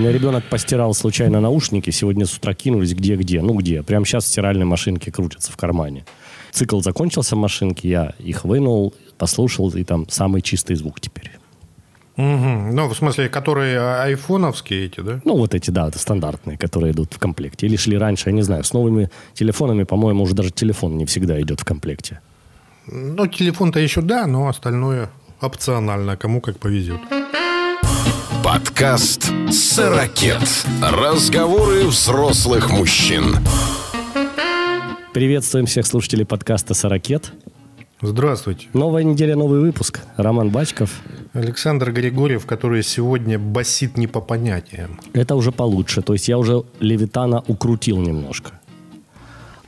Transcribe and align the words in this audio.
У 0.00 0.02
меня 0.02 0.12
ребенок 0.12 0.44
постирал 0.44 0.94
случайно 0.94 1.42
наушники, 1.42 1.90
сегодня 1.90 2.24
с 2.24 2.34
утра 2.34 2.54
кинулись 2.54 2.94
где-где. 2.94 3.42
Ну 3.42 3.52
где? 3.52 3.82
Прямо 3.82 4.06
сейчас 4.06 4.26
стиральные 4.26 4.64
машинки 4.64 5.10
крутятся 5.10 5.52
в 5.52 5.58
кармане. 5.58 6.06
Цикл 6.52 6.80
закончился 6.80 7.36
в 7.36 7.38
машинке, 7.38 7.90
я 7.90 8.14
их 8.18 8.46
вынул, 8.46 8.94
послушал, 9.18 9.68
и 9.68 9.84
там 9.84 10.08
самый 10.08 10.40
чистый 10.40 10.76
звук 10.76 11.02
теперь. 11.02 11.30
Угу. 12.16 12.72
Ну, 12.72 12.88
в 12.88 12.96
смысле, 12.96 13.28
которые 13.28 13.78
а, 13.78 14.04
айфоновские 14.04 14.86
эти, 14.86 15.00
да? 15.00 15.20
Ну, 15.26 15.36
вот 15.36 15.54
эти, 15.54 15.70
да, 15.70 15.88
это 15.88 15.98
стандартные, 15.98 16.56
которые 16.56 16.92
идут 16.92 17.12
в 17.12 17.18
комплекте. 17.18 17.66
Или 17.66 17.76
шли 17.76 17.98
раньше, 17.98 18.30
я 18.30 18.32
не 18.34 18.42
знаю. 18.42 18.64
С 18.64 18.72
новыми 18.72 19.10
телефонами, 19.34 19.82
по-моему, 19.82 20.22
уже 20.22 20.34
даже 20.34 20.50
телефон 20.50 20.96
не 20.96 21.04
всегда 21.04 21.38
идет 21.42 21.60
в 21.60 21.66
комплекте. 21.66 22.20
Ну, 22.86 23.26
телефон-то 23.26 23.78
еще 23.78 24.00
да, 24.00 24.26
но 24.26 24.48
остальное 24.48 25.10
опционально, 25.42 26.16
кому 26.16 26.40
как 26.40 26.58
повезет. 26.58 27.00
Подкаст 28.52 29.30
«Сорокет». 29.52 30.42
Разговоры 30.82 31.84
взрослых 31.84 32.68
мужчин. 32.72 33.36
Приветствуем 35.14 35.66
всех 35.66 35.86
слушателей 35.86 36.26
подкаста 36.26 36.74
«Сорокет». 36.74 37.32
Здравствуйте. 38.02 38.66
Новая 38.72 39.04
неделя, 39.04 39.36
новый 39.36 39.60
выпуск. 39.60 40.00
Роман 40.16 40.50
Бачков. 40.50 40.90
Александр 41.32 41.92
Григорьев, 41.92 42.44
который 42.44 42.82
сегодня 42.82 43.38
басит 43.38 43.96
не 43.96 44.08
по 44.08 44.20
понятиям. 44.20 44.98
Это 45.12 45.36
уже 45.36 45.52
получше. 45.52 46.02
То 46.02 46.14
есть 46.14 46.26
я 46.26 46.36
уже 46.36 46.64
Левитана 46.80 47.44
укрутил 47.46 47.98
немножко. 47.98 48.59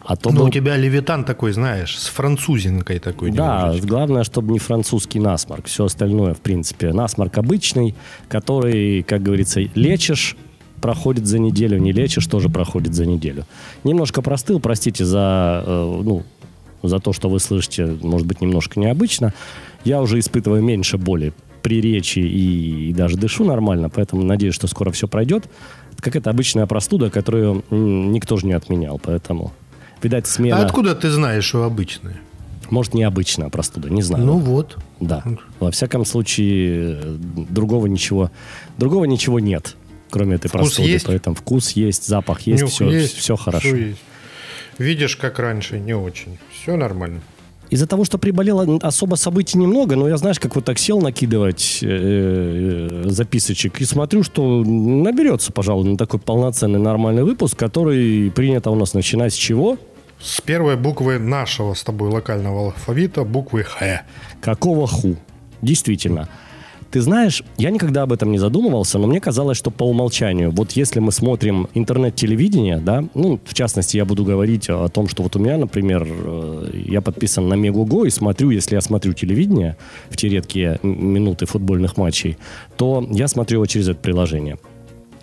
А 0.04 0.16
то 0.16 0.30
Но 0.30 0.40
был... 0.40 0.46
у 0.46 0.50
тебя 0.50 0.76
левитан 0.76 1.24
такой, 1.24 1.52
знаешь, 1.52 1.96
с 1.98 2.06
французинкой 2.08 2.98
такой. 2.98 3.30
Да, 3.30 3.60
немножечко. 3.60 3.86
главное, 3.86 4.24
чтобы 4.24 4.52
не 4.52 4.58
французский 4.58 5.20
насморк. 5.20 5.66
Все 5.66 5.84
остальное, 5.84 6.34
в 6.34 6.40
принципе, 6.40 6.92
насморк 6.92 7.38
обычный, 7.38 7.94
который, 8.28 9.02
как 9.02 9.22
говорится, 9.22 9.60
лечишь, 9.74 10.36
проходит 10.80 11.26
за 11.26 11.38
неделю, 11.38 11.78
не 11.78 11.92
лечишь, 11.92 12.26
тоже 12.26 12.48
проходит 12.48 12.94
за 12.94 13.06
неделю. 13.06 13.46
Немножко 13.84 14.20
простыл, 14.20 14.58
простите 14.58 15.04
за, 15.04 15.62
э, 15.64 16.00
ну, 16.02 16.24
за 16.82 16.98
то, 16.98 17.12
что 17.12 17.28
вы 17.28 17.38
слышите, 17.38 17.96
может 18.02 18.26
быть, 18.26 18.40
немножко 18.40 18.80
необычно. 18.80 19.32
Я 19.84 20.02
уже 20.02 20.18
испытываю 20.18 20.62
меньше 20.62 20.98
боли 20.98 21.32
при 21.62 21.80
речи 21.80 22.18
и, 22.18 22.90
и 22.90 22.92
даже 22.92 23.16
дышу 23.16 23.44
нормально, 23.44 23.88
поэтому 23.88 24.24
надеюсь, 24.24 24.54
что 24.54 24.66
скоро 24.66 24.90
все 24.90 25.06
пройдет. 25.06 25.48
Как 26.00 26.16
это 26.16 26.30
обычная 26.30 26.66
простуда, 26.66 27.10
которую 27.10 27.62
никто 27.70 28.36
же 28.36 28.46
не 28.46 28.54
отменял, 28.54 28.98
поэтому 29.00 29.52
видать, 30.04 30.26
смена... 30.26 30.58
А 30.58 30.64
откуда 30.64 30.94
ты 30.94 31.10
знаешь, 31.10 31.44
что 31.44 31.64
обычная? 31.64 32.16
Может, 32.70 32.94
необычная 32.94 33.50
простуда, 33.50 33.90
не 33.90 34.00
знаю. 34.00 34.24
Ну 34.24 34.38
вот. 34.38 34.78
Да. 34.98 35.22
Во 35.60 35.70
всяком 35.70 36.06
случае, 36.06 37.18
другого 37.50 37.86
ничего, 37.86 38.30
другого 38.78 39.04
ничего 39.04 39.40
нет, 39.40 39.76
кроме 40.10 40.36
этой 40.36 40.48
вкус 40.48 40.60
простуды. 40.60 40.88
Есть? 40.88 41.06
Поэтому 41.06 41.36
вкус 41.36 41.72
есть, 41.72 42.06
запах 42.06 42.40
есть, 42.42 42.64
все, 42.64 42.90
есть, 42.90 43.16
все 43.16 43.36
хорошо. 43.36 43.68
Все 43.68 43.76
есть. 43.76 43.98
Видишь, 44.78 45.16
как 45.16 45.38
раньше, 45.38 45.78
не 45.78 45.94
очень. 45.94 46.38
Все 46.50 46.76
нормально. 46.76 47.20
Из-за 47.68 47.86
того, 47.86 48.04
что 48.04 48.18
приболело 48.18 48.78
особо 48.82 49.14
событий 49.14 49.56
немного, 49.56 49.96
но 49.96 50.08
я, 50.08 50.18
знаешь, 50.18 50.38
как 50.38 50.54
вот 50.56 50.64
так 50.64 50.78
сел 50.78 51.00
накидывать 51.00 51.78
э, 51.82 51.86
э, 53.04 53.08
записочек 53.08 53.80
и 53.80 53.84
смотрю, 53.84 54.22
что 54.22 54.62
наберется, 54.62 55.52
пожалуй, 55.52 55.88
на 55.88 55.96
такой 55.96 56.20
полноценный 56.20 56.78
нормальный 56.78 57.24
выпуск, 57.24 57.58
который 57.58 58.30
принято 58.30 58.70
у 58.70 58.74
нас 58.74 58.92
начинать 58.92 59.32
с 59.32 59.36
чего? 59.36 59.78
С 60.22 60.40
первой 60.40 60.76
буквы 60.76 61.18
нашего 61.18 61.74
с 61.74 61.82
тобой 61.82 62.08
локального 62.08 62.66
алфавита, 62.66 63.24
буквы 63.24 63.64
Х. 63.64 64.02
Какого 64.40 64.86
ху? 64.86 65.16
Действительно. 65.62 66.28
Ты 66.92 67.00
знаешь, 67.00 67.42
я 67.56 67.70
никогда 67.70 68.02
об 68.02 68.12
этом 68.12 68.30
не 68.30 68.38
задумывался, 68.38 68.98
но 68.98 69.08
мне 69.08 69.18
казалось, 69.18 69.56
что 69.56 69.72
по 69.72 69.82
умолчанию, 69.82 70.52
вот 70.52 70.72
если 70.72 71.00
мы 71.00 71.10
смотрим 71.10 71.68
интернет-телевидение, 71.74 72.78
да, 72.78 73.02
ну, 73.14 73.40
в 73.44 73.54
частности, 73.54 73.96
я 73.96 74.04
буду 74.04 74.24
говорить 74.24 74.68
о 74.68 74.88
том, 74.88 75.08
что 75.08 75.24
вот 75.24 75.34
у 75.34 75.40
меня, 75.40 75.56
например, 75.56 76.06
э, 76.06 76.70
я 76.86 77.00
подписан 77.00 77.48
на 77.48 77.54
Мегуго 77.54 78.04
и 78.04 78.10
смотрю, 78.10 78.50
если 78.50 78.76
я 78.76 78.80
смотрю 78.80 79.14
телевидение 79.14 79.76
в 80.08 80.16
те 80.16 80.28
редкие 80.28 80.78
минуты 80.82 81.46
футбольных 81.46 81.96
матчей, 81.96 82.36
то 82.76 83.04
я 83.10 83.26
смотрю 83.26 83.56
его 83.56 83.66
через 83.66 83.88
это 83.88 83.98
приложение. 83.98 84.58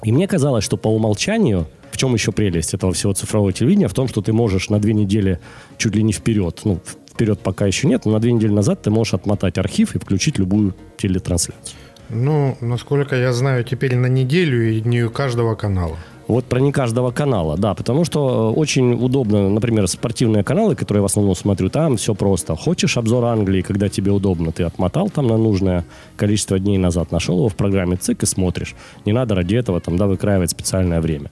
И 0.04 0.12
мне 0.12 0.28
казалось, 0.28 0.66
что 0.66 0.76
по 0.76 0.88
умолчанию 0.88 1.68
чем 2.00 2.14
еще 2.14 2.32
прелесть 2.32 2.74
этого 2.74 2.94
всего 2.94 3.14
цифрового 3.14 3.54
телевидения? 3.54 3.88
В 3.88 3.94
том, 3.94 4.08
что 4.08 4.22
ты 4.22 4.34
можешь 4.34 4.70
на 4.70 4.80
две 4.80 4.94
недели 4.94 5.40
чуть 5.78 5.96
ли 5.96 6.02
не 6.02 6.14
вперед, 6.14 6.62
ну, 6.64 6.80
вперед 7.12 7.40
пока 7.40 7.68
еще 7.68 7.88
нет, 7.88 8.06
но 8.06 8.14
на 8.14 8.20
две 8.20 8.32
недели 8.32 8.52
назад 8.52 8.82
ты 8.82 8.90
можешь 8.90 9.14
отмотать 9.14 9.58
архив 9.58 9.96
и 9.96 10.00
включить 10.00 10.40
любую 10.40 10.74
телетрансляцию. 10.98 11.76
Ну, 12.10 12.58
насколько 12.62 13.16
я 13.16 13.34
знаю, 13.34 13.64
теперь 13.64 13.96
на 13.96 14.08
неделю 14.08 14.72
и 14.72 14.82
не 14.82 15.04
у 15.04 15.12
каждого 15.12 15.56
канала. 15.56 15.98
Вот 16.30 16.46
про 16.46 16.60
не 16.60 16.72
каждого 16.72 17.10
канала, 17.10 17.58
да, 17.58 17.74
потому 17.74 18.06
что 18.06 18.54
э, 18.56 18.60
очень 18.60 18.94
удобно, 18.94 19.50
например, 19.50 19.88
спортивные 19.88 20.44
каналы, 20.44 20.76
которые 20.76 21.00
я 21.00 21.02
в 21.02 21.06
основном 21.06 21.36
смотрю, 21.36 21.70
там 21.70 21.98
все 21.98 22.14
просто. 22.14 22.56
Хочешь 22.56 22.98
обзор 22.98 23.26
Англии, 23.26 23.62
когда 23.62 23.90
тебе 23.90 24.12
удобно, 24.12 24.52
ты 24.52 24.64
отмотал 24.64 25.10
там 25.10 25.28
на 25.28 25.38
нужное 25.38 25.86
количество 26.18 26.60
дней 26.60 26.78
назад, 26.78 27.12
нашел 27.12 27.38
его 27.38 27.50
в 27.50 27.56
программе 27.56 27.98
ЦИК 27.98 28.24
и 28.24 28.26
смотришь. 28.28 28.76
Не 29.06 29.12
надо 29.12 29.34
ради 29.34 29.56
этого 29.56 29.82
там, 29.82 29.98
да, 29.98 30.06
выкраивать 30.06 30.52
специальное 30.52 31.02
время. 31.02 31.32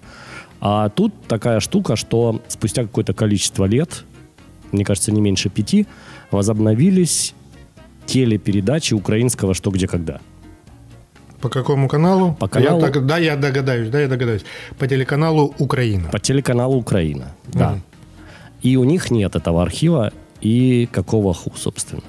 А 0.60 0.90
тут 0.90 1.14
такая 1.28 1.60
штука, 1.60 1.96
что 1.96 2.42
спустя 2.48 2.84
какое-то 2.84 3.14
количество 3.14 3.66
лет, 3.66 4.04
мне 4.72 4.84
кажется, 4.84 5.12
не 5.12 5.22
меньше 5.22 5.50
пяти, 5.50 5.88
возобновились 6.32 7.34
телепередачи 8.06 8.94
украинского 8.94 9.54
«Что, 9.54 9.70
где, 9.72 9.88
когда». 9.88 10.20
По 11.42 11.50
какому 11.50 11.88
каналу? 11.88 12.36
По 12.40 12.48
каналу... 12.48 12.82
Я, 12.82 12.90
да, 12.90 13.18
я 13.18 13.36
догадаюсь, 13.36 13.90
да, 13.90 14.02
я 14.02 14.08
догадаюсь. 14.08 14.44
По 14.80 14.88
телеканалу 14.88 15.54
«Украина». 15.60 16.10
По 16.10 16.20
телеканалу 16.20 16.78
«Украина», 16.78 17.36
да. 17.48 17.74
Mm. 17.74 17.82
И 18.64 18.78
у 18.78 18.84
них 18.84 19.12
нет 19.12 19.36
этого 19.36 19.62
архива, 19.62 20.12
и 20.42 20.90
какого 20.92 21.34
ху, 21.34 21.52
собственно. 21.56 22.02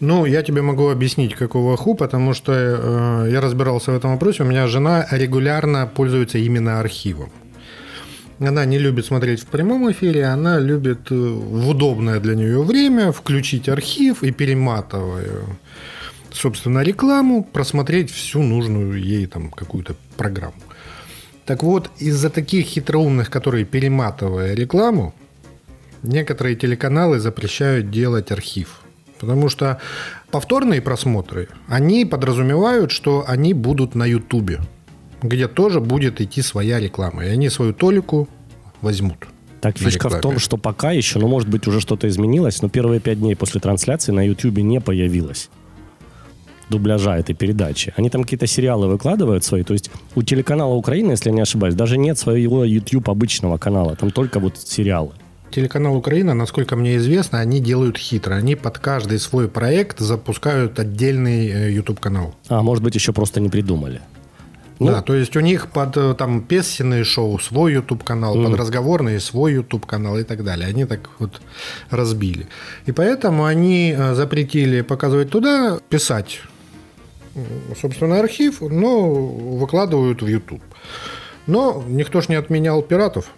Ну, 0.00 0.24
я 0.24 0.42
тебе 0.42 0.62
могу 0.62 0.88
объяснить, 0.88 1.34
какого 1.34 1.76
ху, 1.76 1.94
потому 1.94 2.34
что 2.34 2.52
э, 2.52 3.30
я 3.30 3.40
разбирался 3.40 3.92
в 3.92 3.96
этом 3.96 4.12
вопросе. 4.12 4.42
У 4.42 4.46
меня 4.46 4.66
жена 4.66 5.06
регулярно 5.10 5.86
пользуется 5.86 6.38
именно 6.38 6.80
архивом. 6.80 7.30
Она 8.40 8.64
не 8.64 8.78
любит 8.78 9.06
смотреть 9.06 9.42
в 9.42 9.46
прямом 9.46 9.90
эфире, 9.92 10.24
она 10.24 10.58
любит 10.58 11.10
э, 11.10 11.14
в 11.14 11.68
удобное 11.68 12.18
для 12.18 12.34
нее 12.34 12.62
время 12.62 13.12
включить 13.12 13.68
архив 13.68 14.24
и 14.24 14.32
перематывая, 14.32 15.44
собственно, 16.32 16.80
рекламу, 16.80 17.44
просмотреть 17.44 18.10
всю 18.10 18.42
нужную 18.42 19.00
ей 19.00 19.26
там 19.26 19.50
какую-то 19.50 19.94
программу. 20.16 20.54
Так 21.46 21.62
вот, 21.62 21.90
из-за 21.98 22.28
таких 22.28 22.66
хитроумных, 22.66 23.30
которые 23.30 23.64
перематывая 23.64 24.54
рекламу, 24.54 25.14
некоторые 26.02 26.56
телеканалы 26.56 27.20
запрещают 27.20 27.90
делать 27.90 28.32
архив. 28.32 28.80
Потому 29.20 29.48
что 29.48 29.78
повторные 30.30 30.82
просмотры, 30.82 31.48
они 31.68 32.04
подразумевают, 32.04 32.90
что 32.90 33.24
они 33.28 33.54
будут 33.54 33.94
на 33.94 34.06
Ютубе 34.06 34.60
где 35.24 35.48
тоже 35.48 35.80
будет 35.80 36.20
идти 36.20 36.42
своя 36.42 36.78
реклама. 36.78 37.24
И 37.24 37.28
они 37.28 37.48
свою 37.48 37.72
толику 37.72 38.28
возьмут. 38.82 39.26
Так 39.60 39.78
фишка 39.78 40.10
в 40.10 40.20
том, 40.20 40.38
что 40.38 40.58
пока 40.58 40.92
еще, 40.92 41.18
ну, 41.18 41.26
может 41.26 41.48
быть, 41.48 41.66
уже 41.66 41.80
что-то 41.80 42.06
изменилось, 42.06 42.60
но 42.62 42.68
первые 42.68 43.00
пять 43.00 43.18
дней 43.18 43.34
после 43.34 43.60
трансляции 43.60 44.12
на 44.12 44.26
YouTube 44.26 44.58
не 44.58 44.80
появилось 44.80 45.50
дубляжа 46.70 47.16
этой 47.18 47.34
передачи. 47.34 47.92
Они 47.96 48.10
там 48.10 48.22
какие-то 48.22 48.46
сериалы 48.46 48.88
выкладывают 48.88 49.44
свои. 49.44 49.62
То 49.62 49.74
есть 49.74 49.90
у 50.14 50.22
телеканала 50.22 50.74
Украина, 50.74 51.12
если 51.12 51.30
я 51.30 51.34
не 51.34 51.42
ошибаюсь, 51.42 51.74
даже 51.74 51.98
нет 51.98 52.18
своего 52.18 52.64
YouTube 52.64 53.08
обычного 53.08 53.58
канала. 53.58 53.96
Там 53.96 54.10
только 54.10 54.40
вот 54.40 54.58
сериалы. 54.58 55.12
Телеканал 55.50 55.94
Украина, 55.94 56.34
насколько 56.34 56.74
мне 56.74 56.96
известно, 56.96 57.38
они 57.38 57.60
делают 57.60 57.96
хитро. 57.96 58.34
Они 58.34 58.56
под 58.56 58.78
каждый 58.78 59.18
свой 59.18 59.46
проект 59.48 60.00
запускают 60.00 60.80
отдельный 60.80 61.48
э, 61.48 61.70
YouTube 61.70 62.00
канал. 62.00 62.34
А 62.48 62.62
может 62.62 62.82
быть, 62.82 62.94
еще 62.94 63.12
просто 63.12 63.40
не 63.40 63.50
придумали. 63.50 64.00
Ну, 64.84 64.92
да, 64.92 65.02
то 65.02 65.14
есть 65.14 65.36
у 65.36 65.40
них 65.40 65.68
под 65.68 65.96
э, 65.96 66.14
там 66.14 66.42
песенные 66.42 67.04
шоу 67.04 67.38
свой 67.38 67.72
YouTube 67.72 68.04
канал, 68.04 68.36
mm. 68.36 68.44
под 68.44 68.60
разговорные 68.60 69.20
свой 69.20 69.54
YouTube 69.54 69.86
канал 69.86 70.18
и 70.18 70.24
так 70.24 70.44
далее. 70.44 70.68
Они 70.68 70.84
так 70.84 71.10
вот 71.18 71.40
разбили. 71.90 72.46
И 72.86 72.92
поэтому 72.92 73.44
они 73.44 73.94
э, 73.96 74.14
запретили 74.14 74.82
показывать 74.82 75.30
туда, 75.30 75.78
писать 75.88 76.40
собственно 77.80 78.20
архив, 78.20 78.60
но 78.60 79.12
выкладывают 79.12 80.22
в 80.22 80.26
YouTube. 80.26 80.62
Но 81.46 81.84
никто 81.86 82.20
ж 82.20 82.28
не 82.28 82.36
отменял 82.36 82.82
пиратов. 82.82 83.30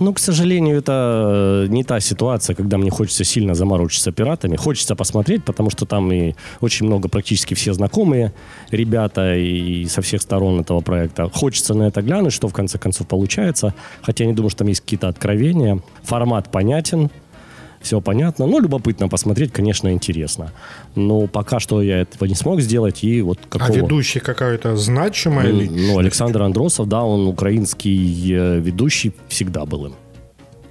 Ну, 0.00 0.14
к 0.14 0.18
сожалению, 0.18 0.78
это 0.78 1.64
э, 1.64 1.66
не 1.68 1.84
та 1.84 2.00
ситуация, 2.00 2.56
когда 2.56 2.78
мне 2.78 2.90
хочется 2.90 3.22
сильно 3.22 3.54
заморочиться 3.54 4.12
пиратами. 4.12 4.56
Хочется 4.56 4.96
посмотреть, 4.96 5.44
потому 5.44 5.68
что 5.68 5.84
там 5.84 6.10
и 6.10 6.34
очень 6.62 6.86
много, 6.86 7.10
практически 7.10 7.52
все 7.52 7.74
знакомые 7.74 8.32
ребята 8.70 9.36
и 9.36 9.84
со 9.84 10.00
всех 10.00 10.22
сторон 10.22 10.60
этого 10.60 10.80
проекта. 10.80 11.28
Хочется 11.28 11.74
на 11.74 11.82
это 11.82 12.00
глянуть, 12.00 12.32
что 12.32 12.48
в 12.48 12.54
конце 12.54 12.78
концов 12.78 13.08
получается. 13.08 13.74
Хотя 14.00 14.24
я 14.24 14.30
не 14.30 14.34
думаю, 14.34 14.48
что 14.48 14.60
там 14.60 14.68
есть 14.68 14.80
какие-то 14.80 15.08
откровения. 15.08 15.80
Формат 16.02 16.50
понятен. 16.50 17.10
Все 17.80 18.00
понятно. 18.00 18.46
Ну, 18.46 18.60
любопытно 18.60 19.08
посмотреть, 19.08 19.52
конечно, 19.52 19.90
интересно. 19.92 20.52
Но 20.94 21.26
пока 21.26 21.60
что 21.60 21.80
я 21.82 22.00
этого 22.00 22.26
не 22.28 22.34
смог 22.34 22.60
сделать. 22.60 23.02
И 23.04 23.22
вот 23.22 23.38
какого... 23.48 23.70
А 23.72 23.76
ведущий 23.76 24.20
какая-то 24.20 24.76
значимая 24.76 25.52
Ну, 25.52 25.60
личность? 25.60 25.86
Ну, 25.92 25.98
Александр 25.98 26.42
Андросов, 26.42 26.88
да, 26.88 27.02
он 27.02 27.26
украинский 27.26 28.32
э, 28.34 28.60
ведущий, 28.60 29.12
всегда 29.28 29.64
был 29.64 29.86
им. 29.86 29.94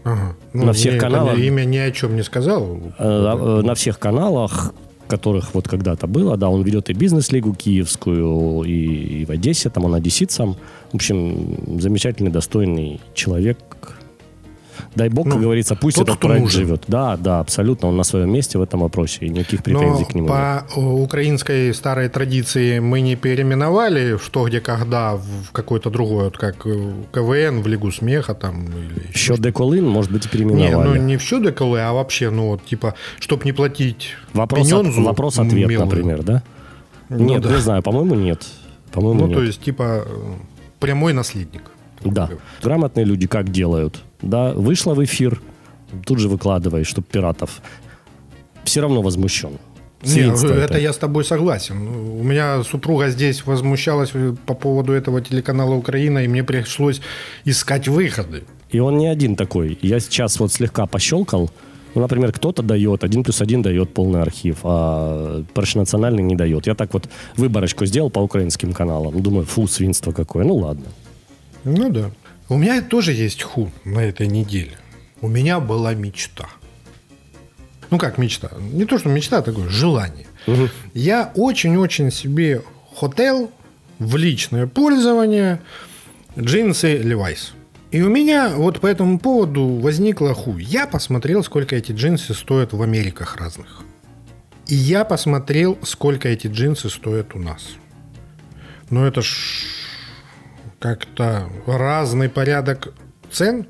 Ага. 0.04 0.36
Ну, 0.54 0.66
на 0.66 0.74
всех 0.74 0.94
мне 0.94 1.02
каналах- 1.02 1.38
Имя 1.40 1.64
ни 1.66 1.78
о 1.78 1.92
чем 1.92 2.16
не 2.16 2.24
сказал. 2.24 2.78
Э, 3.00 3.36
э, 3.38 3.62
На 3.64 3.74
всех 3.76 4.00
каналах, 4.00 4.74
которых 5.08 5.54
вот 5.56 5.68
когда-то 5.68 6.06
было, 6.08 6.38
да, 6.38 6.50
он 6.50 6.62
ведет 6.62 6.90
и 6.90 6.94
бизнес-лигу 6.94 7.54
киевскую, 7.56 8.64
и, 8.64 9.22
и 9.22 9.26
в 9.26 9.32
Одессе, 9.32 9.70
там 9.70 9.86
он 9.86 9.96
одесситцам. 9.96 10.56
В 10.92 10.96
общем, 10.96 11.80
замечательный, 11.80 12.30
достойный 12.32 13.02
человек. 13.16 13.58
Дай 14.96 15.10
бог, 15.10 15.26
как 15.26 15.36
Ну, 15.36 15.42
говорится, 15.42 15.76
пусть 15.76 15.98
тот, 15.98 16.08
этот 16.10 16.20
проект 16.20 16.42
нужен. 16.44 16.62
живет. 16.62 16.84
Да, 16.88 17.16
да, 17.18 17.40
абсолютно, 17.40 17.88
он 17.90 17.98
на 17.98 18.04
своем 18.04 18.32
месте 18.32 18.58
в 18.58 18.62
этом 18.62 18.80
вопросе, 18.82 19.26
и 19.26 19.30
никаких 19.30 19.64
претензий 19.64 20.02
Но 20.04 20.06
к 20.06 20.16
нему 20.16 20.28
нет. 20.28 20.36
по 20.36 20.66
э, 20.76 20.80
украинской 20.82 21.74
старой 21.74 22.10
традиции 22.10 22.80
мы 22.80 23.02
не 23.02 23.16
переименовали 23.16 24.18
что, 24.18 24.48
где, 24.48 24.60
когда 24.62 25.16
в 25.16 25.52
какой-то 25.52 25.90
другой, 25.90 26.26
вот 26.26 26.38
как 26.38 26.66
э, 26.66 26.92
КВН, 27.14 27.62
в 27.62 27.68
Лигу 27.68 27.92
смеха 27.92 28.34
там. 28.34 28.66
Или 28.66 29.10
еще 29.10 29.18
Счет 29.36 29.42
Деколин, 29.42 29.88
может 29.88 30.12
быть, 30.12 30.26
и 30.26 30.38
Не, 30.38 30.44
ну 30.44 30.50
переименовали. 30.56 31.00
не 31.00 31.18
в 31.18 31.22
счет 31.22 31.44
ДКЛ, 31.44 31.76
а 31.76 31.94
вообще, 31.94 32.30
ну 32.32 32.48
вот, 32.50 32.66
типа, 32.66 32.96
чтоб 33.20 33.46
не 33.46 33.52
платить 33.54 34.16
Вопрос, 34.34 34.68
пенёнзу 34.68 35.04
вопрос-ответ, 35.04 35.70
мелкую. 35.70 35.86
например, 35.90 36.24
да? 36.24 36.44
Ну 37.10 37.18
нет, 37.26 37.42
да. 37.42 37.50
не 37.52 37.58
знаю, 37.62 37.82
по-моему, 37.84 38.16
нет. 38.16 38.46
По-моему, 38.92 39.22
Ну, 39.22 39.28
нет. 39.28 39.38
то 39.38 39.44
есть, 39.44 39.62
типа, 39.62 40.04
э, 40.06 40.34
прямой 40.80 41.14
наследник. 41.14 41.62
Да. 42.04 42.30
Грамотные 42.63 43.06
люди 43.06 43.28
как 43.28 43.51
делают? 43.51 44.01
Да, 44.22 44.54
вышла 44.54 44.94
в 44.94 45.04
эфир, 45.04 45.42
тут 46.06 46.19
же 46.19 46.28
выкладывай, 46.28 46.84
чтоб 46.84 47.06
пиратов. 47.06 47.62
Все 48.63 48.81
равно 48.81 49.01
возмущен. 49.01 49.57
Не, 50.04 50.10
Свинство 50.10 50.54
это 50.54 50.78
я 50.78 50.94
с 50.94 50.98
тобой 50.98 51.25
согласен. 51.25 51.88
У 51.88 52.24
меня 52.24 52.63
супруга 52.63 53.10
здесь 53.10 53.46
возмущалась 53.46 54.12
э, 54.13 54.34
по 54.46 54.54
поводу 54.54 54.94
этого 54.94 55.22
телеканала 55.22 55.74
Украина, 55.74 56.19
и 56.19 56.28
мне 56.28 56.42
пришлось 56.44 57.01
искать 57.44 57.90
выходы. 57.90 58.44
И 58.69 58.80
он 58.80 58.98
не 58.98 59.07
один 59.07 59.36
такой. 59.36 59.78
Я 59.81 60.00
сейчас 60.00 60.40
вот 60.40 60.54
слегка 60.54 60.86
пощелкал. 60.86 61.52
Ну, 61.95 62.02
например, 62.02 62.31
кто-то 62.31 62.62
дает, 62.62 63.04
один 63.04 63.24
плюс 63.24 63.42
один 63.42 63.62
дает 63.62 63.94
полный 63.94 64.22
архив, 64.22 64.60
а 64.63 65.44
национальный 65.75 66.24
не 66.24 66.36
дает. 66.36 66.68
Я 66.68 66.75
так 66.75 66.94
вот 66.94 67.10
выборочку 67.36 67.86
сделал 67.86 68.10
по 68.10 68.19
украинским 68.19 68.74
каналам. 68.74 69.22
Думаю, 69.22 69.45
фу, 69.45 69.68
свинство 69.68 70.12
какое. 70.12 70.45
Ну, 70.45 70.56
ладно. 70.56 70.86
Ну 71.64 71.90
да. 71.90 72.12
У 72.48 72.58
меня 72.58 72.82
тоже 72.82 73.14
есть 73.14 73.44
ху 73.44 73.72
на 73.86 74.00
этой 74.00 74.28
неделе. 74.28 74.78
У 75.22 75.28
меня 75.28 75.60
была 75.60 75.94
мечта. 75.94 76.50
Ну 77.92 77.98
как 77.98 78.18
мечта? 78.18 78.52
Не 78.60 78.86
то, 78.86 78.98
что 78.98 79.10
мечта, 79.10 79.40
а 79.40 79.42
такое 79.42 79.70
желание. 79.70 80.28
Я 80.94 81.32
очень-очень 81.36 82.12
себе 82.12 82.64
хотел 82.96 83.52
в 84.00 84.16
личное 84.16 84.68
пользование 84.68 85.62
джинсы 86.38 86.98
Levi's. 86.98 87.52
И 87.92 88.02
у 88.02 88.10
меня 88.10 88.50
вот 88.56 88.80
по 88.80 88.88
этому 88.88 89.20
поводу 89.20 89.66
возникла 89.66 90.34
ху. 90.34 90.58
Я 90.58 90.86
посмотрел, 90.86 91.44
сколько 91.44 91.76
эти 91.76 91.92
джинсы 91.92 92.34
стоят 92.34 92.74
в 92.74 92.82
Америках 92.82 93.38
разных. 93.38 93.82
И 94.68 94.76
я 94.76 95.04
посмотрел, 95.04 95.78
сколько 95.82 96.30
эти 96.30 96.46
джинсы 96.48 96.90
стоят 96.90 97.34
у 97.34 97.40
нас. 97.40 97.70
Ну 98.92 99.06
это 99.06 99.22
ж 99.24 99.66
как-то 100.80 101.50
разный 101.68 102.30
порядок 102.30 102.94
цен. 103.31 103.68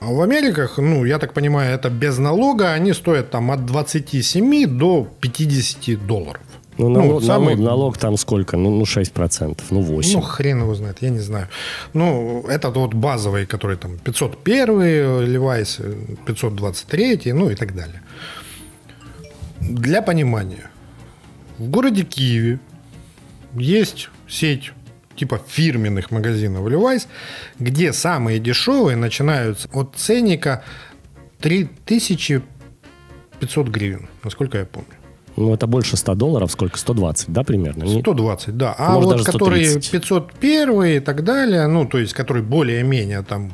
А 0.00 0.06
в 0.12 0.20
Америках, 0.20 0.78
ну, 0.78 1.04
я 1.04 1.18
так 1.18 1.32
понимаю, 1.32 1.74
это 1.74 1.90
без 1.90 2.18
налога, 2.18 2.72
они 2.72 2.92
стоят 2.92 3.30
там 3.30 3.50
от 3.50 3.64
27 3.64 4.66
до 4.66 5.08
50 5.20 6.06
долларов. 6.06 6.42
Ну, 6.76 6.88
налог, 6.88 7.12
вот 7.12 7.24
самый- 7.24 7.54
налог, 7.54 7.66
налог 7.70 7.98
там 7.98 8.16
сколько? 8.16 8.56
Ну, 8.56 8.70
ну 8.70 8.84
6%, 8.84 9.62
ну 9.70 9.80
8%. 9.82 10.12
Ну, 10.14 10.20
хрен 10.20 10.60
его 10.60 10.74
знает, 10.74 10.98
я 11.02 11.10
не 11.10 11.20
знаю. 11.20 11.48
Ну, 11.92 12.44
это 12.48 12.70
вот 12.70 12.94
базовый, 12.94 13.46
который 13.46 13.76
там 13.76 13.98
501 13.98 15.24
Levi's, 15.24 15.80
523, 16.26 17.32
ну 17.32 17.50
и 17.50 17.54
так 17.54 17.74
далее. 17.74 18.02
Для 19.60 20.02
понимания, 20.02 20.70
в 21.58 21.70
городе 21.70 22.02
Киеве 22.02 22.58
есть 23.54 24.10
сеть 24.28 24.72
типа 25.16 25.40
фирменных 25.46 26.10
магазинов 26.10 26.66
Levi's, 26.66 27.06
где 27.58 27.92
самые 27.92 28.38
дешевые 28.38 28.96
начинаются 28.96 29.68
от 29.72 29.94
ценника 29.96 30.62
3500 31.40 33.68
гривен, 33.68 34.08
насколько 34.22 34.58
я 34.58 34.64
помню. 34.64 34.88
Ну, 35.36 35.52
это 35.52 35.66
больше 35.66 35.96
100 35.96 36.14
долларов, 36.14 36.52
сколько? 36.52 36.78
120, 36.78 37.32
да, 37.32 37.42
примерно? 37.42 37.84
Не- 37.84 38.00
120, 38.00 38.56
да. 38.56 38.74
А 38.78 38.92
Может, 38.92 39.12
вот 39.12 39.26
которые 39.26 39.68
130. 39.68 39.90
501 39.90 40.96
и 40.96 41.00
так 41.00 41.24
далее, 41.24 41.66
ну, 41.66 41.86
то 41.86 41.98
есть, 41.98 42.12
которые 42.12 42.44
более-менее 42.44 43.22
там 43.22 43.52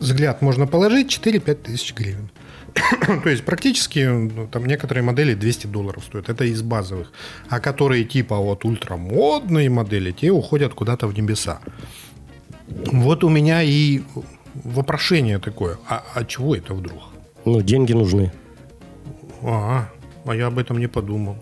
взгляд 0.00 0.42
можно 0.42 0.66
положить, 0.66 1.08
4-5 1.08 1.62
тысяч 1.62 1.94
гривен. 1.94 2.30
то 3.24 3.30
есть, 3.30 3.44
практически 3.44 4.00
ну, 4.00 4.46
там 4.46 4.66
некоторые 4.66 5.02
модели 5.04 5.34
200 5.34 5.66
долларов 5.66 6.04
стоят. 6.04 6.28
Это 6.28 6.44
из 6.44 6.62
базовых. 6.62 7.12
А 7.48 7.60
которые 7.60 8.04
типа 8.04 8.36
вот 8.36 8.64
ультрамодные 8.64 9.70
модели, 9.70 10.12
те 10.12 10.30
уходят 10.30 10.74
куда-то 10.74 11.06
в 11.06 11.14
небеса. 11.14 11.60
Вот 12.92 13.24
у 13.24 13.28
меня 13.28 13.62
и 13.62 14.02
вопрошение 14.64 15.38
такое. 15.38 15.76
А, 15.88 16.02
а 16.14 16.24
чего 16.24 16.54
это 16.54 16.74
вдруг? 16.74 17.02
Ну, 17.44 17.62
деньги 17.62 17.92
нужны. 17.92 18.32
А, 19.42 19.88
а 20.24 20.34
я 20.34 20.46
об 20.46 20.58
этом 20.58 20.78
не 20.78 20.88
подумал. 20.88 21.36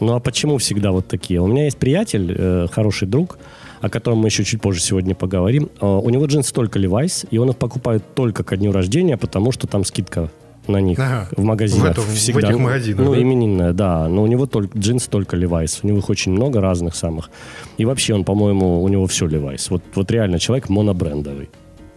Ну, 0.00 0.14
а 0.14 0.20
почему 0.20 0.58
всегда 0.58 0.90
вот 0.90 1.08
такие? 1.08 1.40
У 1.40 1.46
меня 1.46 1.64
есть 1.64 1.78
приятель, 1.78 2.34
э, 2.36 2.66
хороший 2.70 3.08
друг, 3.08 3.38
о 3.80 3.88
котором 3.90 4.18
мы 4.18 4.28
еще 4.28 4.44
чуть 4.44 4.60
позже 4.60 4.80
сегодня 4.80 5.14
поговорим. 5.14 5.68
Э, 5.80 5.86
у 5.86 6.08
него 6.10 6.26
джинсы 6.26 6.52
только 6.52 6.78
Levi's, 6.78 7.26
и 7.30 7.38
он 7.38 7.50
их 7.50 7.56
покупает 7.56 8.02
только 8.14 8.44
ко 8.44 8.56
дню 8.56 8.72
рождения, 8.72 9.16
потому 9.16 9.52
что 9.52 9.66
там 9.66 9.84
скидка 9.84 10.30
на 10.68 10.80
них 10.80 10.98
Ага. 10.98 11.28
в 11.36 11.44
магазинах 11.44 11.96
В 11.96 12.00
в 12.08 12.14
всегда. 12.16 12.40
этих 12.48 12.52
Ну, 12.52 12.58
магазинах, 12.58 13.06
Ну, 13.06 13.14
да? 13.14 13.22
именинная, 13.22 13.72
да. 13.72 14.08
Но 14.08 14.22
у 14.22 14.26
него 14.26 14.46
только 14.46 14.76
джинсы 14.76 15.08
только 15.08 15.36
Levi's. 15.36 15.78
У 15.82 15.86
него 15.86 15.98
их 15.98 16.10
очень 16.10 16.32
много 16.32 16.60
разных 16.60 16.96
самых. 16.96 17.30
И 17.78 17.84
вообще 17.84 18.14
он, 18.14 18.24
по-моему, 18.24 18.82
у 18.82 18.88
него 18.88 19.06
все 19.06 19.26
Levi's. 19.26 19.66
Вот, 19.70 19.82
вот 19.94 20.10
реально 20.10 20.38
человек 20.40 20.68
монобрендовый. 20.68 21.50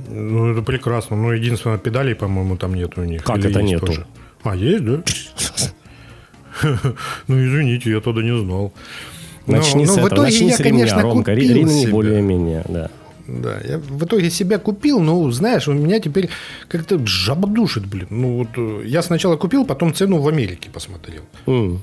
Ну, 0.07 0.51
это 0.51 0.61
прекрасно. 0.61 1.15
Но 1.17 1.33
единственное, 1.33 1.77
педалей, 1.79 2.13
по-моему, 2.13 2.57
там 2.57 2.75
нет 2.75 2.97
у 2.97 3.03
них. 3.03 3.23
Как 3.23 3.37
Или 3.39 3.49
это 3.49 3.63
нету? 3.63 3.85
тоже? 3.87 4.05
А, 4.43 4.55
есть, 4.55 4.85
да? 4.85 5.01
Ну, 7.27 7.35
извините, 7.45 7.89
я 7.91 7.99
тогда 8.01 8.21
не 8.21 8.37
знал. 8.37 8.71
Но- 9.49 9.57
Начни 9.57 9.85
но 9.85 9.93
с 9.93 9.95
в 9.95 10.05
этого, 10.05 10.07
итоге 10.09 10.21
начни 10.31 10.47
я, 10.49 10.55
с 10.55 10.59
ремня, 10.59 10.71
конечно, 10.87 11.01
Ромка. 11.01 11.33
Купил 11.35 11.55
Ремни 11.55 11.81
себе. 11.81 11.91
более-менее, 11.91 12.63
да. 12.69 12.89
Да, 13.27 13.57
я 13.67 13.77
в 13.77 14.03
итоге 14.05 14.29
себя 14.31 14.57
купил, 14.57 14.99
но, 14.99 15.29
знаешь, 15.31 15.67
у 15.67 15.73
меня 15.73 15.99
теперь 15.99 16.29
как-то 16.67 16.99
жаба 17.05 17.47
душит, 17.47 17.85
блин. 17.85 18.07
Ну, 18.09 18.37
вот 18.39 18.47
э, 18.57 18.87
я 18.87 19.03
сначала 19.03 19.35
купил, 19.37 19.65
потом 19.65 19.93
цену 19.93 20.17
в 20.19 20.27
Америке 20.27 20.69
посмотрел. 20.73 21.21
М. 21.45 21.81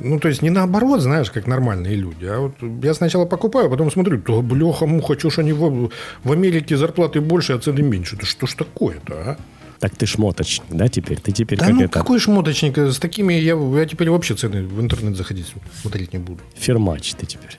Ну, 0.00 0.18
то 0.20 0.28
есть 0.28 0.42
не 0.42 0.50
наоборот, 0.50 1.00
знаешь, 1.00 1.30
как 1.30 1.46
нормальные 1.46 1.96
люди. 1.96 2.24
А 2.26 2.38
вот 2.40 2.52
я 2.84 2.94
сначала 2.94 3.24
покупаю, 3.24 3.70
потом 3.70 3.90
смотрю, 3.90 4.18
да 4.26 4.40
бляха-муха, 4.42 5.18
что 5.18 5.30
ж 5.30 5.38
они 5.38 5.52
в, 5.52 5.90
в 6.24 6.32
Америке 6.32 6.76
зарплаты 6.76 7.20
больше, 7.20 7.54
а 7.54 7.58
цены 7.58 7.80
меньше. 7.82 8.16
Да 8.16 8.26
что 8.26 8.46
ж 8.46 8.54
такое-то, 8.54 9.14
а? 9.14 9.36
Так 9.80 9.94
ты 9.94 10.06
шмоточник, 10.06 10.66
да, 10.70 10.88
теперь? 10.88 11.20
Ты 11.20 11.30
теперь 11.30 11.58
Да 11.58 11.66
как 11.66 11.74
ну 11.74 11.82
это... 11.82 11.92
какой 11.92 12.18
шмоточник? 12.18 12.76
С 12.76 12.98
такими 12.98 13.34
я, 13.34 13.54
я 13.54 13.86
теперь 13.86 14.10
вообще 14.10 14.34
цены 14.34 14.64
в 14.64 14.80
интернет 14.80 15.16
заходить 15.16 15.46
смотреть 15.80 16.12
не 16.12 16.18
буду. 16.18 16.40
Фермач 16.56 17.14
ты 17.14 17.26
теперь. 17.26 17.58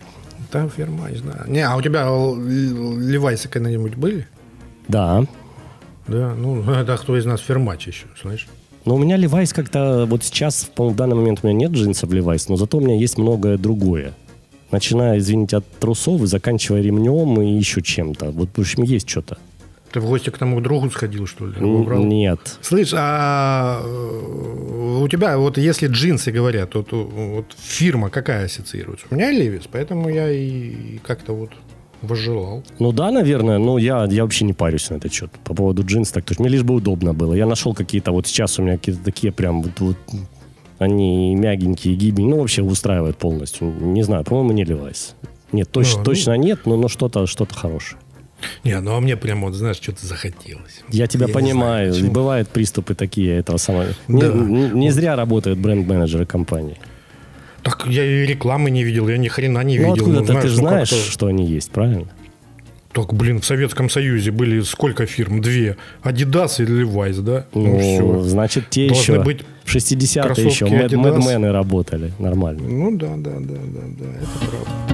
Там 0.52 0.70
ферма, 0.70 1.10
не 1.12 1.18
знаю. 1.18 1.46
Не, 1.48 1.66
а 1.66 1.76
у 1.76 1.82
тебя 1.82 2.06
левайсы 2.06 3.48
когда-нибудь 3.48 3.96
были? 3.96 4.28
Да. 4.88 5.26
Да, 6.08 6.34
ну, 6.36 6.62
это 6.72 6.98
кто 6.98 7.18
из 7.18 7.26
нас 7.26 7.40
фермач 7.40 7.88
еще, 7.88 8.08
знаешь? 8.22 8.48
Но 8.86 8.96
у 8.96 8.98
меня 8.98 9.18
Levi's 9.18 9.54
как-то... 9.54 10.06
Вот 10.06 10.24
сейчас, 10.24 10.70
в 10.76 10.96
данный 10.96 11.16
момент 11.16 11.40
у 11.44 11.48
меня 11.48 11.68
нет 11.68 11.72
джинсов 11.72 12.10
Levi's, 12.10 12.46
но 12.50 12.56
зато 12.56 12.78
у 12.78 12.82
меня 12.82 12.96
есть 12.96 13.18
многое 13.18 13.58
другое. 13.58 14.14
Начиная, 14.72 15.20
извините, 15.20 15.58
от 15.58 15.70
трусов 15.80 16.22
и 16.24 16.26
заканчивая 16.26 16.82
ремнем 16.82 17.42
и 17.42 17.58
еще 17.58 17.82
чем-то. 17.82 18.32
Вот, 18.32 18.50
в 18.56 18.60
общем, 18.60 18.84
есть 18.84 19.10
что-то. 19.10 19.38
Ты 19.92 20.00
в 20.00 20.06
гости 20.06 20.30
к 20.30 20.38
тому 20.38 20.62
другу 20.62 20.90
сходил, 20.92 21.26
что 21.26 21.48
ли? 21.48 21.60
Убрал? 21.60 22.04
Нет. 22.04 22.40
Слышь, 22.62 22.94
а 22.96 23.82
э, 23.84 25.00
у 25.04 25.08
тебя, 25.08 25.38
вот 25.38 25.58
если 25.58 25.88
джинсы 25.88 26.32
говорят, 26.32 26.76
вот, 26.76 26.92
вот 26.92 27.46
фирма 27.58 28.10
какая 28.10 28.46
ассоциируется? 28.46 29.08
У 29.10 29.16
меня 29.16 29.32
Левис, 29.32 29.64
поэтому 29.72 30.10
я 30.10 30.32
и 30.32 30.98
как-то 31.00 31.34
вот 31.34 31.50
возжелал. 32.02 32.64
Ну 32.80 32.92
да, 32.92 33.12
наверное, 33.12 33.58
но 33.58 33.78
я, 33.78 34.06
я 34.10 34.24
вообще 34.24 34.46
не 34.46 34.54
парюсь 34.54 34.90
на 34.90 34.96
этот 34.96 35.12
счет. 35.12 35.32
По 35.44 35.54
поводу 35.54 35.84
джинс, 35.84 36.12
так 36.12 36.24
точно. 36.26 36.44
Мне 36.44 36.54
лишь 36.54 36.64
бы 36.64 36.76
удобно 36.76 37.14
было. 37.14 37.34
Я 37.34 37.46
нашел 37.46 37.74
какие-то, 37.74 38.12
вот 38.12 38.28
сейчас 38.28 38.60
у 38.60 38.64
меня 38.64 38.78
какие-то 38.78 39.04
такие 39.04 39.34
прям 39.34 39.62
вот, 39.64 39.80
вот 39.80 39.98
они 40.78 41.36
мягенькие, 41.36 41.96
гибенькие, 41.96 42.30
ну 42.36 42.40
вообще 42.40 42.62
устраивают 42.62 43.18
полностью. 43.18 43.68
Не 43.82 44.04
знаю, 44.04 44.24
по-моему, 44.24 44.52
не 44.54 44.64
Levi's. 44.64 45.14
Нет, 45.52 45.70
точ- 45.72 45.94
Ну, 45.94 45.98
ну. 46.00 46.04
точно 46.06 46.38
нет, 46.38 46.60
но, 46.66 46.78
но 46.78 46.88
что-то 46.88 47.26
что 47.26 47.46
хорошее. 47.52 48.00
Не, 48.64 48.80
ну 48.80 48.96
а 48.96 49.00
мне 49.02 49.16
прямо, 49.18 49.48
вот, 49.48 49.56
знаешь, 49.56 49.78
что-то 49.78 50.06
захотелось. 50.06 50.82
Я 50.90 51.08
тебя 51.08 51.28
не 51.28 51.34
понимаю. 51.34 51.94
знаю. 51.94 52.12
Бывают 52.12 52.50
приступы 52.50 52.96
такие 52.96 53.38
этого 53.38 53.58
самого. 53.58 53.88
Не, 54.08 54.22
Да. 54.22 54.28
не- 54.34 54.70
не 54.70 54.92
зря 54.92 55.16
работают 55.16 55.60
бренд-менеджеры 55.60 56.26
компании. 56.26 56.78
Так 57.64 57.86
я 57.88 58.06
и 58.06 58.26
рекламы 58.26 58.72
не 58.72 58.84
видел, 58.84 59.10
я 59.10 59.18
ни 59.18 59.28
хрена 59.28 59.64
не 59.64 59.78
Ну, 59.80 59.92
видел. 59.94 60.06
откуда-то 60.10 60.42
ты 60.42 60.48
же 60.48 60.62
ну, 60.62 60.68
знаешь, 60.70 60.90
как-то- 60.90 61.12
что 61.12 61.28
они 61.28 61.46
есть, 61.46 61.72
правильно? 61.72 62.08
Так, 62.94 63.14
блин, 63.14 63.40
в 63.40 63.46
Советском 63.46 63.88
Союзе 63.90 64.32
были 64.32 64.62
сколько 64.62 65.06
фирм? 65.06 65.42
Две. 65.42 65.78
Adidas 66.04 66.60
и 66.60 66.66
Levi's, 66.66 67.22
да? 67.22 67.46
Ну, 67.54 67.78
все. 67.80 68.22
значит, 68.24 68.70
те 68.72 68.88
Должны 68.88 69.02
еще 69.14 69.22
быть 69.24 69.42
в 69.64 69.70
60-е 69.76 70.24
кроссовки 70.24 70.50
еще 70.50 70.66
мэд- 70.66 70.96
мэдмены 70.98 71.52
работали 71.52 72.12
нормально. 72.18 72.64
Ну 72.68 72.98
да, 72.98 73.10
да, 73.18 73.32
да, 73.40 73.40
да, 73.40 73.82
да, 74.00 74.06
это 74.06 74.50
правда. 74.50 74.89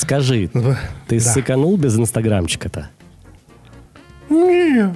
Скажи, 0.00 0.50
ты 1.08 1.18
да. 1.18 1.20
сыканул 1.20 1.76
без 1.76 1.98
инстаграмчика-то? 1.98 2.88
Не, 4.30 4.94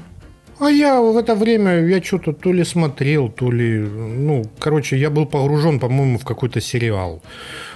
а 0.58 0.70
я 0.70 1.00
в 1.00 1.16
это 1.16 1.34
время, 1.34 1.84
я 1.86 2.02
что-то 2.02 2.32
то 2.32 2.52
ли 2.52 2.64
смотрел, 2.64 3.28
то 3.28 3.50
ли, 3.50 3.80
ну, 3.80 4.44
короче, 4.58 4.96
я 4.96 5.10
был 5.10 5.26
погружен, 5.26 5.78
по-моему, 5.78 6.18
в 6.18 6.24
какой-то 6.24 6.60
сериал. 6.60 7.22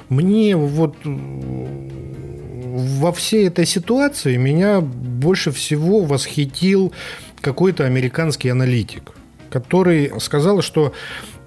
Мне 0.08 0.56
вот 0.56 0.96
м, 1.04 1.90
во 3.00 3.12
всей 3.12 3.48
этой 3.48 3.66
ситуации 3.66 4.36
меня 4.36 4.80
больше 4.80 5.50
всего 5.50 6.04
восхитил 6.04 6.92
какой-то 7.40 7.84
американский 7.84 8.48
аналитик, 8.48 9.12
который 9.50 10.12
сказал, 10.20 10.62
что 10.62 10.94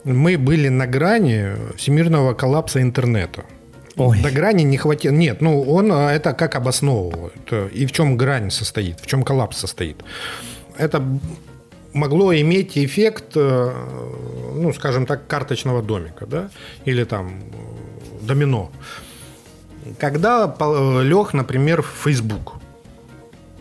мы 0.04 0.38
были 0.38 0.68
на 0.70 0.86
грани 0.86 1.56
всемирного 1.76 2.34
коллапса 2.34 2.82
интернета. 2.82 3.46
Ой. 3.98 4.22
До 4.22 4.32
грани 4.32 4.64
не 4.64 4.78
хватило. 4.78 5.14
Нет, 5.14 5.42
ну 5.42 5.62
он 5.62 5.92
а, 5.92 6.12
это 6.12 6.34
как 6.34 6.56
обосновывал. 6.56 7.32
Это 7.36 7.68
и 7.68 7.86
в 7.86 7.92
чем 7.92 8.18
грань 8.18 8.50
состоит, 8.52 9.00
в 9.00 9.08
чем 9.08 9.24
коллапс 9.24 9.58
состоит. 9.58 9.98
Это 10.78 11.04
могло 11.94 12.34
иметь 12.34 12.78
эффект, 12.78 13.36
э, 13.36 13.72
ну, 14.56 14.74
скажем 14.74 15.06
так, 15.06 15.28
карточного 15.28 15.82
домика, 15.82 16.26
да, 16.26 16.50
или 16.86 17.04
там 17.04 17.42
э, 17.42 18.26
домино. 18.26 18.72
Когда 20.00 20.56
лег, 21.04 21.34
например, 21.34 21.82
в 21.82 21.92
Facebook, 22.04 22.54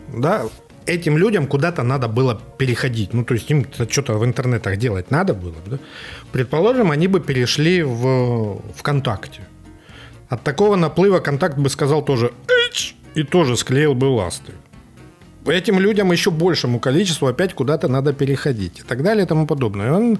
да, 0.07 0.43
этим 0.85 1.17
людям 1.17 1.47
куда-то 1.47 1.83
надо 1.83 2.07
было 2.07 2.39
переходить. 2.57 3.13
Ну, 3.13 3.23
то 3.23 3.33
есть 3.33 3.49
им 3.51 3.65
что-то 3.89 4.13
в 4.17 4.25
интернетах 4.25 4.77
делать 4.77 5.11
надо 5.11 5.33
было. 5.33 5.55
Да? 5.65 5.77
Предположим, 6.31 6.91
они 6.91 7.07
бы 7.07 7.19
перешли 7.19 7.83
в 7.83 8.61
ВКонтакте. 8.75 9.41
От 10.31 10.43
такого 10.43 10.77
наплыва 10.77 11.19
контакт 11.19 11.57
бы 11.57 11.69
сказал 11.69 12.05
тоже 12.05 12.31
«Эч!» 12.47 12.95
и 13.15 13.23
тоже 13.23 13.57
склеил 13.57 13.93
бы 13.93 14.05
ласты. 14.05 14.53
Этим 15.45 15.77
людям 15.77 16.13
еще 16.13 16.31
большему 16.31 16.79
количеству 16.79 17.27
опять 17.27 17.53
куда-то 17.53 17.89
надо 17.89 18.13
переходить 18.13 18.79
и 18.79 18.83
так 18.83 19.03
далее 19.03 19.25
и 19.25 19.27
тому 19.27 19.45
подобное. 19.45 19.91
Он 19.91 20.19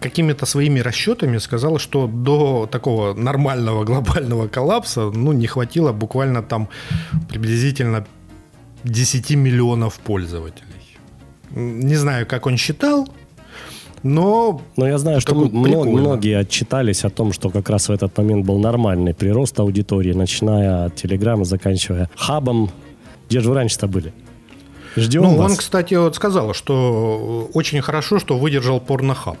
какими-то 0.00 0.46
своими 0.46 0.80
расчетами 0.80 1.36
сказал, 1.36 1.78
что 1.78 2.06
до 2.06 2.66
такого 2.72 3.12
нормального 3.12 3.84
глобального 3.84 4.48
коллапса 4.48 5.10
ну, 5.10 5.32
не 5.32 5.46
хватило 5.46 5.92
буквально 5.92 6.42
там 6.42 6.70
приблизительно 7.28 8.06
10 8.84 9.30
миллионов 9.32 9.98
пользователей. 9.98 10.98
Не 11.50 11.96
знаю, 11.96 12.26
как 12.26 12.46
он 12.46 12.56
считал, 12.56 13.06
но 14.02 14.60
Но 14.76 14.86
я 14.86 14.98
знаю, 14.98 15.20
что 15.20 15.34
мно- 15.34 15.84
многие 15.84 16.36
отчитались 16.38 17.04
о 17.04 17.10
том, 17.10 17.32
что 17.32 17.50
как 17.50 17.68
раз 17.70 17.88
в 17.88 17.92
этот 17.92 18.16
момент 18.18 18.46
был 18.46 18.58
нормальный 18.58 19.14
прирост 19.14 19.58
аудитории, 19.60 20.12
начиная 20.12 20.86
от 20.86 20.96
Телеграма, 20.96 21.44
заканчивая 21.44 22.08
хабом. 22.16 22.70
Где 23.28 23.40
же 23.40 23.48
вы 23.50 23.54
раньше-то 23.54 23.86
были? 23.86 24.12
Ждем 24.96 25.22
Ну, 25.22 25.36
вас. 25.36 25.52
он, 25.52 25.56
кстати, 25.56 25.94
вот 25.94 26.16
сказал, 26.16 26.52
что 26.54 27.48
очень 27.54 27.80
хорошо, 27.80 28.18
что 28.18 28.36
выдержал 28.38 28.80
порнохаб. 28.80 29.36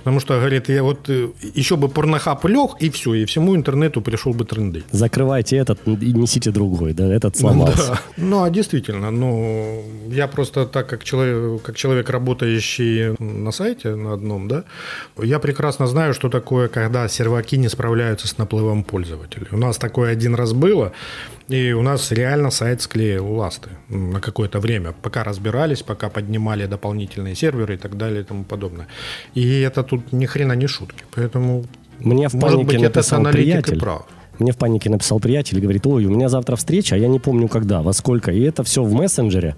Потому 0.00 0.20
что, 0.20 0.38
говорит, 0.38 0.68
я 0.68 0.82
вот 0.82 1.08
э, 1.08 1.28
еще 1.54 1.76
бы 1.76 1.88
порнохаб 1.88 2.44
лег, 2.46 2.70
и 2.80 2.88
все, 2.90 3.14
и 3.14 3.24
всему 3.24 3.54
интернету 3.54 4.00
пришел 4.00 4.32
бы 4.32 4.44
тренды. 4.44 4.82
Закрывайте 4.90 5.56
этот 5.56 5.86
и 5.86 6.12
несите 6.12 6.50
другой, 6.50 6.92
да, 6.92 7.12
этот 7.12 7.36
сломался. 7.36 7.88
Да. 7.88 8.00
Ну, 8.16 8.42
а 8.42 8.50
действительно, 8.50 9.10
ну, 9.10 9.82
я 10.10 10.26
просто 10.26 10.66
так, 10.66 10.88
как 10.88 11.04
человек, 11.04 11.62
как 11.62 11.76
человек, 11.76 12.10
работающий 12.10 13.14
на 13.18 13.52
сайте 13.52 13.94
на 13.94 14.14
одном, 14.14 14.48
да, 14.48 14.64
я 15.22 15.38
прекрасно 15.38 15.86
знаю, 15.86 16.14
что 16.14 16.28
такое, 16.28 16.68
когда 16.68 17.08
серваки 17.08 17.58
не 17.58 17.68
справляются 17.68 18.26
с 18.26 18.38
наплывом 18.38 18.84
пользователей. 18.84 19.48
У 19.50 19.58
нас 19.58 19.76
такое 19.76 20.12
один 20.12 20.34
раз 20.34 20.52
было, 20.52 20.92
и 21.50 21.72
у 21.72 21.82
нас 21.82 22.12
реально 22.12 22.50
сайт 22.50 22.80
склеил 22.80 23.32
ласты 23.32 23.70
на 23.88 24.20
какое-то 24.20 24.60
время, 24.60 24.92
пока 25.02 25.24
разбирались, 25.24 25.82
пока 25.82 26.08
поднимали 26.08 26.66
дополнительные 26.66 27.34
серверы 27.34 27.74
и 27.74 27.76
так 27.76 27.96
далее 27.96 28.20
и 28.20 28.24
тому 28.24 28.44
подобное. 28.44 28.86
И 29.34 29.60
это 29.60 29.82
тут 29.82 30.12
ни 30.12 30.26
хрена 30.26 30.52
не 30.52 30.68
шутки. 30.68 31.04
Поэтому, 31.14 31.64
Мне 31.98 32.28
в 32.28 32.34
может 32.34 32.56
панике 32.56 32.66
быть, 32.66 32.82
этот 32.82 32.94
написал 32.96 33.20
аналитик 33.20 33.40
и 33.40 33.50
приятель. 33.50 33.80
прав. 33.80 34.06
Мне 34.38 34.52
в 34.52 34.56
панике 34.56 34.90
написал 34.90 35.20
приятель 35.20 35.58
и 35.58 35.60
говорит, 35.60 35.86
ой, 35.86 36.04
у 36.04 36.10
меня 36.10 36.28
завтра 36.28 36.54
встреча, 36.56 36.94
а 36.94 36.98
я 36.98 37.08
не 37.08 37.18
помню 37.18 37.48
когда, 37.48 37.82
во 37.82 37.92
сколько. 37.92 38.30
И 38.30 38.40
это 38.40 38.62
все 38.62 38.82
в 38.82 38.92
мессенджере 38.92 39.56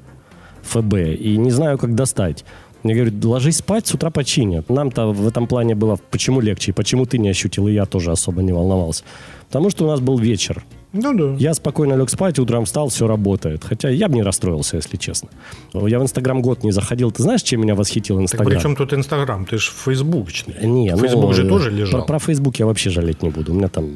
ФБ, 0.62 0.94
и 0.94 1.37
не 1.37 1.50
знаю, 1.50 1.78
как 1.78 1.94
достать. 1.94 2.44
Мне 2.82 2.94
говорят, 2.94 3.25
ложись 3.25 3.58
спать, 3.58 3.87
с 3.87 3.94
утра 3.94 4.11
починят. 4.11 4.70
Нам-то 4.70 5.12
в 5.12 5.28
этом 5.28 5.46
плане 5.46 5.75
было 5.75 5.99
почему 6.11 6.40
легче, 6.40 6.72
и 6.72 6.75
почему 6.75 7.04
ты 7.04 7.18
не 7.18 7.28
ощутил, 7.28 7.68
и 7.68 7.72
я 7.72 7.84
тоже 7.84 8.11
особо 8.11 8.42
не 8.42 8.52
волновался. 8.52 9.04
Потому 9.46 9.70
что 9.70 9.84
у 9.84 9.88
нас 9.88 10.00
был 10.00 10.18
вечер. 10.18 10.64
Ну 10.92 11.14
да. 11.14 11.34
Я 11.38 11.54
спокойно 11.54 11.94
лег 11.94 12.11
спать, 12.11 12.38
утром 12.38 12.64
встал, 12.66 12.88
все 12.88 13.06
работает. 13.06 13.64
Хотя 13.64 13.88
я 13.88 14.08
бы 14.08 14.14
не 14.14 14.22
расстроился, 14.22 14.76
если 14.76 14.96
честно. 14.96 15.30
Я 15.72 15.99
в 15.99 16.02
Инстаграм 16.02 16.42
год 16.42 16.62
не 16.64 16.70
заходил. 16.72 17.11
Ты 17.11 17.22
знаешь, 17.22 17.42
чем 17.42 17.62
меня 17.62 17.75
восхитил 17.75 18.16
Так 18.16 18.25
Инстаграм? 18.25 18.49
при 18.54 18.61
чем 18.61 18.76
тут 18.76 18.92
Инстаграм? 18.92 19.44
Ты 19.46 19.56
же 19.58 19.70
фейсбучный. 19.70 20.54
Не, 20.62 20.94
Фейсбук 20.96 21.25
ну, 21.25 21.32
же 21.32 21.49
тоже 21.49 21.70
лежал. 21.70 22.00
Про, 22.00 22.06
про 22.06 22.18
Фейсбук 22.18 22.56
я 22.56 22.66
вообще 22.66 22.90
жалеть 22.90 23.22
не 23.22 23.30
буду. 23.30 23.52
У 23.52 23.54
меня 23.54 23.68
там... 23.68 23.90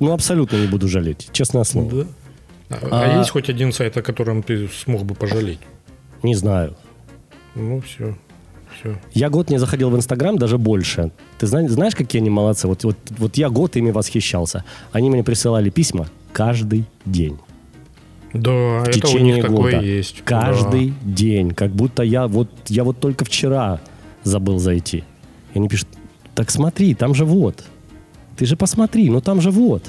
ну, 0.00 0.12
абсолютно 0.12 0.56
не 0.56 0.66
буду 0.68 0.88
жалеть, 0.88 1.28
честное 1.32 1.64
слово. 1.64 2.06
А, 2.70 2.78
А- 2.90 3.14
а 3.16 3.18
есть 3.18 3.30
хоть 3.30 3.50
один 3.50 3.72
сайт, 3.72 3.96
о 3.96 4.02
котором 4.02 4.42
ты 4.42 4.68
смог 4.68 5.04
бы 5.04 5.14
пожалеть? 5.14 5.60
Не 6.22 6.34
знаю. 6.34 6.76
Ну, 7.54 7.80
все. 7.80 8.16
Все. 8.80 8.96
Я 9.12 9.28
год 9.30 9.50
не 9.50 9.58
заходил 9.58 9.90
в 9.90 9.96
Инстаграм, 9.96 10.38
даже 10.38 10.56
больше. 10.58 11.10
Ты 11.38 11.46
зна- 11.46 11.68
знаешь, 11.68 11.94
какие 11.94 12.20
они 12.20 12.30
молодцы? 12.30 12.66
Вот, 12.66 12.82
вот, 12.84 12.96
вот 13.18 13.36
я 13.36 13.50
год 13.50 13.76
ими 13.76 13.90
восхищался. 13.90 14.64
Они 14.92 15.10
мне 15.10 15.22
присылали 15.22 15.70
письма 15.70 16.06
каждый 16.32 16.86
день. 17.04 17.38
Да, 18.32 18.50
В 18.50 18.88
это 18.88 18.98
у 18.98 19.00
течение 19.00 19.34
них 19.36 19.46
года. 19.50 19.70
такое 19.72 19.80
есть. 19.82 20.22
Каждый 20.24 20.94
день. 21.02 21.50
Как 21.50 21.72
будто 21.72 22.02
я 22.02 22.26
вот, 22.28 22.48
я 22.68 22.84
вот 22.84 23.00
только 23.00 23.24
вчера 23.24 23.80
забыл 24.22 24.58
зайти. 24.58 24.98
И 25.52 25.58
они 25.58 25.68
пишут, 25.68 25.88
так 26.34 26.50
смотри, 26.50 26.94
там 26.94 27.14
же 27.14 27.24
вот. 27.24 27.64
Ты 28.36 28.46
же 28.46 28.56
посмотри, 28.56 29.10
ну 29.10 29.20
там 29.20 29.40
же 29.40 29.50
вот. 29.50 29.82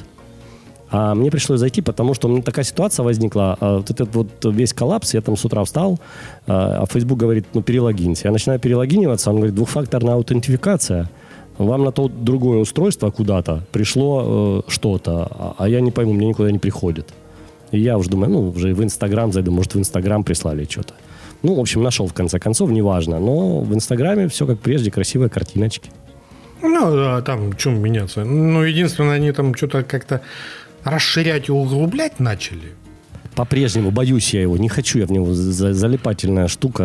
А 0.93 1.15
мне 1.15 1.31
пришлось 1.31 1.59
зайти, 1.59 1.81
потому 1.81 2.13
что 2.13 2.27
у 2.27 2.31
меня 2.31 2.41
такая 2.43 2.65
ситуация 2.65 3.03
возникла. 3.03 3.57
а, 3.61 3.77
Вот 3.77 3.89
этот 3.89 4.13
вот 4.15 4.27
весь 4.45 4.73
коллапс, 4.73 5.13
я 5.13 5.21
там 5.21 5.37
с 5.37 5.45
утра 5.45 5.63
встал, 5.63 5.99
а 6.47 6.81
а 6.81 6.85
Facebook 6.85 7.17
говорит, 7.17 7.45
ну 7.53 7.61
перелогинься. 7.61 8.27
Я 8.27 8.31
начинаю 8.31 8.59
перелогиниваться, 8.59 9.29
он 9.29 9.37
говорит, 9.37 9.55
двухфакторная 9.55 10.15
аутентификация. 10.15 11.09
Вам 11.57 11.83
на 11.83 11.91
то 11.91 12.07
другое 12.09 12.59
устройство 12.59 13.11
куда-то 13.11 13.63
пришло 13.71 14.63
э, 14.67 14.71
что-то, 14.71 15.27
а- 15.31 15.53
а 15.57 15.69
я 15.69 15.79
не 15.81 15.91
пойму, 15.91 16.13
мне 16.13 16.27
никуда 16.27 16.51
не 16.51 16.59
приходит. 16.59 17.13
И 17.71 17.79
я 17.79 17.97
уже 17.97 18.09
думаю, 18.09 18.31
ну, 18.31 18.49
уже 18.49 18.73
в 18.73 18.83
Инстаграм 18.83 19.31
зайду, 19.31 19.51
может, 19.51 19.75
в 19.75 19.79
Инстаграм 19.79 20.23
прислали 20.23 20.65
что-то. 20.69 20.93
Ну, 21.43 21.55
в 21.55 21.59
общем, 21.59 21.83
нашел 21.83 22.07
в 22.07 22.13
конце 22.13 22.37
концов, 22.39 22.69
неважно. 22.71 23.19
Но 23.19 23.61
в 23.61 23.73
Инстаграме 23.73 24.27
все 24.27 24.45
как 24.45 24.59
прежде, 24.59 24.91
красивые 24.91 25.29
картиночки. 25.29 25.89
Ну, 26.63 26.91
да, 26.95 27.21
там 27.21 27.53
чем 27.57 27.79
меняться? 27.81 28.23
Ну, 28.25 28.63
единственное, 28.63 29.15
они 29.15 29.31
там 29.31 29.55
что-то 29.55 29.83
как-то 29.83 30.19
расширять 30.83 31.49
и 31.49 31.51
углублять 31.51 32.19
начали. 32.19 32.73
По-прежнему 33.35 33.91
боюсь 33.91 34.33
я 34.33 34.41
его, 34.41 34.57
не 34.57 34.67
хочу 34.67 34.99
я 34.99 35.05
в 35.05 35.11
него. 35.11 35.33
За- 35.33 35.73
залипательная 35.73 36.47
штука. 36.47 36.83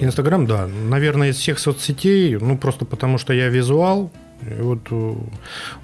Инстаграм, 0.00 0.46
да. 0.46 0.68
Наверное, 0.88 1.30
из 1.30 1.36
всех 1.36 1.58
соцсетей, 1.58 2.36
ну, 2.36 2.56
просто 2.56 2.84
потому 2.84 3.18
что 3.18 3.32
я 3.32 3.48
визуал, 3.48 4.12
и 4.42 4.62
вот 4.62 4.86
э, 4.90 5.14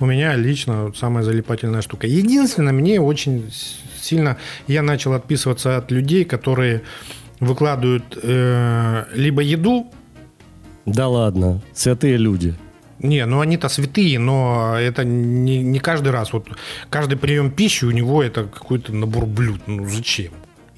у 0.00 0.06
меня 0.06 0.36
лично 0.36 0.92
самая 0.94 1.24
залипательная 1.24 1.82
штука. 1.82 2.06
Единственное, 2.06 2.72
мне 2.72 3.00
очень 3.00 3.50
сильно... 4.00 4.36
Я 4.68 4.82
начал 4.82 5.14
отписываться 5.14 5.76
от 5.78 5.90
людей, 5.90 6.24
которые 6.24 6.82
выкладывают 7.40 8.18
э, 8.22 9.04
либо 9.14 9.42
еду, 9.42 9.90
Да 10.86 11.08
ладно, 11.08 11.60
святые 11.74 12.16
люди. 12.18 12.54
Не, 13.02 13.26
ну 13.26 13.40
они-то 13.40 13.68
святые, 13.68 14.18
но 14.18 14.76
это 14.78 15.04
не, 15.04 15.58
не 15.62 15.78
каждый 15.80 16.12
раз. 16.12 16.32
Вот 16.32 16.46
каждый 16.88 17.18
прием 17.18 17.50
пищи 17.50 17.84
у 17.84 17.90
него 17.90 18.22
это 18.22 18.44
какой-то 18.44 18.94
набор 18.94 19.26
блюд. 19.26 19.60
Ну 19.66 19.86
зачем? 19.88 20.32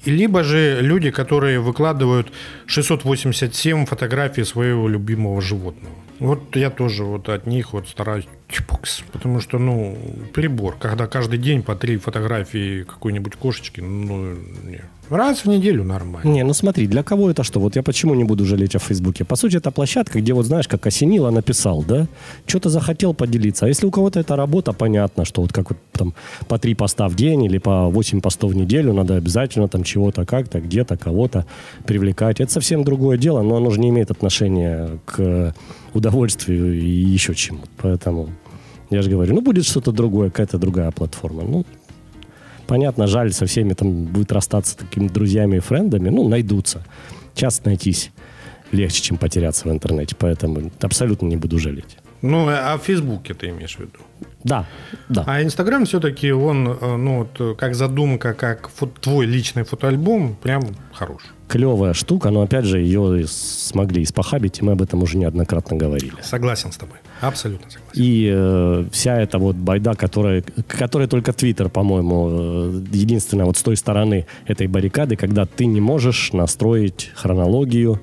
Либо 0.05 0.43
же 0.43 0.81
люди, 0.81 1.11
которые 1.11 1.59
выкладывают 1.59 2.31
687 2.67 3.85
фотографий 3.85 4.43
своего 4.43 4.87
любимого 4.87 5.41
животного. 5.41 5.95
Вот 6.19 6.55
я 6.55 6.69
тоже 6.69 7.03
вот 7.03 7.29
от 7.29 7.45
них 7.45 7.73
вот 7.73 7.87
стараюсь 7.87 8.25
чпокс, 8.47 9.01
потому 9.11 9.41
что, 9.41 9.57
ну, 9.57 9.97
перебор, 10.33 10.77
когда 10.79 11.07
каждый 11.07 11.39
день 11.39 11.61
по 11.63 11.75
три 11.75 11.97
фотографии 11.97 12.83
какой-нибудь 12.83 13.35
кошечки, 13.35 13.81
ну, 13.81 14.33
не. 14.63 14.81
раз 15.09 15.45
в 15.45 15.47
неделю 15.47 15.83
нормально. 15.83 16.29
Не, 16.29 16.43
ну 16.43 16.53
смотри, 16.53 16.87
для 16.87 17.03
кого 17.03 17.31
это 17.31 17.43
что? 17.43 17.59
Вот 17.59 17.75
я 17.75 17.83
почему 17.83 18.13
не 18.13 18.23
буду 18.23 18.45
жалеть 18.45 18.75
о 18.75 18.79
Фейсбуке? 18.79 19.25
По 19.25 19.35
сути, 19.35 19.57
это 19.57 19.71
площадка, 19.71 20.21
где 20.21 20.33
вот 20.33 20.45
знаешь, 20.45 20.67
как 20.67 20.85
осенило, 20.85 21.31
написал, 21.31 21.83
да? 21.83 22.07
Что-то 22.45 22.69
захотел 22.69 23.13
поделиться. 23.13 23.65
А 23.65 23.67
если 23.67 23.87
у 23.87 23.91
кого-то 23.91 24.19
это 24.19 24.35
работа, 24.35 24.73
понятно, 24.73 25.25
что 25.25 25.41
вот 25.41 25.51
как 25.51 25.71
вот 25.71 25.79
там 25.91 26.13
по 26.47 26.59
три 26.59 26.75
поста 26.75 27.07
в 27.07 27.15
день 27.15 27.43
или 27.45 27.57
по 27.57 27.89
восемь 27.89 28.21
постов 28.21 28.51
в 28.51 28.55
неделю 28.55 28.93
надо 28.93 29.15
обязательно 29.15 29.67
там 29.67 29.83
чего-то 29.83 30.25
как-то, 30.25 30.61
где-то, 30.61 30.97
кого-то 30.97 31.45
привлекать. 31.85 32.39
Это 32.39 32.51
совсем 32.51 32.83
другое 32.83 33.17
дело, 33.17 33.41
но 33.41 33.57
оно 33.57 33.71
же 33.71 33.79
не 33.79 33.89
имеет 33.89 34.11
отношения 34.11 34.99
к 35.05 35.53
удовольствию 35.97 36.73
и 36.73 36.87
еще 36.87 37.33
чему. 37.35 37.61
Поэтому 37.77 38.29
я 38.89 39.01
же 39.01 39.09
говорю, 39.09 39.35
ну 39.35 39.41
будет 39.41 39.65
что-то 39.65 39.91
другое, 39.91 40.29
какая-то 40.29 40.57
другая 40.57 40.91
платформа. 40.91 41.43
Ну, 41.43 41.65
понятно, 42.67 43.07
жаль, 43.07 43.31
со 43.31 43.45
всеми 43.45 43.73
там 43.73 44.05
будет 44.05 44.31
расстаться 44.31 44.77
такими 44.77 45.07
друзьями 45.07 45.57
и 45.57 45.59
френдами. 45.59 46.09
Ну, 46.09 46.27
найдутся. 46.27 46.83
Часто 47.33 47.69
найтись 47.69 48.11
легче, 48.71 49.01
чем 49.01 49.17
потеряться 49.17 49.67
в 49.67 49.71
интернете. 49.71 50.15
Поэтому 50.17 50.71
абсолютно 50.81 51.27
не 51.27 51.37
буду 51.37 51.59
жалеть. 51.59 51.97
Ну, 52.25 52.47
а 52.49 52.77
в 52.77 52.81
Фейсбуке 52.83 53.33
ты 53.33 53.49
имеешь 53.49 53.75
в 53.75 53.79
виду? 53.79 53.99
Да, 54.43 54.65
да. 55.09 55.23
А 55.27 55.41
Инстаграм 55.41 55.85
все-таки, 55.85 56.31
он, 56.31 56.67
э, 56.67 56.95
ну, 56.97 57.27
вот, 57.37 57.57
как 57.57 57.73
задумка, 57.75 58.33
как 58.33 58.69
фо- 58.79 58.91
твой 59.01 59.25
личный 59.25 59.63
фотоальбом, 59.63 60.35
прям 60.35 60.61
хороший. 60.93 61.29
Клевая 61.47 61.93
штука, 61.93 62.31
но 62.31 62.41
опять 62.41 62.65
же 62.65 62.79
ее 62.79 63.25
смогли 63.27 64.01
испохабить, 64.01 64.59
и 64.59 64.63
мы 64.63 64.71
об 64.71 64.81
этом 64.81 65.03
уже 65.03 65.17
неоднократно 65.17 65.77
говорили. 65.77 66.13
Согласен 66.23 66.71
с 66.71 66.77
тобой. 66.77 66.97
Абсолютно 67.21 67.69
согласен. 67.69 68.01
И 68.03 68.29
э, 68.33 68.85
вся 68.91 69.19
эта 69.19 69.37
вот 69.37 69.55
байда, 69.55 69.93
которая, 69.95 70.43
которая 70.67 71.07
только 71.07 71.33
Твиттер, 71.33 71.69
по-моему, 71.69 72.29
э, 72.31 72.81
единственная 72.91 73.45
вот 73.45 73.57
с 73.57 73.61
той 73.63 73.77
стороны 73.77 74.25
этой 74.47 74.67
баррикады, 74.67 75.15
когда 75.15 75.45
ты 75.45 75.65
не 75.65 75.81
можешь 75.81 76.33
настроить 76.33 77.11
хронологию 77.15 77.99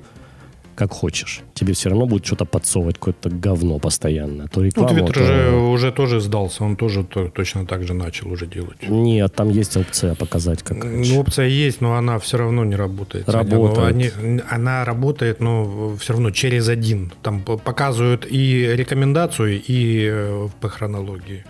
как 0.75 0.91
хочешь. 0.93 1.41
Тебе 1.53 1.73
все 1.73 1.89
равно 1.89 2.05
будет 2.05 2.25
что-то 2.25 2.45
подсовывать, 2.45 2.95
какое-то 2.97 3.29
говно 3.29 3.79
постоянно. 3.79 4.47
То 4.47 4.59
Ну, 4.59 4.65
рекламу, 4.65 4.89
Твиттер 4.89 5.13
то- 5.13 5.25
же 5.25 5.51
уже 5.55 5.91
тоже 5.91 6.19
сдался, 6.19 6.63
он 6.63 6.75
тоже 6.75 7.03
то- 7.03 7.27
точно 7.29 7.65
так 7.65 7.83
же 7.83 7.93
начал 7.93 8.31
уже 8.31 8.45
делать. 8.47 8.77
Нет, 8.89 9.33
там 9.35 9.49
есть 9.49 9.77
опция 9.77 10.15
показать, 10.15 10.63
как 10.63 10.83
раньше. 10.83 11.13
Ну, 11.13 11.19
опция 11.21 11.47
есть, 11.47 11.81
но 11.81 11.95
она 11.95 12.17
все 12.19 12.37
равно 12.37 12.65
не 12.65 12.75
работает. 12.75 13.29
Работает. 13.29 13.95
Ну, 14.17 14.23
они- 14.23 14.41
она 14.49 14.85
работает, 14.85 15.39
но 15.39 15.95
все 15.99 16.13
равно 16.13 16.31
через 16.31 16.69
один. 16.69 17.11
Там 17.21 17.41
показывают 17.41 18.25
и 18.29 18.75
рекомендацию, 18.75 19.61
и 19.61 20.07
э, 20.11 20.47
по 20.61 20.69
хронологии. 20.69 21.43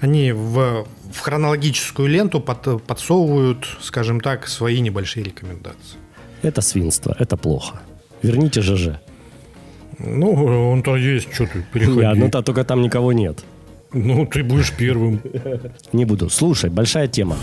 Они 0.00 0.32
в, 0.32 0.86
в 1.12 1.18
хронологическую 1.20 2.08
ленту 2.08 2.40
под- 2.40 2.82
подсовывают, 2.84 3.66
скажем 3.80 4.20
так, 4.20 4.46
свои 4.48 4.80
небольшие 4.80 5.24
рекомендации. 5.24 5.98
Это 6.42 6.60
свинство, 6.60 7.16
это 7.18 7.36
плохо. 7.36 7.80
Верните 8.22 8.62
ЖЖ. 8.62 8.98
Ну, 9.98 10.70
он-то 10.70 10.96
есть, 10.96 11.32
что 11.32 11.46
ты, 11.46 11.64
переходи. 11.72 12.00
Не, 12.00 12.14
ну 12.14 12.28
та, 12.30 12.42
только 12.42 12.64
там 12.64 12.82
никого 12.82 13.12
нет. 13.12 13.44
Ну, 13.92 14.26
ты 14.26 14.44
будешь 14.44 14.72
первым. 14.72 15.20
Не 15.92 16.04
буду. 16.04 16.28
Слушай, 16.28 16.70
большая 16.70 17.08
тема. 17.08 17.36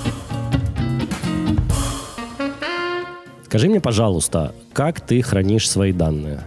Скажи 3.43 3.67
мне, 3.69 3.79
пожалуйста, 3.79 4.53
как 4.73 5.01
ты 5.01 5.21
хранишь 5.21 5.69
свои 5.69 5.91
данные? 5.91 6.41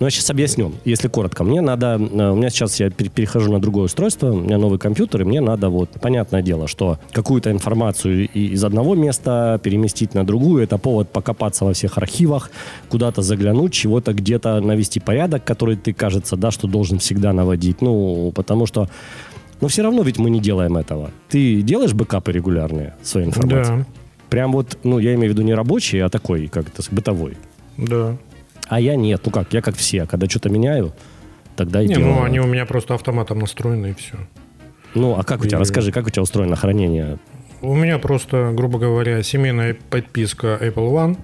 Ну, 0.00 0.06
я 0.06 0.10
сейчас 0.10 0.28
объясню, 0.30 0.72
если 0.84 1.08
коротко. 1.08 1.44
Мне 1.44 1.60
надо... 1.60 1.86
э, 2.00 2.30
У 2.30 2.34
меня 2.36 2.50
сейчас 2.50 2.80
я 2.80 2.90
пере- 2.90 3.10
перехожу 3.10 3.52
на 3.52 3.60
другое 3.60 3.84
устройство, 3.84 4.32
у 4.32 4.40
меня 4.40 4.58
новый 4.58 4.78
компьютер, 4.78 5.22
и 5.22 5.24
мне 5.24 5.40
надо 5.40 5.68
вот... 5.68 5.88
Понятное 6.00 6.42
дело, 6.42 6.66
что 6.66 6.98
какую-то 7.12 7.50
информацию 7.52 8.28
из 8.28 8.64
одного 8.64 8.96
места 8.96 9.60
переместить 9.62 10.14
на 10.14 10.26
другую, 10.26 10.64
это 10.64 10.78
повод 10.78 11.10
покопаться 11.10 11.64
во 11.64 11.72
всех 11.72 11.96
архивах, 11.98 12.50
куда-то 12.88 13.22
заглянуть, 13.22 13.72
чего-то 13.72 14.12
где-то 14.12 14.60
навести 14.60 14.98
порядок, 15.00 15.44
который 15.44 15.76
ты, 15.76 15.92
кажется, 15.92 16.36
да, 16.36 16.50
что 16.50 16.66
должен 16.66 16.98
всегда 16.98 17.32
наводить. 17.32 17.80
Ну, 17.80 18.32
потому 18.34 18.66
что... 18.66 18.88
Но 19.60 19.68
все 19.68 19.82
равно 19.82 20.02
ведь 20.02 20.18
мы 20.18 20.28
не 20.28 20.40
делаем 20.40 20.76
этого. 20.76 21.10
Ты 21.28 21.62
делаешь 21.62 21.94
бэкапы 21.94 22.32
регулярные 22.32 22.94
своей 23.02 23.28
информации? 23.28 23.76
Да, 23.76 23.86
Прям 24.28 24.52
вот, 24.52 24.76
ну, 24.82 24.98
я 24.98 25.14
имею 25.14 25.30
в 25.30 25.34
виду 25.34 25.42
не 25.42 25.54
рабочий, 25.54 26.00
а 26.00 26.08
такой, 26.08 26.48
как 26.48 26.66
это, 26.66 26.82
бытовой. 26.90 27.36
да. 27.78 28.16
А 28.68 28.80
я 28.80 28.96
нет. 28.96 29.20
Ну 29.24 29.30
как, 29.30 29.52
я 29.52 29.60
как 29.62 29.76
все. 29.76 30.06
Когда 30.06 30.28
что-то 30.28 30.48
меняю, 30.48 30.92
тогда 31.56 31.82
и 31.82 31.86
Не, 31.88 31.94
делаю. 31.96 32.14
ну, 32.14 32.22
они 32.24 32.40
у 32.40 32.46
меня 32.46 32.66
просто 32.66 32.94
автоматом 32.94 33.38
настроены, 33.40 33.88
и 33.90 33.94
все. 33.94 34.16
Ну, 34.94 35.16
а 35.18 35.22
как 35.24 35.40
у 35.42 35.46
тебя? 35.46 35.58
И- 35.58 35.60
Расскажи, 35.60 35.92
как 35.92 36.06
у 36.06 36.10
тебя 36.10 36.22
устроено 36.22 36.56
хранение? 36.56 37.18
У 37.60 37.74
меня 37.74 37.98
просто, 37.98 38.52
грубо 38.54 38.78
говоря, 38.78 39.22
семейная 39.22 39.76
подписка 39.90 40.58
Apple 40.60 40.90
One. 40.92 41.16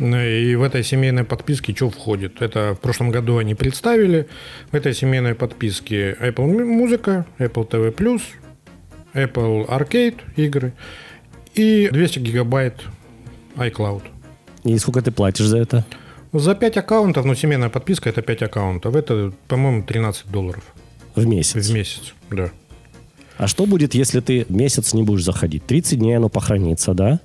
И 0.00 0.54
в 0.54 0.62
этой 0.62 0.84
семейной 0.84 1.24
подписке 1.24 1.74
что 1.74 1.90
входит? 1.90 2.40
Это 2.40 2.74
в 2.76 2.80
прошлом 2.80 3.10
году 3.10 3.38
они 3.38 3.56
представили. 3.56 4.28
В 4.70 4.76
этой 4.76 4.94
семейной 4.94 5.34
подписке 5.34 6.16
Apple 6.20 6.64
Музыка, 6.64 7.26
Apple 7.38 7.68
TV+, 7.68 8.20
Apple 9.14 9.66
Arcade 9.68 10.18
игры 10.36 10.72
и 11.54 11.88
200 11.92 12.20
гигабайт 12.20 12.74
iCloud. 13.56 14.02
И 14.62 14.78
сколько 14.78 15.02
ты 15.02 15.10
платишь 15.10 15.46
за 15.46 15.58
это? 15.58 15.84
За 16.32 16.54
5 16.54 16.76
аккаунтов, 16.76 17.24
ну, 17.24 17.34
семейная 17.34 17.68
подписка 17.70 18.08
это 18.10 18.22
5 18.22 18.42
аккаунтов. 18.42 18.94
Это, 18.94 19.32
по-моему, 19.48 19.82
13 19.82 20.30
долларов 20.30 20.62
В 21.14 21.26
месяц. 21.26 21.66
в 21.66 21.72
месяц. 21.74 22.14
Да. 22.30 22.50
А 23.38 23.46
что 23.46 23.66
будет, 23.66 23.94
если 23.94 24.20
ты 24.20 24.44
месяц 24.48 24.94
не 24.94 25.02
будешь 25.02 25.24
заходить? 25.24 25.64
30 25.66 25.98
дней 25.98 26.16
оно 26.16 26.28
похоронится, 26.28 26.92
да? 26.92 27.20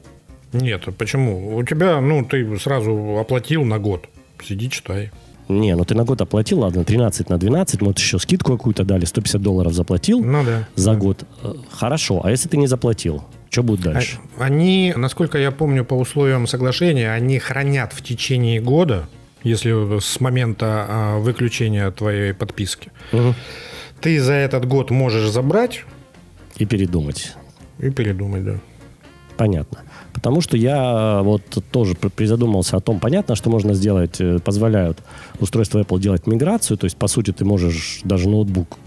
Нет, 0.54 0.84
почему? 0.98 1.56
У 1.58 1.63
тебя, 1.63 2.00
ну, 2.00 2.24
ты 2.24 2.58
сразу 2.60 3.18
оплатил 3.20 3.63
на 3.66 3.80
год. 3.80 4.06
Сиди, 4.44 4.70
читай. 4.70 5.12
Не, 5.50 5.76
ну 5.76 5.84
ты 5.84 5.94
на 5.96 6.06
год 6.06 6.22
оплатил, 6.22 6.60
ладно, 6.60 6.86
13 6.86 7.30
на 7.30 7.38
12, 7.38 7.82
может 7.82 8.00
еще 8.00 8.18
скидку 8.20 8.54
какую-то 8.58 8.86
дали, 8.86 9.04
150 9.06 9.42
долларов 9.42 9.74
заплатил 9.74 10.24
Ну 10.24 10.44
да. 10.46 10.68
за 10.76 10.96
год. 10.96 11.26
Э, 11.44 11.54
Хорошо, 11.70 12.22
а 12.24 12.32
если 12.32 12.48
ты 12.48 12.56
не 12.58 12.68
заплатил? 12.68 13.24
Что 13.54 13.62
будет 13.62 13.82
дальше? 13.82 14.18
А- 14.39 14.46
Они, 14.46 14.94
насколько 14.98 15.38
я 15.38 15.52
помню, 15.52 15.86
по 15.86 15.94
условиям 15.94 16.48
соглашения, 16.48 17.12
они 17.13 17.38
хранят 17.38 17.94
в 17.94 18.02
течение 18.02 18.60
года, 18.60 19.08
если 19.44 20.00
с 20.00 20.20
момента 20.20 20.86
а, 20.89 21.18
выключения 21.20 21.92
твоей 21.92 22.34
подписки. 22.34 22.92
Мгм. 23.12 23.36
Ты 24.02 24.20
за 24.20 24.34
этот 24.34 24.66
год 24.68 24.89
можешь 24.89 25.30
забрать 25.30 25.84
И 26.58 26.66
передумать. 26.66 27.34
и 27.78 27.92
передумать, 27.92 28.44
да. 28.44 28.56
Понятно. 29.38 29.84
Потому 30.24 30.42
что 30.42 30.56
я 30.58 31.20
э, 31.20 31.24
вот 31.24 31.42
тоже 31.72 31.96
при- 31.96 32.08
призадумался 32.10 32.78
о 32.78 32.80
том, 32.80 33.00
понятно, 33.00 33.36
что 33.36 33.50
можно 33.50 33.74
сделать, 33.74 34.22
э, 34.22 34.40
позволяют 34.40 34.98
устройства 35.42 35.80
Apple 35.82 36.00
делать 36.00 36.28
миграцию, 36.28 36.78
то 36.78 36.86
есть, 36.86 36.96
по 36.96 37.08
сути, 37.08 37.32
ты 37.32 37.44
можешь 37.44 38.00
даже 38.06 38.30
ноутбук 38.30 38.78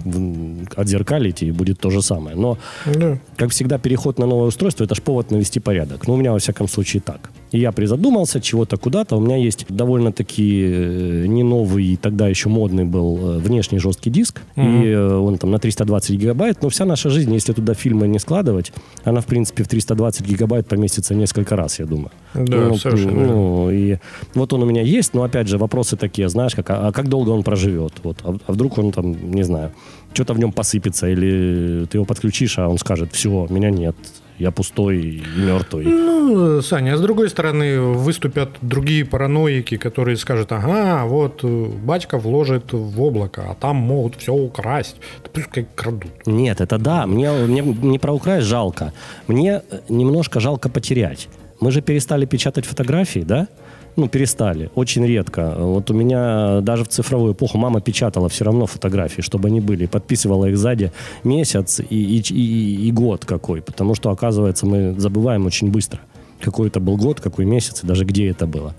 отзеркалить, 0.77 1.43
и 1.43 1.53
будет 1.53 1.79
то 1.79 1.91
же 1.91 2.01
самое. 2.03 2.37
Но, 2.37 2.57
Да. 2.87 3.19
как 3.37 3.51
всегда, 3.51 3.79
переход 3.79 4.19
на 4.19 4.27
новое 4.27 4.49
устройство– 4.49 4.85
это 4.87 4.95
ж 4.95 5.03
повод 5.03 5.31
навести 5.31 5.61
порядок. 5.61 6.09
Ну, 6.09 6.15
у 6.15 6.17
меня, 6.17 6.33
во 6.33 6.39
всяком 6.39 6.69
случае, 6.69 7.03
так. 7.03 7.31
И 7.53 7.59
я 7.59 7.73
призадумался 7.73 8.41
чего-то 8.41 8.77
куда-то. 8.77 9.17
У 9.17 9.21
меня 9.21 9.37
есть 9.37 9.67
довольно-таки 9.69 10.65
э, 10.69 11.27
не 11.27 11.43
новый, 11.43 11.97
тогда 11.97 12.29
еще 12.29 12.49
модный 12.49 12.85
был 12.85 13.19
э, 13.19 13.39
внешний 13.39 13.79
жесткий 13.79 14.11
диск. 14.11 14.43
Мгм. 14.57 14.83
И 14.83 14.87
э, 14.89 15.15
он 15.17 15.39
там 15.39 15.51
на 15.51 15.59
320 15.59 16.17
гигабайт. 16.17 16.63
Но 16.63 16.69
вся 16.69 16.85
наша 16.85 17.11
жизнь, 17.11 17.33
если 17.33 17.53
туда 17.53 17.75
фильмы 17.75 18.09
не 18.09 18.19
складывать, 18.19 18.73
она, 19.05 19.21
в 19.21 19.27
принципе, 19.27 19.63
в 19.63 19.69
320 19.69 20.27
гигабайт 20.27 20.67
поместится 20.67 21.15
несколько 21.15 21.57
раз, 21.57 21.79
я 21.79 21.87
думаю. 21.87 22.11
Да, 22.35 22.69
ну, 22.69 22.77
совершенно 22.77 23.27
ну, 23.27 23.71
и 23.71 23.99
вот 24.35 24.53
он 24.53 24.63
у 24.63 24.67
меня 24.67 24.83
есть, 24.83 25.15
но, 25.15 25.23
опять 25.23 25.49
же, 25.49 25.59
вопросы 25.59 25.97
такие, 25.97 26.29
знаешь, 26.29 26.55
как, 26.55 26.71
а, 26.71 26.89
а 26.89 26.93
как 26.93 27.09
долго 27.09 27.31
он 27.31 27.43
проживет? 27.43 27.93
Вот, 28.03 28.19
а, 28.25 28.37
а 28.47 28.53
вдруг 28.53 28.79
он 28.79 28.93
там, 28.93 29.31
не 29.31 29.43
знаю, 29.43 29.73
что-то 30.13 30.35
в 30.35 30.39
нем 30.39 30.53
посыпется, 30.53 31.09
или 31.09 31.87
ты 31.87 31.99
его 31.99 32.05
подключишь, 32.05 32.59
а 32.59 32.69
он 32.69 32.79
скажет, 32.79 33.13
все, 33.13 33.47
меня 33.51 33.71
нет, 33.71 33.97
я 34.39 34.51
пустой 34.51 34.99
и 34.99 35.23
мертвый. 35.37 35.87
Ну, 35.87 36.61
Саня, 36.63 36.95
а 36.95 36.97
с 36.97 37.01
другой 37.01 37.29
стороны, 37.29 37.81
выступят 37.81 38.51
другие 38.61 39.05
параноики, 39.05 39.77
которые 39.77 40.17
скажут, 40.17 40.53
ага, 40.53 41.05
вот 41.07 41.41
э, 41.43 41.67
батька 41.85 42.19
вложит 42.19 42.73
в 42.73 43.01
облако, 43.01 43.47
а 43.51 43.55
там 43.55 43.77
могут 43.77 44.17
все 44.17 44.33
украсть. 44.33 44.97
Да 45.23 45.31
пускай 45.33 45.67
крадут. 45.75 46.27
Нет, 46.27 46.61
это 46.61 46.79
да, 46.79 47.07
мне, 47.07 47.31
мне 47.33 47.63
не 47.63 47.99
про 47.99 48.13
украсть 48.13 48.47
жалко, 48.47 48.93
мне 49.27 49.63
э, 49.71 49.81
немножко 49.89 50.41
жалко 50.41 50.69
потерять. 50.69 51.29
Мы 51.61 51.71
же 51.71 51.81
перестали 51.81 52.27
печатать 52.27 52.67
фотографии, 52.67 53.21
да? 53.21 53.49
Ну, 53.97 54.09
перестали, 54.09 54.71
очень 54.75 55.07
редко. 55.07 55.55
Вот 55.59 55.91
у 55.91 55.95
меня 55.95 56.61
даже 56.61 56.85
в 56.85 56.89
цифровую 56.89 57.33
эпоху 57.33 57.57
мама 57.57 57.81
печатала 57.81 58.29
все 58.29 58.45
равно 58.45 58.67
фотографии, 58.67 59.23
чтобы 59.23 59.49
они 59.49 59.61
были. 59.61 59.87
Подписывала 59.87 60.45
их 60.47 60.59
сзади 60.59 60.93
месяц 61.25 61.81
и, 61.81 61.85
и, 62.19 62.21
и- 62.35 62.89
и 62.89 62.93
год 62.93 63.25
какой. 63.25 63.63
Потому 63.63 63.95
что, 63.95 64.11
оказывается, 64.11 64.67
мы 64.67 64.95
забываем 64.99 65.47
очень 65.47 65.71
быстро, 65.71 66.01
какой 66.41 66.69
это 66.69 66.79
был 66.79 66.99
год, 66.99 67.21
какой 67.23 67.47
месяц 67.47 67.85
и 67.85 67.87
даже 67.87 68.05
где 68.05 68.29
это 68.29 68.47
было. 68.47 68.75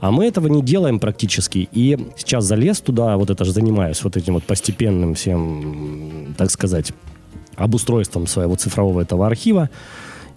А 0.00 0.10
мы 0.10 0.24
этого 0.26 0.48
не 0.48 0.62
делаем 0.62 0.98
практически. 0.98 1.68
И 1.70 1.98
сейчас 2.16 2.44
залез 2.46 2.80
туда, 2.80 3.16
вот 3.18 3.28
это 3.30 3.44
же 3.44 3.52
занимаюсь 3.52 4.02
вот 4.02 4.16
этим 4.16 4.34
вот 4.34 4.44
постепенным 4.44 5.14
всем, 5.14 6.34
так 6.38 6.50
сказать, 6.50 6.92
обустройством 7.56 8.26
своего 8.26 8.56
цифрового 8.56 9.02
этого 9.02 9.26
архива. 9.26 9.68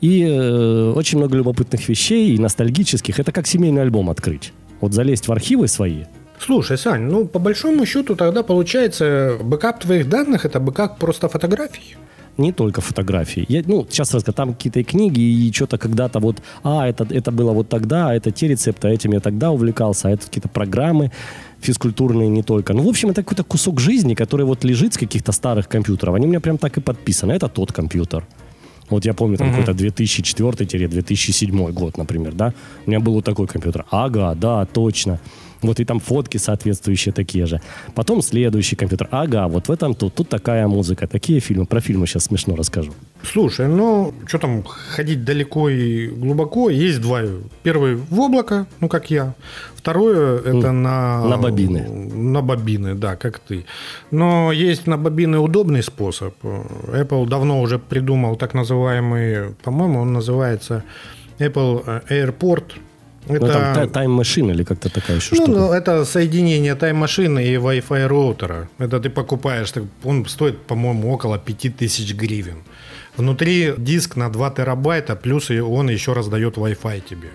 И 0.02 0.24
э, 0.24 0.94
очень 0.96 1.18
много 1.18 1.38
любопытных 1.38 1.88
вещей, 1.90 2.36
и 2.36 2.40
ностальгических. 2.40 3.20
Это 3.20 3.32
как 3.32 3.48
семейный 3.48 3.82
альбом 3.82 4.10
открыть. 4.10 4.54
Вот 4.82 4.94
залезть 4.94 5.28
в 5.28 5.32
архивы 5.32 5.68
свои, 5.68 6.04
Слушай, 6.40 6.78
Сань, 6.78 7.04
ну 7.04 7.26
по 7.26 7.40
большому 7.40 7.86
счету 7.86 8.16
тогда 8.16 8.44
получается 8.44 9.38
бэкап 9.42 9.80
твоих 9.80 10.10
данных 10.10 10.46
это 10.46 10.60
бэкап 10.60 11.00
просто 11.00 11.30
фотографий. 11.30 11.96
не 12.38 12.52
только 12.52 12.82
фотографии. 12.82 13.46
Я, 13.48 13.64
ну, 13.66 13.88
сейчас 13.90 14.14
расскажу, 14.14 14.36
там 14.36 14.54
какие-то 14.54 14.80
и 14.80 14.84
книги, 14.84 15.22
и 15.22 15.54
что-то 15.54 15.78
когда-то 15.78 16.20
вот, 16.20 16.42
а, 16.64 16.86
это, 16.86 17.08
это 17.10 17.32
было 17.32 17.54
вот 17.54 17.70
тогда, 17.70 18.10
а 18.10 18.14
это 18.14 18.32
те 18.32 18.48
рецепты, 18.48 18.90
а 18.90 18.92
этим 18.92 19.14
я 19.14 19.20
тогда 19.22 19.52
увлекался, 19.52 20.10
а 20.10 20.12
это 20.12 20.26
какие-то 20.26 20.50
программы 20.50 21.12
физкультурные 21.62 22.28
не 22.28 22.44
только. 22.44 22.74
Ну, 22.74 22.84
в 22.84 22.88
общем, 22.88 23.10
это 23.10 23.24
какой-то 23.24 23.44
кусок 23.44 23.80
жизни, 23.80 24.16
который 24.16 24.46
вот 24.46 24.66
лежит 24.66 24.94
с 24.94 24.98
каких-то 24.98 25.32
старых 25.32 25.70
компьютеров. 25.70 26.16
Они 26.16 26.26
у 26.26 26.30
меня 26.30 26.42
прям 26.42 26.58
так 26.58 26.78
и 26.78 26.82
подписаны. 26.82 27.32
Это 27.32 27.48
тот 27.48 27.72
компьютер. 27.72 28.26
Вот 28.90 29.06
я 29.06 29.14
помню, 29.14 29.38
там 29.38 29.52
какой-то 29.52 29.72
2004-2007 29.72 31.72
год, 31.72 31.98
например, 31.98 32.34
да? 32.34 32.54
У 32.86 32.90
меня 32.90 33.00
был 33.00 33.14
вот 33.14 33.26
такой 33.26 33.48
компьютер. 33.48 33.86
Ага, 33.92 34.36
да, 34.36 34.66
точно. 34.66 35.20
Вот 35.66 35.80
и 35.80 35.86
там 35.86 36.00
фотки 36.00 36.38
соответствующие 36.38 37.14
такие 37.14 37.46
же. 37.46 37.62
Потом 37.94 38.22
следующий 38.22 38.76
компьютер. 38.76 39.08
Ага, 39.12 39.48
вот 39.48 39.68
в 39.68 39.72
этом 39.72 39.94
тут, 39.96 40.16
тут 40.16 40.30
такая 40.30 40.68
музыка, 40.68 41.08
такие 41.08 41.40
фильмы. 41.40 41.66
Про 41.66 41.82
фильмы 41.82 42.08
сейчас 42.08 42.26
смешно 42.26 42.56
расскажу. 42.56 42.94
Слушай, 43.24 43.68
ну, 43.68 44.14
что 44.28 44.38
там 44.38 44.64
ходить 44.64 45.24
далеко 45.24 45.70
и 45.70 46.08
глубоко, 46.08 46.70
есть 46.70 47.02
два. 47.02 47.22
Первый 47.64 47.96
в 47.96 48.20
облако, 48.20 48.68
ну, 48.80 48.88
как 48.88 49.10
я. 49.12 49.34
Второе, 49.76 50.40
это 50.40 50.72
на... 50.72 51.24
на 51.26 51.38
бобины. 51.38 51.88
На 51.88 52.42
бобины, 52.42 52.96
да, 52.96 53.16
как 53.16 53.40
ты. 53.40 53.66
Но 54.12 54.52
есть 54.52 54.88
на 54.88 54.98
бобины 54.98 55.40
удобный 55.40 55.84
способ. 55.84 56.34
Apple 56.44 57.28
давно 57.28 57.62
уже 57.62 57.80
придумал 57.80 58.36
так 58.36 58.54
называемый, 58.54 59.54
по-моему, 59.64 60.02
он 60.02 60.14
называется 60.14 60.84
Apple 61.40 62.04
Airport. 62.10 62.64
Ну, 63.28 63.36
Это, 63.36 63.74
там 63.76 63.90
тайм-машин 63.90 64.52
или 64.52 64.64
как-то 64.64 64.90
такая 64.90 65.18
еще 65.18 65.36
ну, 65.36 65.44
штука. 65.44 65.60
ну, 65.60 65.72
это 65.74 66.06
соединение 66.06 66.76
тайм-машины 66.76 67.44
и 67.44 67.56
Wi-Fi 67.56 68.08
роутера. 68.08 68.70
Это 68.78 69.00
ты 69.00 69.10
покупаешь, 69.10 69.74
он 70.04 70.26
стоит, 70.26 70.62
по-моему, 70.62 71.12
около 71.12 71.38
5000 71.38 72.14
гривен. 72.14 72.64
Внутри 73.18 73.74
диск 73.78 74.16
на 74.18 74.30
2 74.30 74.50
терабайта, 74.52 75.16
плюс 75.16 75.50
он 75.50 75.90
еще 75.90 76.14
раздает 76.14 76.58
Wi-Fi 76.58 77.02
тебе. 77.10 77.30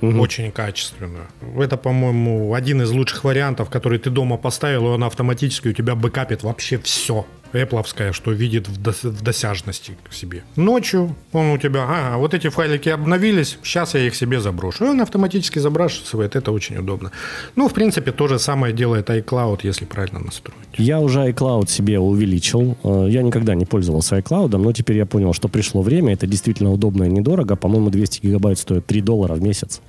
Очень 0.00 0.52
качественно. 0.52 1.26
Это, 1.58 1.76
по-моему, 1.76 2.54
один 2.54 2.82
из 2.82 2.90
лучших 2.90 3.24
вариантов, 3.24 3.70
который 3.70 3.98
ты 3.98 4.10
дома 4.10 4.36
поставил, 4.36 4.86
и 4.86 4.88
он 4.88 5.04
автоматически 5.04 5.68
у 5.68 5.72
тебя 5.72 5.94
бэкапит 5.94 6.42
вообще 6.42 6.78
все. 6.78 7.24
Apple, 7.62 8.12
что 8.12 8.32
видит 8.32 8.68
в, 8.68 8.80
дос- 8.80 9.08
в 9.08 9.22
досяжности 9.22 9.92
к 10.08 10.12
себе. 10.12 10.42
Ночью 10.56 11.14
он 11.32 11.46
у 11.50 11.58
тебя, 11.58 11.84
ага, 11.84 12.16
вот 12.18 12.34
эти 12.34 12.48
файлики 12.48 12.88
обновились, 12.88 13.58
сейчас 13.62 13.94
я 13.94 14.00
их 14.06 14.14
себе 14.14 14.40
заброшу. 14.40 14.84
И 14.84 14.88
он 14.88 15.00
автоматически 15.00 15.58
забрасывает, 15.60 16.36
это 16.36 16.52
очень 16.52 16.76
удобно. 16.78 17.10
Ну, 17.56 17.68
в 17.68 17.72
принципе, 17.74 18.12
то 18.12 18.28
же 18.28 18.38
самое 18.38 18.72
делает 18.74 19.10
iCloud, 19.10 19.60
если 19.62 19.84
правильно 19.86 20.20
настроить. 20.20 20.56
Я 20.78 21.00
уже 21.00 21.20
iCloud 21.30 21.68
себе 21.68 21.98
увеличил. 21.98 22.76
Э, 22.84 23.06
Я 23.10 23.22
никогда 23.22 23.54
не 23.54 23.64
пользовался 23.64 24.16
iCloud, 24.18 24.56
но 24.56 24.72
теперь 24.72 24.96
я 24.96 25.06
понял, 25.06 25.32
что 25.32 25.48
пришло 25.48 25.82
время. 25.82 26.12
Это 26.14 26.26
действительно 26.26 26.72
удобно 26.72 27.04
и 27.04 27.08
недорого. 27.08 27.56
По-моему, 27.56 27.90
200 27.90 28.20
гигабайт 28.26 28.58
стоит 28.58 28.86
3 28.86 29.00
доллара 29.00 29.34
в 29.34 29.42
месяц. 29.42 29.80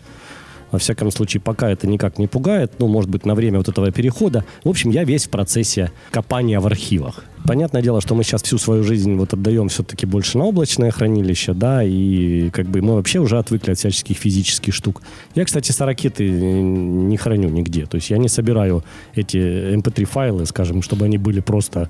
Во 0.71 0.79
всяком 0.79 1.11
случае, 1.11 1.41
пока 1.41 1.69
это 1.69 1.87
никак 1.87 2.19
не 2.19 2.27
пугает. 2.27 2.73
Ну, 2.79 2.87
может 2.87 3.09
быть, 3.09 3.25
на 3.25 3.35
время 3.35 3.57
вот 3.57 3.69
этого 3.69 3.91
перехода. 3.91 4.43
В 4.63 4.69
общем, 4.69 4.89
я 4.91 5.03
весь 5.03 5.27
в 5.27 5.29
процессе 5.29 5.91
копания 6.11 6.59
в 6.59 6.65
архивах. 6.65 7.23
Понятное 7.45 7.81
дело, 7.81 8.01
что 8.01 8.13
мы 8.13 8.23
сейчас 8.23 8.43
всю 8.43 8.57
свою 8.57 8.83
жизнь 8.83 9.15
вот 9.15 9.33
отдаем 9.33 9.69
все-таки 9.69 10.05
больше 10.05 10.37
на 10.37 10.43
облачное 10.43 10.91
хранилище, 10.91 11.53
да, 11.53 11.81
и 11.81 12.49
как 12.49 12.67
бы 12.67 12.81
мы 12.81 12.95
вообще 12.95 13.19
уже 13.19 13.37
отвыкли 13.37 13.71
от 13.71 13.77
всяческих 13.77 14.17
физических 14.17 14.73
штук. 14.73 15.01
Я, 15.33 15.45
кстати, 15.45 15.71
сорокеты 15.71 16.29
не 16.29 17.15
храню 17.15 17.47
нигде. 17.47 17.85
То 17.85 17.95
есть 17.95 18.09
я 18.09 18.17
не 18.17 18.27
собираю 18.27 18.83
эти 19.15 19.37
mp3-файлы, 19.37 20.45
скажем, 20.45 20.81
чтобы 20.81 21.05
они 21.05 21.17
были 21.17 21.39
просто, 21.39 21.89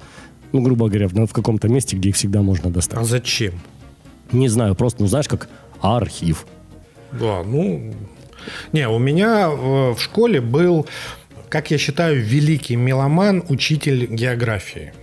ну, 0.51 0.61
грубо 0.61 0.89
говоря, 0.89 1.07
в 1.07 1.13
в 1.25 1.33
каком-то 1.33 1.67
месте, 1.67 1.97
где 1.97 2.09
их 2.09 2.15
всегда 2.15 2.43
можно 2.43 2.69
достать. 2.69 2.99
А 2.99 3.03
зачем? 3.03 3.53
Не 4.31 4.49
знаю, 4.49 4.75
просто, 4.75 5.01
ну, 5.01 5.07
знаешь, 5.07 5.27
как 5.27 5.49
архив. 5.81 6.45
Да, 7.11 7.41
ну... 7.43 7.93
Не, 8.71 8.87
у 8.87 8.99
меня 8.99 9.49
э, 9.49 9.93
в 9.93 9.99
школе 9.99 10.41
был, 10.41 10.87
как 11.49 11.71
я 11.71 11.77
считаю, 11.77 12.21
великий 12.21 12.75
меломан, 12.75 13.43
учитель 13.49 14.07
географии. 14.07 14.93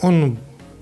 Он 0.00 0.38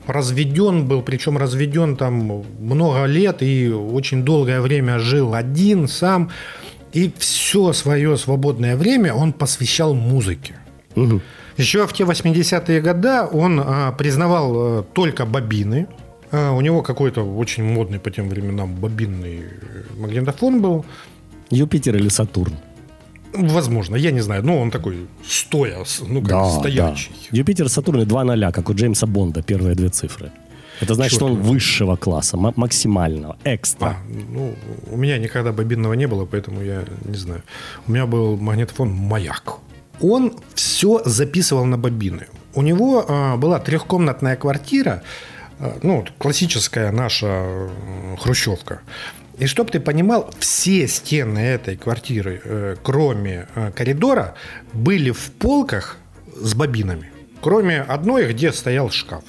разведен 0.06 0.86
был, 0.86 1.02
причем 1.02 1.38
разведен 1.38 1.96
там 1.96 2.44
много 2.58 3.04
лет 3.04 3.42
и 3.42 3.70
очень 3.70 4.24
долгое 4.24 4.60
время 4.60 4.98
жил 4.98 5.34
один, 5.34 5.88
сам. 5.88 6.30
И 6.92 7.12
все 7.18 7.72
свое 7.72 8.16
свободное 8.16 8.76
время 8.76 9.14
он 9.14 9.32
посвящал 9.32 9.94
музыке. 9.94 10.54
Мгм. 10.96 11.22
Еще 11.56 11.86
в 11.86 11.92
те 11.92 12.04
80-е 12.04 12.80
годы 12.80 13.22
он 13.32 13.60
а, 13.64 13.92
признавал 13.92 14.52
а, 14.54 14.82
только 14.82 15.24
бобины. 15.24 15.86
А, 16.32 16.52
у 16.52 16.60
него 16.60 16.82
какой-то 16.82 17.22
очень 17.22 17.64
модный 17.64 18.00
по 18.00 18.10
тем 18.10 18.28
временам 18.28 18.74
бобинный 18.74 19.40
э, 19.40 19.82
магнитофон 19.98 20.60
был. 20.60 20.84
Юпитер 21.50 21.96
или 21.96 22.08
Сатурн? 22.08 22.54
Возможно, 23.32 23.96
я 23.96 24.10
не 24.10 24.20
знаю. 24.22 24.42
Ну, 24.44 24.58
он 24.60 24.70
такой 24.70 25.06
стоя, 25.24 25.78
ну, 26.08 26.22
как 26.22 26.50
стоячий. 26.60 27.12
да. 27.30 27.38
Юпитер, 27.38 27.68
Сатурн 27.68 28.02
и 28.02 28.04
два 28.04 28.24
ноля, 28.24 28.50
как 28.50 28.68
у 28.68 28.74
Джеймса 28.74 29.06
Бонда, 29.06 29.42
первые 29.42 29.74
две 29.74 29.88
цифры. 29.88 30.30
Это 30.80 30.94
значит, 30.94 31.14
что 31.16 31.26
он 31.26 31.34
высшего 31.36 31.96
класса, 31.96 32.36
ма- 32.36 32.54
максимального, 32.56 33.36
экстра. 33.44 33.86
А, 33.88 33.96
ну, 34.32 34.54
у 34.90 34.96
меня 34.96 35.18
никогда 35.18 35.52
бобинного 35.52 35.92
не 35.92 36.06
было, 36.08 36.24
поэтому 36.24 36.62
я 36.62 36.84
не 37.04 37.16
знаю. 37.16 37.42
У 37.86 37.92
меня 37.92 38.06
был 38.06 38.36
магнитофон 38.36 38.88
«Маяк». 38.90 39.58
Он 40.00 40.32
все 40.54 41.02
записывал 41.04 41.66
на 41.66 41.76
бобины. 41.76 42.26
У 42.54 42.62
него 42.62 43.04
а, 43.06 43.36
была 43.36 43.58
трехкомнатная 43.60 44.36
квартира, 44.36 45.02
а, 45.58 45.78
ну, 45.82 46.04
классическая 46.18 46.90
наша 46.92 47.68
хрущевка. 48.18 48.80
И 49.40 49.46
чтобы 49.46 49.70
ты 49.70 49.80
понимал, 49.80 50.30
все 50.38 50.86
стены 50.86 51.38
этой 51.38 51.76
квартиры, 51.76 52.42
э, 52.44 52.76
кроме 52.82 53.48
э, 53.54 53.72
коридора, 53.74 54.34
были 54.74 55.12
в 55.12 55.30
полках 55.32 55.96
с 56.36 56.54
бобинами. 56.54 57.10
Кроме 57.40 57.80
одной, 57.80 58.30
где 58.30 58.52
стоял 58.52 58.90
шкаф. 58.90 59.24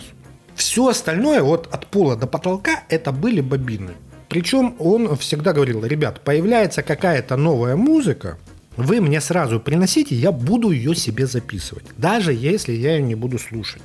Все 0.54 0.89
остальное, 0.89 1.41
вот 1.41 1.74
от 1.74 1.88
пола 1.88 2.17
до 2.17 2.28
потолка, 2.28 2.84
это 2.89 3.13
были 3.13 3.39
бобины. 3.39 3.93
Причем 4.28 4.76
он 4.80 5.15
всегда 5.15 5.54
говорил, 5.54 5.86
ребят, 5.86 6.19
появляется 6.19 6.84
какая-то 6.84 7.38
новая 7.38 7.78
музыка, 7.78 8.38
вы 8.76 9.00
мне 9.00 9.21
сразу 9.21 9.62
приносите, 9.62 10.13
я 10.15 10.34
буду 10.34 10.71
ее 10.71 10.93
себе 10.93 11.26
записывать. 11.26 11.86
Даже 11.97 12.34
если 12.34 12.74
я 12.74 12.97
ее 12.97 13.02
не 13.02 13.15
буду 13.15 13.39
слушать. 13.39 13.82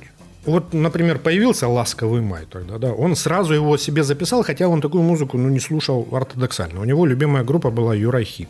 Вот, 0.47 0.73
например, 0.73 1.19
появился 1.19 1.67
«Ласковый 1.67 2.21
май» 2.21 2.45
тогда, 2.49 2.77
да, 2.77 2.93
он 2.93 3.15
сразу 3.15 3.53
его 3.53 3.77
себе 3.77 4.03
записал, 4.03 4.43
хотя 4.43 4.67
он 4.67 4.81
такую 4.81 5.03
музыку, 5.03 5.37
ну, 5.37 5.49
не 5.49 5.59
слушал 5.59 6.07
ортодоксально. 6.11 6.81
У 6.81 6.85
него 6.85 7.05
любимая 7.05 7.43
группа 7.43 7.69
была 7.69 7.93
Юрай 7.95 8.23
Хип. 8.23 8.49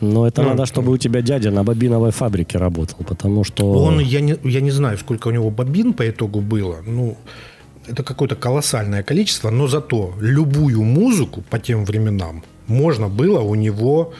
Но 0.00 0.26
это 0.26 0.42
Ну, 0.42 0.48
надо, 0.48 0.66
чтобы 0.66 0.92
у 0.92 0.98
тебя 0.98 1.20
дядя 1.20 1.50
на 1.50 1.64
бобиновой 1.64 2.10
фабрике 2.10 2.58
работал, 2.58 3.04
потому 3.04 3.44
что... 3.44 3.72
Он, 3.72 4.00
я 4.00 4.20
не, 4.20 4.36
я 4.44 4.60
не 4.60 4.70
знаю, 4.70 4.98
сколько 4.98 5.28
у 5.28 5.30
него 5.32 5.50
бобин 5.50 5.92
по 5.92 6.02
итогу 6.02 6.40
было. 6.40 6.76
Ну, 6.86 7.16
это 7.88 8.04
какое-то 8.04 8.36
колоссальное 8.36 9.02
количество, 9.02 9.50
но 9.50 9.66
зато 9.66 10.12
любую 10.20 10.82
музыку 10.82 11.42
по 11.50 11.58
тем 11.58 11.84
временам 11.84 12.42
можно 12.68 13.08
было 13.08 13.40
у 13.40 13.56
него 13.56 14.12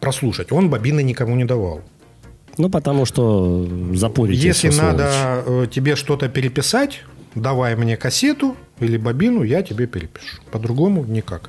прослушать. 0.00 0.52
Он 0.52 0.70
бобины 0.70 1.02
никому 1.02 1.36
не 1.36 1.44
давал. 1.44 1.80
Ну, 2.58 2.68
потому 2.68 3.06
что 3.06 3.66
запорите 3.94 4.46
Если 4.48 4.68
надо 4.68 5.10
сволочь. 5.42 5.68
э, 5.68 5.72
тебе 5.72 5.96
что-то 5.96 6.28
переписать, 6.28 7.02
давай 7.34 7.76
мне 7.76 7.96
кассету 7.96 8.56
или 8.80 8.96
бобину, 8.98 9.42
я 9.42 9.62
тебе 9.62 9.86
перепишу. 9.86 10.40
По-другому 10.50 11.04
никак. 11.04 11.48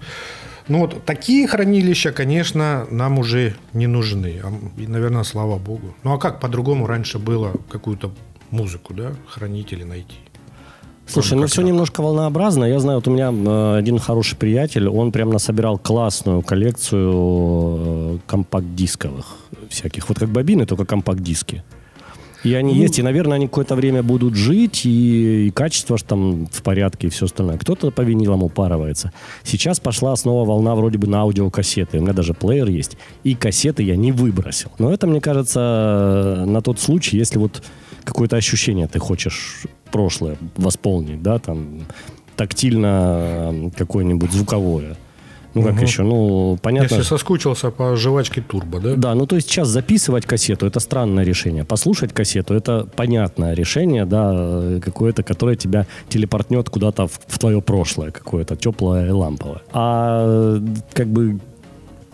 Ну 0.70 0.80
вот 0.80 1.04
такие 1.06 1.46
хранилища, 1.48 2.14
конечно, 2.14 2.88
нам 2.90 3.20
уже 3.20 3.54
не 3.74 3.88
нужны. 3.88 4.40
А, 4.44 4.52
И, 4.82 4.88
наверное, 4.88 5.24
слава 5.24 5.58
богу. 5.58 5.94
Ну 6.04 6.14
а 6.14 6.18
как 6.18 6.40
по-другому 6.40 6.88
раньше 6.88 7.20
было 7.20 7.52
какую-то 7.70 8.14
музыку, 8.50 8.94
да, 8.94 9.14
хранить 9.28 9.74
или 9.74 9.84
найти? 9.84 10.16
Слушай, 11.08 11.38
ну 11.38 11.48
все 11.48 11.58
так. 11.58 11.66
немножко 11.66 12.02
волнообразно. 12.02 12.66
Я 12.66 12.80
знаю, 12.80 13.00
вот 13.00 13.08
у 13.08 13.12
меня 13.12 13.32
э, 13.32 13.78
один 13.78 14.00
хороший 14.00 14.38
приятель, 14.38 14.88
он 14.88 15.12
прям 15.12 15.30
насобирал 15.30 15.78
классную 15.78 16.42
коллекцию 16.42 17.12
э, 17.14 18.18
компакт-дисковых 18.26 19.26
всяких. 19.70 20.10
Вот 20.10 20.20
как 20.20 20.30
бобины, 20.30 20.66
только 20.66 20.86
компакт-диски. 20.86 21.64
И 22.44 22.54
они 22.56 22.74
Ну, 22.74 22.82
есть, 22.82 23.00
и, 23.00 23.02
наверное, 23.04 23.36
они 23.38 23.48
какое-то 23.48 23.76
время 23.76 24.04
будут 24.04 24.36
жить, 24.36 24.86
и, 24.86 25.48
и 25.48 25.52
качество 25.52 25.98
ж 25.98 26.04
там 26.04 26.48
в 26.48 26.62
порядке, 26.62 27.08
и 27.08 27.10
все 27.10 27.26
остальное. 27.26 27.58
Кто-то 27.58 27.90
по 27.92 28.02
винилам 28.02 28.44
упарывается. 28.44 29.14
Сейчас 29.44 29.80
пошла 29.80 30.16
снова 30.16 30.46
волна 30.46 30.76
вроде 30.76 30.98
бы 30.98 31.08
на 31.08 31.22
аудиокассеты. 31.22 32.00
У 32.00 32.02
меня 32.02 32.14
даже 32.14 32.34
плеер 32.34 32.68
есть. 32.68 32.98
И 33.24 33.36
кассеты 33.36 33.84
я 33.84 33.96
не 33.96 34.12
выбросил. 34.12 34.72
Но 34.78 34.94
это, 34.94 35.08
мне 35.08 35.22
кажется, 35.22 36.44
на 36.46 36.62
тот 36.62 36.80
случай, 36.80 37.18
если 37.18 37.38
вот 37.38 37.64
какое-то 38.04 38.36
ощущение 38.36 38.88
ты 38.88 39.00
хочешь 39.00 39.64
прошлое 39.94 40.38
восполнить, 40.58 41.22
да, 41.22 41.38
там, 41.40 41.86
тактильно 42.36 43.72
какое-нибудь 43.78 44.32
звуковое. 44.32 44.98
Ну, 45.54 45.62
как 45.62 45.74
Мгм. 45.74 45.84
еще, 45.84 46.02
ну, 46.02 46.58
понятно. 46.62 46.96
Если 46.96 47.08
соскучился 47.08 47.70
по 47.70 47.96
жвачке 47.96 48.42
турбо, 48.42 48.80
да? 48.80 48.96
Да, 48.96 49.14
ну 49.14 49.28
то 49.28 49.36
есть 49.36 49.48
сейчас 49.48 49.68
записывать 49.68 50.26
кассету 50.26 50.66
это 50.66 50.80
странное 50.80 51.24
решение. 51.24 51.64
Послушать 51.64 52.12
кассету 52.12 52.56
это 52.56 52.88
понятное 52.96 53.54
решение, 53.54 54.06
да, 54.06 54.32
э, 54.34 54.80
какое-то, 54.84 55.22
которое 55.22 55.56
тебя 55.56 55.86
телепортнет 56.10 56.70
куда-то 56.72 57.06
в, 57.06 57.20
в 57.28 57.38
твое 57.38 57.62
прошлое, 57.62 58.10
какое-то 58.10 58.56
теплое 58.56 59.08
и 59.08 59.12
ламповое. 59.12 59.62
А 59.74 60.58
э, 60.58 60.60
как 60.94 61.08
бы 61.08 61.40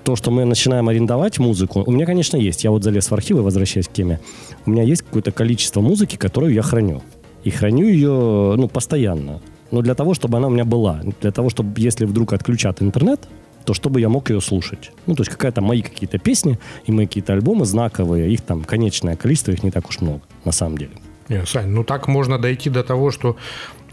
то, 0.04 0.18
что 0.18 0.32
мы 0.32 0.44
начинаем 0.44 0.90
арендовать 0.90 1.40
музыку, 1.40 1.84
у 1.88 1.92
меня, 1.92 2.06
конечно, 2.06 2.36
есть. 2.36 2.66
Я 2.66 2.72
вот 2.72 2.84
залез 2.84 3.10
в 3.10 3.14
архивы, 3.14 3.42
возвращаясь 3.42 3.88
к 3.88 3.94
теме. 3.94 4.20
У 4.66 4.72
меня 4.72 4.84
есть 4.84 5.04
какое-то 5.04 5.32
количество 5.32 5.80
музыки, 5.80 6.18
которую 6.18 6.54
я 6.54 6.62
храню. 6.62 7.02
И 7.44 7.50
храню 7.50 7.88
ее, 7.88 8.56
ну, 8.58 8.68
постоянно. 8.68 9.42
Но 9.72 9.82
для 9.82 9.96
того, 9.96 10.14
чтобы 10.14 10.38
она 10.38 10.48
у 10.48 10.52
меня 10.52 10.66
была. 10.66 11.02
Для 11.22 11.32
того, 11.32 11.50
чтобы, 11.50 11.80
если 11.80 12.06
вдруг 12.06 12.34
отключат 12.34 12.82
интернет, 12.82 13.28
то 13.66 13.74
чтобы 13.74 14.02
я 14.02 14.10
мог 14.10 14.30
ее 14.30 14.42
слушать. 14.42 14.92
Ну, 15.06 15.16
то 15.16 15.22
есть 15.22 15.32
какая-то 15.32 15.62
мои 15.62 15.82
какие-то 15.82 16.18
песни 16.18 16.58
и 16.86 16.92
мои 16.92 17.06
какие-то 17.06 17.34
альбомы 17.34 17.66
знаковые, 17.66 18.32
их 18.32 18.42
там 18.42 18.64
конечное 18.64 19.16
количество, 19.16 19.52
их 19.52 19.64
не 19.64 19.72
так 19.72 19.88
уж 19.90 20.02
много, 20.02 20.22
на 20.46 20.52
самом 20.52 20.78
деле. 20.78 20.92
Не, 21.28 21.46
Сань, 21.46 21.68
ну 21.68 21.84
так 21.84 22.08
можно 22.08 22.40
дойти 22.40 22.70
до 22.70 22.84
того, 22.84 23.12
что 23.12 23.38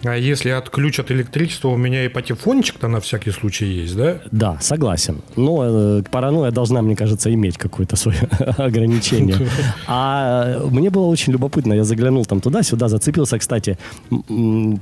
а 0.09 0.16
если 0.16 0.51
отключат 0.51 1.11
электричество, 1.11 1.69
у 1.69 1.77
меня 1.77 2.05
и 2.05 2.09
патефончик-то 2.09 2.88
на 2.88 3.01
всякий 3.01 3.31
случай 3.31 3.66
есть, 3.66 3.97
да? 3.97 4.21
Да, 4.31 4.59
согласен. 4.61 5.23
Но 5.37 5.99
э, 5.99 6.03
паранойя 6.11 6.51
должна, 6.51 6.83
мне 6.83 6.97
кажется, 6.97 7.33
иметь 7.33 7.59
какое-то 7.59 7.97
свое 7.97 8.19
ограничение. 8.59 9.37
А 9.88 10.61
мне 10.71 10.90
было 10.90 11.07
очень 11.07 11.33
любопытно. 11.33 11.73
Я 11.75 11.85
заглянул 11.85 12.25
там 12.25 12.40
туда-сюда, 12.40 12.88
зацепился, 12.88 13.38
кстати. 13.38 13.79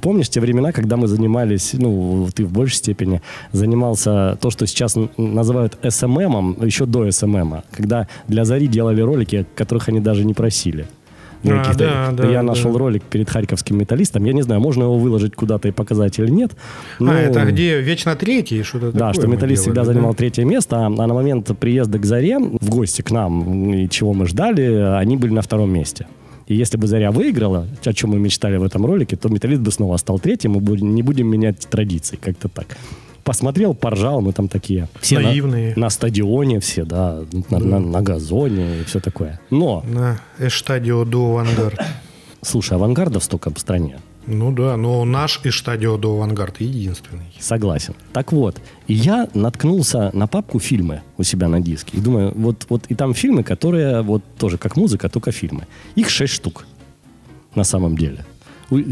Помнишь 0.01 0.29
те 0.29 0.41
времена, 0.41 0.73
когда 0.73 0.97
мы 0.97 1.07
занимались, 1.09 1.75
ну, 1.75 2.29
ты 2.35 2.45
в 2.45 2.53
большей 2.53 2.77
степени 2.77 3.21
занимался 3.53 4.37
то, 4.41 4.51
что 4.51 4.67
сейчас 4.67 4.97
называют 5.17 5.79
СММом, 5.89 6.65
еще 6.65 6.87
до 6.87 7.11
СММа, 7.11 7.65
когда 7.71 8.09
для 8.29 8.45
Зари 8.45 8.67
делали 8.67 9.01
ролики, 9.01 9.47
которых 9.55 9.89
они 9.89 10.01
даже 10.01 10.25
не 10.25 10.35
просили. 10.35 10.87
Ну, 11.45 11.53
А, 11.57 11.75
да, 11.75 12.11
да, 12.13 12.27
я 12.29 12.39
да. 12.39 12.43
нашел 12.43 12.77
ролик 12.77 13.03
перед 13.03 13.29
харьковским 13.31 13.79
металлистом. 13.79 14.25
Я 14.25 14.33
не 14.33 14.43
знаю, 14.43 14.61
можно 14.61 14.85
его 14.85 14.99
выложить 14.99 15.35
куда-то 15.35 15.69
и 15.69 15.73
показать 15.73 16.19
или 16.19 16.31
нет. 16.31 16.53
но- 16.99 17.13
А, 17.13 17.15
это 17.17 17.45
где 17.45 17.81
вечно 17.81 18.17
третий, 18.17 18.63
что-то 18.63 18.93
да, 18.93 19.13
что 19.13 19.27
металлист 19.27 19.63
всегда 19.63 19.83
делали, 19.83 19.95
занимал 19.95 20.13
да? 20.13 20.17
третье 20.19 20.45
место, 20.45 20.87
а 20.87 20.89
на 20.89 21.07
момент 21.15 21.51
приезда 21.59 21.99
к 21.99 22.05
Заре 22.07 22.39
в 22.39 22.69
гости 22.71 23.03
к 23.03 23.11
нам, 23.11 23.73
и 23.75 23.89
чего 23.89 24.15
мы 24.15 24.27
ждали, 24.27 24.97
они 24.99 25.17
были 25.17 25.33
на 25.33 25.43
втором 25.43 25.71
месте. 25.71 26.07
И 26.47 26.55
если 26.55 26.77
бы 26.77 26.87
Заря 26.87 27.11
выиграла, 27.11 27.67
о 27.85 27.93
чем 27.93 28.11
мы 28.11 28.19
мечтали 28.19 28.57
в 28.59 28.63
этом 28.65 28.85
ролике, 28.85 29.17
то 29.17 29.29
металлист 29.29 29.63
бы 29.63 29.71
снова 29.71 29.97
стал 29.99 30.19
третьим, 30.19 30.53
мы 30.53 30.61
не 30.81 31.03
будем 31.03 31.27
менять 31.29 31.59
традиции, 31.71 32.17
как-то 32.21 32.49
так. 32.49 32.67
Посмотрел, 33.25 33.75
поржал, 33.75 34.21
мы 34.21 34.33
там 34.33 34.49
такие. 34.49 34.89
Все 35.01 35.19
на- 35.19 35.29
Наивные. 35.29 35.73
На, 35.77 35.89
стадионе 35.91 36.61
все, 36.61 36.85
да, 36.85 37.23
на, 37.51 37.59
на- 37.59 37.81
на 37.81 38.03
газоне 38.03 38.81
и 38.81 38.85
все 38.85 39.01
такое. 39.01 39.41
Но, 39.51 39.83
На 39.87 40.21
Эштадио 40.39 41.05
до 41.05 41.31
Авангард. 41.31 41.81
слушай, 42.43 42.75
авангардов 42.75 43.25
столько 43.25 43.51
в 43.53 43.59
стране. 43.59 43.99
Ну 44.27 44.53
да, 44.53 44.77
но 44.77 45.05
наш 45.05 45.41
Эштадио 45.45 45.97
до 45.97 46.09
Авангард 46.15 46.61
единственный. 46.61 47.33
Согласен. 47.41 47.95
Так 48.13 48.33
вот, 48.33 48.61
я 48.89 49.29
наткнулся 49.35 50.11
на 50.15 50.27
папку 50.27 50.59
фильмы 50.59 51.01
у 51.19 51.23
себя 51.25 51.49
на 51.49 51.61
диске. 51.61 51.97
И 51.99 52.01
думаю, 52.01 52.33
вот, 52.35 52.67
вот 52.69 52.85
и 52.91 52.95
там 52.95 53.15
фильмы, 53.15 53.43
которые 53.43 54.03
вот 54.03 54.23
тоже 54.39 54.59
как 54.59 54.77
музыка, 54.77 55.09
только 55.09 55.31
фильмы. 55.33 55.67
Их 55.95 56.11
шесть 56.11 56.35
штук 56.35 56.67
на 57.55 57.65
самом 57.65 57.97
деле. 57.97 58.25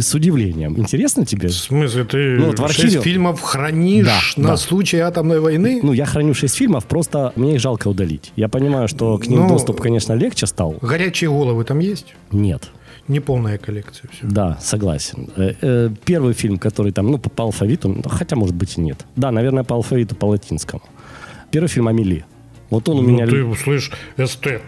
С 0.01 0.14
удивлением. 0.14 0.79
Интересно 0.79 1.25
тебе? 1.27 1.49
В 1.49 1.53
смысле, 1.55 2.05
ты 2.05 2.37
Ну, 2.38 2.47
вот 2.47 2.59
в 2.59 2.66
шесть 2.73 2.97
архиве- 2.97 3.03
фильмов 3.03 3.40
хранишь 3.40 4.07
Да, 4.07 4.21
на 4.37 4.49
да. 4.49 4.57
случай 4.57 4.99
атомной 4.99 5.40
войны? 5.40 5.81
Ну, 5.83 5.92
я 5.92 6.05
храню 6.07 6.35
шесть 6.35 6.57
фильмов, 6.57 6.85
просто 6.87 7.33
мне 7.37 7.55
их 7.55 7.61
жалко 7.61 7.88
удалить. 7.88 8.33
Я 8.37 8.49
понимаю, 8.49 8.88
что 8.88 9.18
к 9.18 9.27
ним 9.27 9.40
Ну, 9.40 9.49
доступ, 9.49 9.81
конечно, 9.81 10.12
легче 10.14 10.47
стал. 10.47 10.77
Горячие 10.83 11.31
головы 11.31 11.64
там 11.64 11.79
есть? 11.81 12.14
Нет. 12.31 12.71
Неполная 13.09 13.59
коллекция. 13.59 14.09
Все. 14.12 14.27
Да, 14.27 14.59
согласен. 14.61 15.29
Э, 15.37 15.55
э, 15.61 15.90
Первый 16.05 16.35
фильм, 16.35 16.59
который 16.59 16.92
там, 16.92 17.11
ну, 17.11 17.18
по, 17.18 17.42
алфавиту, 17.45 17.88
ну, 17.88 18.03
хотя, 18.09 18.37
может 18.37 18.55
быть, 18.55 18.79
и 18.79 18.81
нет. 18.81 19.05
Да, 19.16 19.31
наверное, 19.33 19.64
по 19.64 19.75
алфавиту, 19.75 20.14
по 20.14 20.27
латинскому. 20.27 20.83
Первый 21.51 21.66
фильм 21.68 21.88
«Амели». 21.88 22.25
Вот 22.71 22.88
он 22.88 22.99
у 22.99 23.03
Ну, 23.03 23.09
меня... 23.09 23.27
ты, 23.27 23.45
слышь, 23.57 23.90
эстет. 24.16 24.62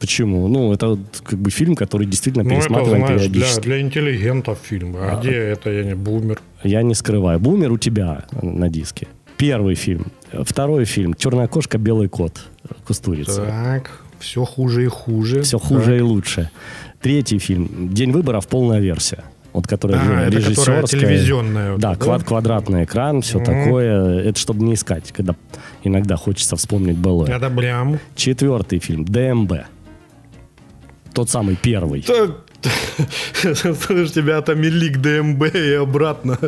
Почему? 0.00 0.48
Ну, 0.48 0.72
это 0.72 0.88
вот 0.88 1.00
как 1.22 1.38
бы 1.38 1.50
фильм, 1.50 1.76
который 1.76 2.06
действительно 2.06 2.42
Ну, 2.44 2.58
это, 2.58 2.84
знаешь, 2.84 3.06
для, 3.06 3.18
периодически. 3.18 3.60
для 3.60 3.80
интеллигентов 3.80 4.58
фильм. 4.62 4.96
А, 4.98 5.20
где 5.20 5.32
это, 5.32 5.70
я 5.70 5.84
не 5.84 5.94
бумер? 5.94 6.40
Я 6.64 6.82
не 6.82 6.94
скрываю. 6.94 7.38
Бумер 7.38 7.70
у 7.72 7.78
тебя 7.78 8.24
на 8.42 8.68
диске. 8.68 9.06
Первый 9.36 9.74
фильм. 9.74 10.06
Второй 10.44 10.84
фильм. 10.86 11.14
Черная 11.14 11.46
кошка, 11.48 11.78
белый 11.78 12.08
кот. 12.08 12.40
Кустурица. 12.86 13.44
Так, 13.44 13.90
все 14.18 14.44
хуже 14.44 14.84
и 14.84 14.86
хуже. 14.88 15.42
Все 15.42 15.58
хуже 15.58 15.98
и 15.98 16.00
лучше. 16.00 16.50
Третий 17.02 17.38
фильм. 17.38 17.88
День 17.92 18.12
выборов, 18.12 18.48
полная 18.48 18.80
версия. 18.80 19.22
Вот 19.52 19.66
которая 19.66 20.00
А, 20.00 20.22
это 20.28 20.36
режиссерская. 20.36 20.82
которая 20.82 20.86
телевизионная 20.86 21.72
вот 21.72 21.80
да, 21.80 21.92
эта, 21.94 22.04
квад- 22.04 22.18
да? 22.20 22.24
квадратный 22.24 22.84
экран, 22.84 23.20
все 23.20 23.38
Мгм. 23.38 23.44
такое. 23.46 24.20
Это 24.20 24.38
чтобы 24.38 24.62
не 24.64 24.74
искать, 24.74 25.10
когда 25.12 25.34
иногда 25.82 26.16
хочется 26.16 26.54
вспомнить 26.56 26.96
былое. 26.96 27.34
Одобрям. 27.34 27.98
Четвертый 28.14 28.78
фильм. 28.78 29.04
ДМБ. 29.04 29.52
Тот 31.14 31.30
самый 31.30 31.56
первый. 31.56 32.04
Слышь, 33.42 34.12
тебя 34.12 34.38
отомели 34.38 34.92
к 34.92 35.00
ДМБ 35.00 35.54
и 35.54 35.72
обратно. 35.72 36.38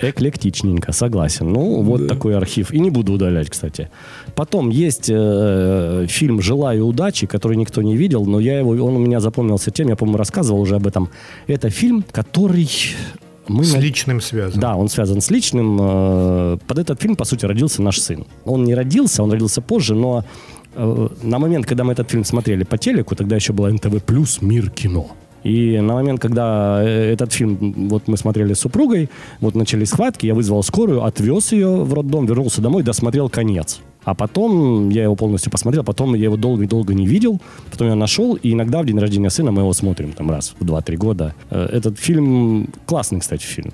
Эклектичненько, 0.00 0.92
согласен. 0.92 1.52
Ну, 1.52 1.82
вот 1.82 2.08
такой 2.08 2.36
архив. 2.36 2.72
И 2.72 2.80
не 2.80 2.90
буду 2.90 3.12
удалять, 3.12 3.48
кстати. 3.50 3.88
Потом 4.34 4.70
есть 4.70 5.08
э, 5.10 6.06
фильм 6.08 6.42
«Желаю 6.42 6.86
удачи», 6.86 7.26
который 7.26 7.56
никто 7.56 7.82
не 7.82 7.96
видел, 7.96 8.26
но 8.26 8.40
я 8.40 8.58
его, 8.58 8.70
он 8.70 8.96
у 8.96 8.98
меня 8.98 9.20
запомнился 9.20 9.70
тем, 9.70 9.88
я, 9.88 9.96
по-моему, 9.96 10.18
рассказывал 10.18 10.60
уже 10.60 10.76
об 10.76 10.86
этом. 10.86 11.08
Это 11.46 11.70
фильм, 11.70 12.04
который... 12.12 12.68
Мы 13.48 13.64
С 13.64 13.74
личным 13.74 14.20
связан. 14.20 14.60
Да, 14.60 14.76
он 14.76 14.88
связан 14.88 15.20
с 15.20 15.30
личным. 15.30 15.78
Э, 15.80 16.58
Под 16.66 16.78
этот 16.78 17.02
фильм, 17.02 17.16
по 17.16 17.24
сути, 17.24 17.44
родился 17.44 17.82
наш 17.82 17.98
сын. 17.98 18.24
Он 18.44 18.64
не 18.64 18.74
родился, 18.74 19.22
он 19.22 19.32
родился 19.32 19.60
позже, 19.60 19.94
но 19.94 20.20
э, 20.20 20.51
на 20.74 21.38
момент, 21.38 21.66
когда 21.66 21.84
мы 21.84 21.92
этот 21.92 22.10
фильм 22.10 22.24
смотрели 22.24 22.64
по 22.64 22.78
телеку, 22.78 23.14
тогда 23.14 23.36
еще 23.36 23.52
было 23.52 23.68
НТВ 23.70 24.02
плюс 24.04 24.42
Мир 24.42 24.70
кино. 24.70 25.12
И 25.44 25.80
на 25.80 25.94
момент, 25.94 26.20
когда 26.20 26.80
э, 26.82 27.12
этот 27.12 27.32
фильм 27.32 27.88
вот 27.88 28.06
мы 28.06 28.16
смотрели 28.16 28.54
с 28.54 28.60
супругой, 28.60 29.10
вот 29.40 29.54
начались 29.56 29.88
схватки, 29.88 30.26
я 30.26 30.34
вызвал 30.34 30.62
скорую, 30.62 31.02
отвез 31.04 31.52
ее 31.52 31.82
в 31.82 31.92
роддом, 31.94 32.26
вернулся 32.26 32.60
домой, 32.60 32.82
досмотрел 32.82 33.28
конец. 33.28 33.80
А 34.04 34.14
потом 34.14 34.88
я 34.90 35.04
его 35.04 35.16
полностью 35.16 35.50
посмотрел, 35.50 35.84
потом 35.84 36.14
я 36.14 36.24
его 36.24 36.36
долго-долго 36.36 36.94
не 36.94 37.06
видел, 37.06 37.40
потом 37.70 37.88
я 37.88 37.94
нашел, 37.94 38.34
и 38.34 38.52
иногда 38.52 38.82
в 38.82 38.86
день 38.86 38.98
рождения 38.98 39.30
сына 39.30 39.50
мы 39.50 39.62
его 39.62 39.72
смотрим 39.72 40.12
там 40.12 40.30
раз 40.30 40.54
в 40.58 40.64
2-3 40.64 40.96
года. 40.96 41.34
Э, 41.50 41.68
Этот 41.72 41.98
фильм 41.98 42.68
классный, 42.86 43.20
кстати, 43.20 43.42
фильм. 43.42 43.72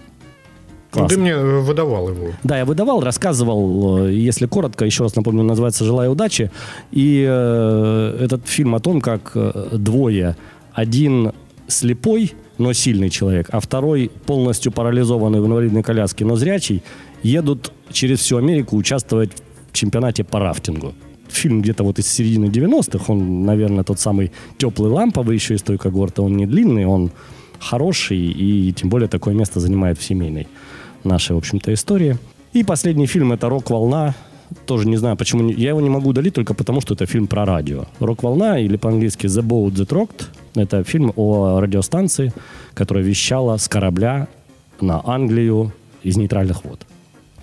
Ну, 0.94 1.06
ты 1.06 1.18
мне 1.18 1.32
э, 1.32 1.60
выдавал 1.60 2.08
его. 2.08 2.28
Да, 2.44 2.58
я 2.58 2.64
выдавал, 2.64 3.00
рассказывал, 3.00 4.06
э, 4.06 4.12
если 4.12 4.46
коротко, 4.46 4.84
еще 4.84 5.02
раз 5.02 5.16
напомню, 5.16 5.42
называется 5.42 5.84
«Желаю 5.84 6.12
удачи». 6.12 6.50
И 6.92 7.24
э, 7.28 8.18
этот 8.20 8.46
фильм 8.46 8.74
о 8.74 8.80
том, 8.80 9.00
как 9.00 9.32
э, 9.34 9.68
двое, 9.72 10.36
один 10.72 11.32
слепой, 11.66 12.32
но 12.56 12.72
сильный 12.72 13.10
человек, 13.10 13.48
а 13.52 13.60
второй 13.60 14.10
полностью 14.26 14.72
парализованный 14.72 15.40
в 15.40 15.46
инвалидной 15.46 15.82
коляске, 15.82 16.24
но 16.24 16.36
зрячий, 16.36 16.82
едут 17.22 17.72
через 17.92 18.20
всю 18.20 18.38
Америку 18.38 18.76
участвовать 18.76 19.30
в 19.70 19.74
чемпионате 19.74 20.24
по 20.24 20.38
рафтингу. 20.40 20.94
Фильм 21.28 21.60
где-то 21.60 21.84
вот 21.84 21.98
из 21.98 22.08
середины 22.08 22.46
90-х, 22.46 23.12
он, 23.12 23.44
наверное, 23.44 23.84
тот 23.84 24.00
самый 24.00 24.32
теплый 24.56 24.90
ламповый 24.90 25.36
еще 25.36 25.54
из 25.54 25.62
той 25.62 25.76
когорты, 25.76 26.22
он 26.22 26.36
не 26.36 26.46
длинный, 26.46 26.86
он 26.86 27.12
хороший, 27.60 28.18
и 28.18 28.72
тем 28.72 28.88
более 28.88 29.08
такое 29.08 29.34
место 29.34 29.60
занимает 29.60 29.98
в 29.98 30.02
семейной 30.02 30.48
нашей, 31.04 31.34
в 31.34 31.38
общем-то, 31.38 31.72
истории. 31.72 32.18
И 32.52 32.64
последний 32.64 33.06
фильм 33.06 33.32
это 33.32 33.48
«Рок-волна». 33.48 34.14
Тоже 34.66 34.88
не 34.88 34.96
знаю, 34.96 35.16
почему. 35.16 35.50
Я 35.50 35.70
его 35.70 35.80
не 35.80 35.90
могу 35.90 36.08
удалить 36.08 36.34
только 36.34 36.54
потому, 36.54 36.80
что 36.80 36.94
это 36.94 37.04
фильм 37.04 37.26
про 37.26 37.44
радио. 37.44 37.84
«Рок-волна» 38.00 38.58
или 38.58 38.76
по-английски 38.76 39.26
«The 39.26 39.42
Boat 39.42 39.72
That 39.72 39.88
Rocked»— 39.88 40.24
это 40.54 40.82
фильм 40.84 41.12
о 41.16 41.60
радиостанции, 41.60 42.32
которая 42.74 43.04
вещала 43.04 43.58
с 43.58 43.68
корабля 43.68 44.28
на 44.80 45.02
Англию 45.04 45.72
из 46.02 46.16
нейтральных 46.16 46.64
вод. 46.64 46.86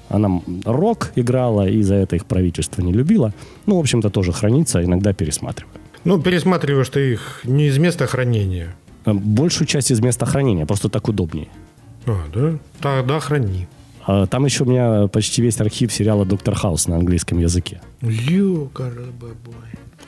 Она 0.09 0.41
рок 0.65 1.11
играла, 1.15 1.67
и 1.67 1.81
за 1.81 1.95
это 1.95 2.15
их 2.15 2.25
правительство 2.25 2.81
не 2.81 2.93
любило. 2.93 3.33
Ну, 3.65 3.77
в 3.77 3.79
общем-то, 3.79 4.09
тоже 4.09 4.31
хранится, 4.31 4.83
иногда 4.83 5.13
пересматриваю. 5.13 5.73
Ну, 6.03 6.21
пересматриваешь 6.21 6.89
ты 6.89 7.13
их 7.13 7.41
не 7.43 7.67
из 7.67 7.77
места 7.77 8.05
хранения. 8.05 8.75
Э, 9.05 9.13
Большую 9.13 9.67
часть 9.67 9.91
из 9.91 9.99
места 10.01 10.25
хранения, 10.25 10.65
просто 10.65 10.89
так 10.89 11.07
удобнее. 11.07 11.47
А, 12.05 12.17
да? 12.33 12.57
Тогда 12.81 13.19
храни. 13.19 13.67
А 14.05 14.27
Там 14.27 14.45
еще 14.45 14.63
у 14.63 14.67
меня 14.67 15.07
почти 15.07 15.41
весь 15.41 15.59
архив 15.59 15.91
сериала 15.91 16.25
«Доктор 16.25 16.55
Хаус» 16.55 16.87
на 16.87 16.95
английском 16.97 17.39
языке. 17.39 17.81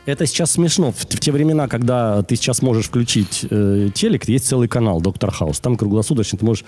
Это 0.06 0.26
сейчас 0.26 0.52
смешно. 0.52 0.92
В, 0.92 1.00
в 1.00 1.20
те 1.20 1.32
времена, 1.32 1.68
когда 1.68 2.22
ты 2.24 2.36
сейчас 2.36 2.62
можешь 2.62 2.86
включить 2.86 3.46
э, 3.50 3.90
телек, 3.94 4.30
есть 4.30 4.48
целый 4.48 4.68
канал 4.68 5.02
«Доктор 5.02 5.32
Хаус». 5.32 5.60
Там 5.60 5.76
круглосуточно 5.76 6.38
ты 6.38 6.46
можешь 6.46 6.64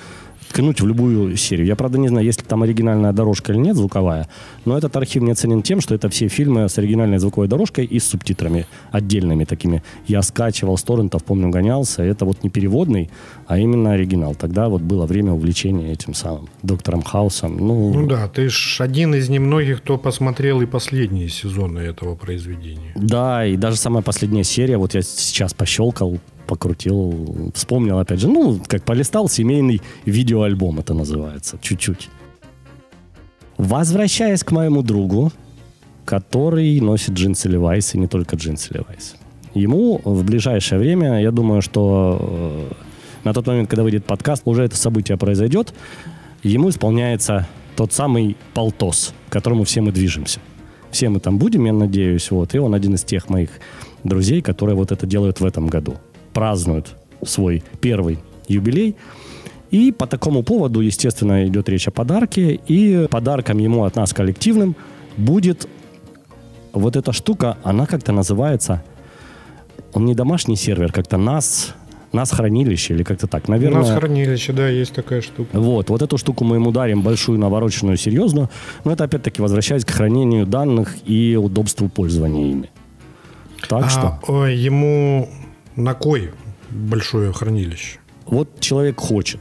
ткнуть 0.49 0.81
в 0.81 0.87
любую 0.87 1.37
серию. 1.37 1.65
Я, 1.67 1.75
правда, 1.75 1.97
не 1.97 2.07
знаю, 2.07 2.25
есть 2.25 2.41
ли 2.41 2.45
там 2.47 2.63
оригинальная 2.63 3.13
дорожка 3.13 3.53
или 3.53 3.59
нет, 3.59 3.75
звуковая, 3.75 4.27
но 4.65 4.77
этот 4.77 4.95
архив 4.95 5.21
мне 5.21 5.35
ценен 5.35 5.61
тем, 5.61 5.79
что 5.81 5.95
это 5.95 6.09
все 6.09 6.27
фильмы 6.27 6.67
с 6.67 6.77
оригинальной 6.77 7.19
звуковой 7.19 7.47
дорожкой 7.47 7.85
и 7.85 7.99
с 7.99 8.07
субтитрами 8.07 8.65
отдельными 8.91 9.45
такими. 9.45 9.83
Я 10.07 10.21
скачивал 10.21 10.77
с 10.77 10.83
торрентов, 10.83 11.23
помню, 11.23 11.49
гонялся. 11.49 12.03
Это 12.03 12.25
вот 12.25 12.43
не 12.43 12.49
переводный, 12.49 13.09
а 13.47 13.57
именно 13.57 13.91
оригинал. 13.93 14.35
Тогда 14.35 14.69
вот 14.69 14.81
было 14.81 15.05
время 15.05 15.33
увлечения 15.33 15.91
этим 15.91 16.13
самым 16.13 16.49
доктором 16.63 17.01
Хаусом. 17.01 17.57
Ну, 17.57 17.93
Ну 17.93 18.07
да, 18.07 18.27
ты 18.27 18.49
ж 18.49 18.77
один 18.81 19.15
из 19.15 19.29
немногих, 19.29 19.79
кто 19.79 19.97
посмотрел 19.97 20.61
и 20.61 20.65
последние 20.65 21.29
сезоны 21.29 21.79
этого 21.79 22.15
произведения. 22.15 22.91
Да, 22.95 23.45
и 23.45 23.55
даже 23.55 23.77
самая 23.77 24.01
последняя 24.03 24.43
серия, 24.43 24.77
вот 24.77 24.95
я 24.95 25.01
сейчас 25.01 25.53
пощелкал, 25.53 26.19
покрутил, 26.49 27.51
вспомнил 27.53 27.99
опять 27.99 28.19
же, 28.19 28.27
ну, 28.27 28.59
как 28.67 28.83
полистал, 28.83 29.29
семейный 29.29 29.81
видеоальбом 30.05 30.79
это 30.79 30.95
называется, 30.95 31.59
чуть-чуть. 31.61 32.09
Возвращаясь 33.59 34.43
к 34.43 34.51
моему 34.51 34.81
другу, 34.81 35.31
который 36.05 36.81
носит 36.81 37.11
джинсы 37.11 37.47
Levi's, 37.49 37.91
и 37.93 37.99
не 37.99 38.07
только 38.07 38.35
джинсы 38.35 38.73
Levi's. 38.73 39.15
Ему 39.53 40.01
в 40.03 40.23
ближайшее 40.23 40.79
время, 40.79 41.21
я 41.21 41.31
думаю, 41.31 41.61
что 41.61 42.17
э, 42.19 42.73
на 43.25 43.33
тот 43.33 43.45
момент, 43.45 43.69
когда 43.69 43.83
выйдет 43.83 44.05
подкаст, 44.05 44.41
уже 44.45 44.63
это 44.63 44.75
событие 44.75 45.17
произойдет, 45.17 45.73
ему 46.41 46.69
исполняется 46.69 47.47
тот 47.75 47.93
самый 47.93 48.37
полтос, 48.55 49.13
к 49.29 49.31
которому 49.31 49.65
все 49.65 49.81
мы 49.81 49.91
движемся. 49.91 50.39
Все 50.89 51.09
мы 51.09 51.19
там 51.19 51.37
будем, 51.37 51.65
я 51.65 51.73
надеюсь, 51.73 52.31
вот, 52.31 52.55
и 52.55 52.57
он 52.57 52.73
один 52.73 52.95
из 52.95 53.03
тех 53.03 53.29
моих 53.29 53.49
друзей, 54.03 54.41
которые 54.41 54.75
вот 54.75 54.91
это 54.91 55.05
делают 55.05 55.39
в 55.41 55.45
этом 55.45 55.67
году. 55.67 55.97
Празднуют 56.33 56.95
свой 57.23 57.63
первый 57.81 58.19
юбилей. 58.47 58.95
И 59.71 59.91
по 59.91 60.07
такому 60.07 60.43
поводу, 60.43 60.81
естественно, 60.81 61.45
идет 61.47 61.69
речь 61.69 61.87
о 61.87 61.91
подарке. 61.91 62.59
И 62.67 63.07
подарком 63.07 63.59
ему 63.59 63.83
от 63.83 63.95
нас 63.95 64.13
коллективным 64.13 64.75
будет 65.17 65.67
вот 66.73 66.95
эта 66.95 67.11
штука, 67.13 67.57
она 67.63 67.85
как-то 67.85 68.11
называется, 68.11 68.83
он 69.93 70.05
не 70.05 70.13
домашний 70.13 70.55
сервер, 70.55 70.91
как-то 70.91 71.17
нас, 71.17 71.75
нас 72.11 72.31
хранилище 72.31 72.93
или 72.93 73.03
как-то 73.03 73.27
так, 73.27 73.47
наверное. 73.47 73.81
нас 73.81 73.89
хранилище, 73.89 74.53
да, 74.53 74.67
есть 74.67 74.93
такая 74.93 75.21
штука. 75.21 75.59
Вот, 75.59 75.89
вот 75.89 76.01
эту 76.01 76.17
штуку 76.17 76.43
мы 76.43 76.57
ему 76.57 76.71
дарим, 76.71 77.01
большую, 77.01 77.39
навороченную, 77.39 77.97
серьезную. 77.97 78.49
Но 78.83 78.91
это 78.91 79.03
опять-таки 79.03 79.41
возвращаясь 79.41 79.85
к 79.85 79.89
хранению 79.89 80.45
данных 80.45 80.95
и 81.05 81.35
удобству 81.35 81.89
пользования 81.89 82.51
ими. 82.51 82.69
Так 83.67 83.85
а 83.85 83.89
что, 83.89 84.19
ой, 84.27 84.55
ему 84.55 85.29
на 85.75 85.93
кой 85.93 86.31
большое 86.71 87.31
хранилище? 87.33 87.99
вот 88.25 88.59
человек 88.59 88.99
хочет. 88.99 89.39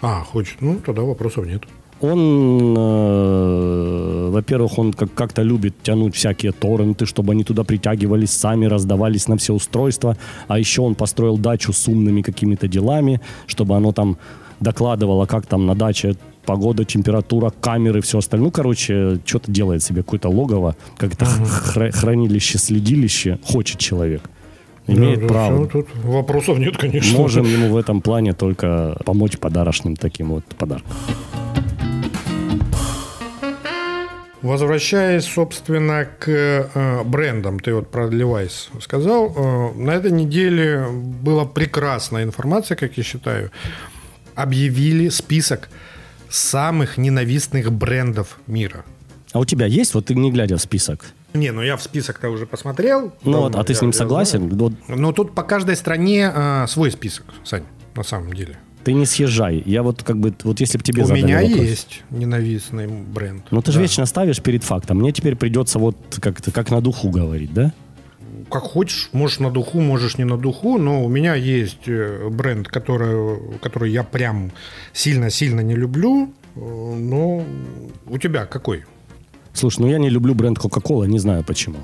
А, 0.00 0.24
хочет. 0.24 0.60
Ну, 0.60 0.80
тогда 0.84 1.02
вопросов 1.02 1.46
нет. 1.46 1.62
Он, 2.00 2.74
э, 2.76 4.30
во-первых, 4.30 4.78
он 4.78 4.92
как- 4.92 5.14
как-то 5.14 5.42
любит 5.42 5.74
тянуть 5.82 6.14
всякие 6.14 6.52
торренты, 6.52 7.06
чтобы 7.06 7.32
они 7.32 7.44
туда 7.44 7.64
притягивались 7.64 8.30
сами, 8.32 8.66
раздавались 8.66 9.28
на 9.28 9.36
все 9.36 9.54
устройства. 9.54 10.16
А 10.48 10.58
еще 10.58 10.82
он 10.82 10.94
построил 10.94 11.38
дачу 11.38 11.72
с 11.72 11.88
умными 11.88 12.22
какими-то 12.22 12.68
делами, 12.68 13.20
чтобы 13.46 13.76
оно 13.76 13.92
там 13.92 14.16
докладывало, 14.60 15.26
как 15.26 15.46
там 15.46 15.66
на 15.66 15.74
даче 15.74 16.16
погода, 16.44 16.84
температура, 16.84 17.50
камеры, 17.60 18.00
все 18.02 18.18
остальное. 18.18 18.46
Ну, 18.46 18.50
короче, 18.52 19.18
что-то 19.24 19.50
делает 19.50 19.82
себе 19.82 20.02
какое-то 20.02 20.28
логово, 20.28 20.76
как-то 20.96 21.24
хра- 21.24 21.90
хранилище, 21.90 22.58
следилище. 22.58 23.38
Хочет 23.44 23.78
человек. 23.78 24.28
Имеет 24.88 25.20
Да, 25.20 25.26
право. 25.26 25.56
всё, 25.56 25.66
тут 25.66 25.88
вопросов 26.04 26.58
нет, 26.58 26.76
конечно. 26.76 27.18
Можем 27.18 27.44
ему 27.44 27.68
в 27.68 27.76
этом 27.76 28.00
плане 28.00 28.32
только 28.32 28.96
помочь 29.04 29.38
подарочным 29.38 29.96
таким 29.96 30.28
вот 30.28 30.44
подарком. 30.44 30.90
Возвращаясь, 34.42 35.24
собственно, 35.24 36.04
к 36.04 36.28
э, 36.28 37.02
брендам, 37.04 37.58
ты 37.58 37.74
вот 37.74 37.90
про 37.90 38.06
Levi's 38.06 38.68
сказал, 38.80 39.32
э, 39.34 39.72
на 39.76 39.90
этой 39.92 40.12
неделе 40.12 40.86
была 40.88 41.46
прекрасная 41.46 42.22
информация, 42.22 42.76
как 42.76 42.96
я 42.96 43.02
считаю. 43.02 43.50
Объявили 44.36 45.08
список 45.08 45.68
самых 46.28 46.96
ненавистных 46.98 47.72
брендов 47.72 48.38
мира. 48.46 48.84
А 49.32 49.40
у 49.40 49.44
тебя 49.44 49.66
есть, 49.66 49.94
вот 49.94 50.06
ты 50.06 50.14
не 50.14 50.30
глядя 50.30 50.58
в 50.58 50.60
список? 50.60 51.06
Не, 51.36 51.52
ну 51.52 51.62
я 51.62 51.76
в 51.76 51.82
список-то 51.82 52.28
уже 52.30 52.46
посмотрел. 52.46 53.12
Ну 53.24 53.40
вот, 53.40 53.54
а 53.56 53.62
ты 53.64 53.74
с 53.74 53.78
я- 53.78 53.82
ним 53.82 53.90
я 53.90 53.98
согласен? 53.98 54.48
Вот 54.56 54.72
знаю. 54.86 55.00
Но 55.00 55.12
тут 55.12 55.34
по 55.34 55.42
каждой 55.42 55.76
стране 55.76 56.30
э, 56.34 56.66
свой 56.68 56.90
список, 56.90 57.24
Сань, 57.44 57.64
на 57.94 58.02
самом 58.02 58.32
деле. 58.32 58.56
ты 58.84 58.92
не 58.92 59.06
съезжай. 59.06 59.62
Я 59.66 59.82
вот 59.82 60.02
как 60.02 60.18
бы, 60.18 60.32
вот 60.44 60.60
если 60.60 60.78
бы 60.78 60.84
тебе 60.84 61.04
У 61.04 61.08
меня 61.08 61.40
вопрос. 61.42 61.58
есть 61.60 62.02
ненавистный 62.10 62.86
бренд. 62.86 63.44
Ну 63.50 63.60
ты 63.62 63.72
же 63.72 63.78
Да. 63.78 63.82
вечно 63.82 64.06
ставишь 64.06 64.40
перед 64.40 64.62
фактом. 64.64 64.98
Мне 64.98 65.12
теперь 65.12 65.36
придется 65.36 65.78
вот 65.78 65.96
как-то 66.20 66.50
как 66.52 66.70
на 66.70 66.80
духу 66.80 67.10
говорить, 67.10 67.52
да? 67.52 67.72
как 68.48 68.62
хочешь, 68.62 69.08
можешь 69.12 69.40
на 69.40 69.50
духу, 69.50 69.80
можешь 69.80 70.18
не 70.18 70.24
на 70.24 70.36
духу, 70.36 70.78
но 70.78 71.04
у 71.04 71.08
меня 71.08 71.34
есть 71.34 71.88
э, 71.88 72.28
бренд, 72.30 72.68
который, 72.68 73.58
который 73.60 73.90
я 73.90 74.04
прям 74.04 74.52
сильно-сильно 74.92 75.60
не 75.62 75.74
люблю. 75.74 76.32
Но 76.54 77.44
у 78.06 78.18
тебя 78.18 78.46
какой? 78.46 78.84
Слушай, 79.56 79.80
ну 79.80 79.88
я 79.88 79.98
не 79.98 80.10
люблю 80.10 80.34
бренд 80.34 80.58
Coca-Cola, 80.58 81.06
не 81.06 81.18
знаю 81.18 81.44
почему. 81.44 81.78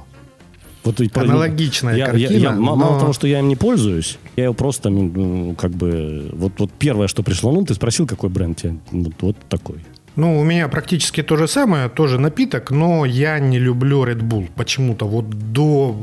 Вот 0.85 1.01
Аналогичная 1.15 1.97
я, 1.97 2.07
я- 2.07 2.11
картина, 2.11 2.43
я- 2.43 2.51
Мало 2.53 2.77
но- 2.77 3.01
того, 3.01 3.13
что 3.13 3.27
я 3.27 3.39
им 3.39 3.49
не 3.49 3.57
пользуюсь, 3.57 4.19
я 4.37 4.45
его 4.45 4.55
просто, 4.55 4.91
ну, 4.91 5.03
ну, 5.15 5.55
как 5.55 5.71
бы, 5.71 6.29
вот, 6.33 6.53
вот 6.59 6.71
первое, 6.73 7.07
что 7.07 7.23
пришло, 7.23 7.53
ну, 7.53 7.65
ты 7.65 7.75
спросил, 7.75 8.07
какой 8.07 8.31
бренд 8.31 8.57
тебе, 8.57 8.77
вот, 8.91 9.13
вот 9.21 9.37
такой. 9.49 9.77
Ну, 10.17 10.41
у 10.41 10.45
меня 10.45 10.69
практически 10.69 11.23
то 11.23 11.37
же 11.37 11.49
самое, 11.49 11.89
тоже 11.89 12.19
напиток, 12.19 12.71
но 12.71 13.07
я 13.07 13.39
не 13.39 13.59
люблю 13.61 14.05
Red 14.05 14.21
Bull. 14.23 14.51
Почему-то 14.57 15.07
вот 15.07 15.31
до, 15.31 15.97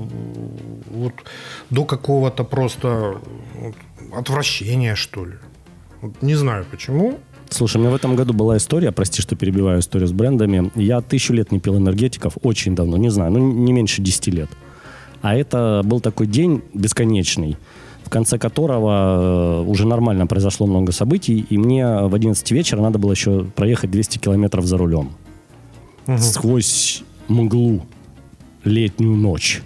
вот 0.89 1.13
до 1.69 1.85
какого-то 1.85 2.43
просто 2.43 3.17
отвращения, 4.15 4.95
что 4.95 5.25
ли. 5.25 5.33
Вот 6.01 6.21
не 6.21 6.35
знаю 6.35 6.65
почему. 6.71 7.19
Слушай, 7.49 7.77
у 7.77 7.79
меня 7.81 7.89
в 7.89 7.95
этом 7.95 8.15
году 8.15 8.33
была 8.33 8.57
история, 8.57 8.91
прости, 8.91 9.21
что 9.21 9.35
перебиваю 9.35 9.79
историю 9.79 10.07
с 10.07 10.11
брендами. 10.11 10.71
Я 10.75 11.01
тысячу 11.01 11.33
лет 11.33 11.51
не 11.51 11.59
пил 11.59 11.77
энергетиков, 11.77 12.37
очень 12.43 12.75
давно, 12.75 12.97
не 12.97 13.09
знаю, 13.09 13.31
ну 13.31 13.39
не 13.39 13.73
меньше 13.73 14.01
10 14.01 14.27
лет. 14.27 14.49
А 15.21 15.35
это 15.35 15.81
был 15.83 15.99
такой 15.99 16.27
день 16.27 16.61
бесконечный, 16.73 17.57
в 18.03 18.09
конце 18.09 18.37
которого 18.37 19.61
э, 19.63 19.69
уже 19.69 19.87
нормально 19.87 20.27
произошло 20.27 20.67
много 20.67 20.91
событий, 20.91 21.45
и 21.49 21.57
мне 21.57 21.85
в 21.85 22.13
11 22.13 22.51
вечера 22.51 22.81
надо 22.81 22.99
было 22.99 23.11
еще 23.11 23.45
проехать 23.55 23.91
200 23.91 24.19
километров 24.19 24.65
за 24.65 24.77
рулем. 24.77 25.11
Сквозь 26.17 27.03
мглу, 27.27 27.85
летнюю 28.63 29.15
ночь. 29.15 29.61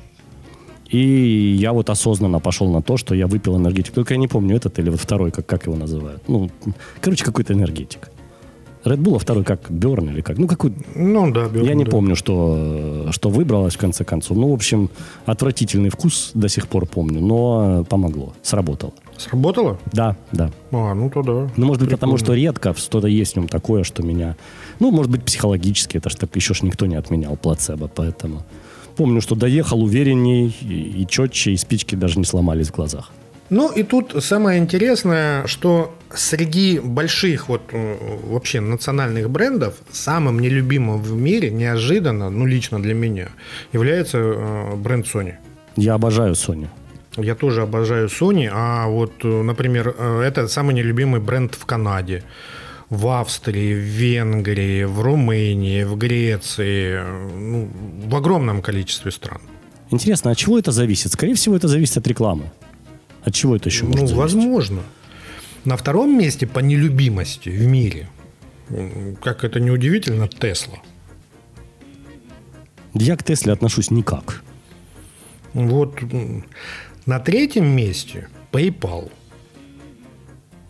И 0.94 1.58
я 1.60 1.74
вот 1.74 1.90
осознанно 1.90 2.40
пошел 2.40 2.72
на 2.72 2.84
то, 2.84 2.98
что 2.98 3.16
я 3.16 3.26
выпил 3.26 3.58
энергетик. 3.58 3.94
Только 3.96 4.14
я 4.14 4.20
не 4.20 4.28
помню, 4.28 4.56
этот 4.56 4.78
или 4.78 4.92
вот 4.92 5.00
второй, 5.00 5.32
как, 5.32 5.46
как 5.48 5.66
его 5.66 5.76
называют. 5.76 6.22
Ну, 6.28 6.52
короче, 7.02 7.26
какой-то 7.26 7.54
энергетик. 7.54 8.12
Red 8.86 8.98
Bull, 8.98 9.16
а 9.16 9.20
второй 9.20 9.44
как? 9.44 9.72
Берн 9.72 10.10
или 10.10 10.22
как? 10.22 10.38
Ну, 10.38 10.48
какой... 10.48 10.72
Ну 10.94 11.32
да, 11.32 11.48
беру, 11.48 11.66
Я 11.66 11.74
не 11.74 11.86
да. 11.86 11.90
помню, 11.90 12.16
что, 12.16 13.08
что 13.10 13.30
выбралось 13.30 13.74
в 13.74 13.80
конце 13.80 14.04
концов. 14.04 14.38
Ну, 14.38 14.52
в 14.52 14.54
общем, 14.54 14.92
отвратительный 15.26 15.90
вкус 15.90 16.32
до 16.36 16.48
сих 16.48 16.68
пор 16.68 16.86
помню, 16.86 17.22
но 17.22 17.86
помогло, 17.86 18.34
сработало. 18.44 18.94
Сработало? 19.18 19.80
Да, 19.94 20.16
да. 20.32 20.52
А, 20.72 20.94
ну 20.94 21.10
то 21.10 21.24
да. 21.24 21.50
Ну, 21.56 21.66
может 21.66 21.82
быть, 21.82 21.92
потому 21.92 22.18
что 22.18 22.34
редко 22.34 22.76
что-то 22.76 23.08
есть 23.08 23.34
в 23.34 23.38
нем 23.38 23.48
такое, 23.48 23.84
что 23.84 24.04
меня... 24.04 24.36
Ну, 24.80 24.92
может 24.92 25.12
быть, 25.12 25.24
психологически, 25.24 25.98
это 25.98 26.10
ж 26.10 26.16
так 26.16 26.36
еще 26.36 26.54
ж 26.54 26.62
никто 26.62 26.86
не 26.86 26.96
отменял 26.96 27.36
плацебо, 27.36 27.88
поэтому... 27.88 28.44
Помню, 28.96 29.22
что 29.22 29.36
доехал 29.36 29.84
уверенней 29.84 30.56
и, 30.62 31.02
и 31.02 31.08
четче, 31.08 31.52
и 31.52 31.58
спички 31.58 31.96
даже 31.96 32.20
не 32.20 32.26
сломались 32.26 32.68
в 32.68 32.76
глазах. 32.76 33.12
Ну 33.50 33.72
и 33.72 33.84
тут 33.84 34.16
самое 34.24 34.60
интересное, 34.60 35.46
что 35.48 35.94
среди 36.14 36.80
больших 36.80 37.50
вот 37.50 37.62
э, 37.72 37.98
вообще 38.24 38.62
национальных 38.62 39.30
брендов 39.30 39.76
самым 39.92 40.40
нелюбимым 40.40 41.02
в 41.02 41.14
мире 41.14 41.52
неожиданно, 41.52 42.30
ну 42.30 42.46
лично 42.46 42.82
для 42.82 42.94
меня, 42.94 43.30
является 43.74 44.18
э, 44.18 44.76
бренд 44.76 45.06
Sony. 45.06 45.34
Я 45.76 45.96
обожаю 45.96 46.36
Соню. 46.36 46.70
Я 47.18 47.36
тоже 47.36 47.62
обожаю 47.62 48.08
Sony, 48.08 48.50
а 48.52 48.88
вот, 48.88 49.14
э, 49.24 49.28
например, 49.28 49.90
это 49.90 50.48
самый 50.48 50.74
нелюбимый 50.74 51.20
бренд 51.20 51.54
в 51.54 51.66
Канаде, 51.66 52.24
в 52.94 53.08
Австрии, 53.08 53.74
в 53.74 53.78
Венгрии, 53.80 54.84
в 54.84 55.02
Румынии, 55.02 55.84
в 55.84 55.96
Греции, 55.98 57.02
ну, 57.38 57.70
в 58.08 58.16
огромном 58.16 58.62
количестве 58.62 59.12
стран. 59.12 59.42
Интересно, 59.92 60.32
от 60.32 60.38
чего 60.38 60.58
это 60.60 60.72
зависит? 60.72 61.12
Скорее 61.12 61.34
всего, 61.34 61.56
это 61.56 61.68
зависит 61.68 61.98
от 61.98 62.08
рекламы. 62.08 62.52
От 63.24 63.34
чего 63.34 63.56
это 63.56 63.70
еще 63.70 63.84
Ну, 63.86 63.90
может 63.92 64.10
зависеть? 64.10 64.18
возможно. 64.18 64.82
На 65.66 65.76
втором 65.78 66.18
месте 66.18 66.46
по 66.46 66.60
нелюбимости 66.60 67.50
в 67.50 67.66
мире, 67.68 68.10
как 69.22 69.44
это 69.44 69.60
неудивительно, 69.60 70.28
Тесла. 70.28 70.78
Я 72.94 73.16
к 73.18 73.24
Тесле 73.24 73.54
отношусь 73.54 73.92
никак. 73.92 74.44
Вот 75.54 76.00
на 77.06 77.20
третьем 77.20 77.66
месте 77.76 78.28
PayPal. 78.52 79.12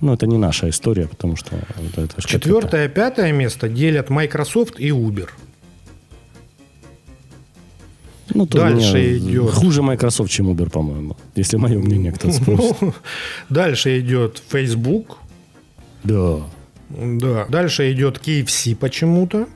Ну, 0.03 0.13
это 0.13 0.27
не 0.27 0.37
наша 0.37 0.67
история, 0.69 1.07
потому 1.07 1.37
что... 1.37 1.55
это- 1.55 2.01
это 2.01 2.21
Четвертое, 2.27 2.89
пятое 2.89 3.31
место 3.31 3.69
делят 3.69 4.09
Microsoft 4.09 4.77
и 4.79 4.89
Uber. 4.89 5.29
это- 8.29 8.37
Ну, 8.37 8.45
Дальше 8.45 9.17
идет. 9.17 9.51
Хуже 9.51 9.81
Microsoft, 9.81 10.29
чем 10.29 10.49
Uber, 10.49 10.69
по-моему. 10.69 11.15
Если 11.35 11.57
мое 11.57 11.79
мнение 11.79 12.11
кто-то 12.11 12.33
спросит. 12.33 12.75
Ну, 12.81 12.93
Дальше 13.49 13.99
идет 13.99 14.41
Facebook. 14.49 15.17
Да. 16.03 16.41
Да. 16.89 17.45
Дальше 17.49 17.91
идет 17.93 18.17
KFC 18.27 18.75
почему-то. 18.75 19.47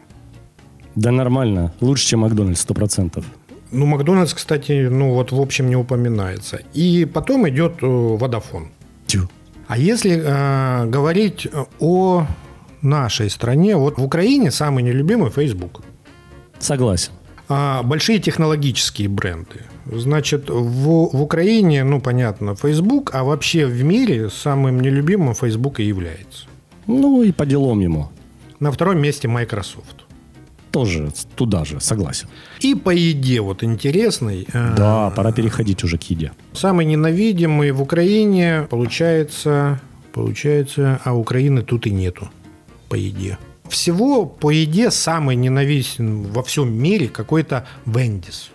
Да 0.96 1.12
нормально. 1.12 1.74
Лучше, 1.82 2.08
чем 2.08 2.20
Макдональдс, 2.22 2.62
сто 2.62 2.74
процентов. 2.74 3.26
Ну, 3.72 3.86
Макдональдс, 3.86 4.34
кстати, 4.34 4.88
ну 4.90 5.14
вот 5.14 5.32
в 5.34 5.42
общем 5.42 5.68
не 5.70 5.76
упоминается. 5.76 6.62
И 6.74 7.06
потом 7.06 7.48
идет 7.50 7.74
э, 7.82 7.86
Vodafone. 7.86 8.68
Тю. 9.08 9.30
А 9.68 9.78
если 9.78 10.22
э, 10.24 10.86
говорить 10.86 11.48
о 11.80 12.26
нашей 12.82 13.30
стране, 13.30 13.76
вот 13.76 13.98
в 13.98 14.04
Украине 14.04 14.52
самый 14.52 14.84
нелюбимый 14.84 15.30
Facebook. 15.30 15.82
Согласен. 16.60 17.12
А 17.50 17.84
большие 17.84 18.20
технологические 18.20 19.08
бренды. 19.08 19.62
Значит, 19.86 20.50
в, 20.50 21.10
в 21.16 21.22
Украине, 21.22 21.84
ну, 21.84 22.02
понятно, 22.02 22.56
Facebook, 22.56 23.12
а 23.14 23.24
вообще 23.24 23.66
в 23.66 23.84
мире 23.84 24.30
самым 24.30 24.82
нелюбимым 24.82 25.34
Facebook 25.34 25.80
и 25.80 25.84
является. 25.84 26.48
Ну 26.88 27.22
и 27.22 27.32
по 27.32 27.46
делам 27.46 27.80
ему. 27.80 28.10
На 28.60 28.72
втором 28.72 29.00
месте 29.00 29.28
Microsoft. 29.28 29.97
Тоже 30.78 31.12
туда 31.36 31.66
же, 31.66 31.80
согласен. 31.80 32.28
И 32.60 32.76
по 32.76 32.92
еде, 32.92 33.42
вот 33.42 33.64
интересный. 33.64 34.48
э, 34.54 34.76
Да, 34.78 35.10
пора 35.16 35.32
переходить 35.32 35.84
уже 35.84 35.98
к 35.98 36.04
еде. 36.12 36.32
Самый 36.54 36.86
ненавидимый 36.86 37.72
в 37.72 37.82
Украине 37.82 38.68
получается, 38.70 39.80
получается, 40.14 41.00
а 41.04 41.14
Украины 41.14 41.62
тут 41.64 41.88
и 41.88 41.92
нету 41.92 42.30
по 42.90 42.96
еде. 42.96 43.38
Всего 43.70 44.26
по 44.26 44.52
еде 44.52 44.92
самый 44.92 45.36
ненавистен 45.36 46.24
во 46.24 46.42
всем 46.42 46.72
мире 46.74 47.08
какой-то 47.08 47.66
Вендис. 47.86 48.52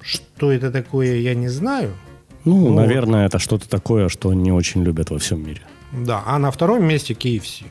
Что 0.00 0.50
это 0.50 0.70
такое, 0.70 1.16
я 1.16 1.34
не 1.34 1.48
знаю. 1.48 1.90
Ну, 2.44 2.68
Ну, 2.68 2.74
наверное, 2.74 3.26
это 3.26 3.38
что-то 3.38 3.68
такое, 3.68 4.08
что 4.08 4.32
не 4.34 4.52
очень 4.52 4.82
любят 4.84 5.10
во 5.10 5.18
всем 5.18 5.46
мире. 5.46 5.60
Да, 5.92 6.22
а 6.26 6.38
на 6.38 6.50
втором 6.50 6.84
месте 6.84 7.14
KFC. 7.14 7.64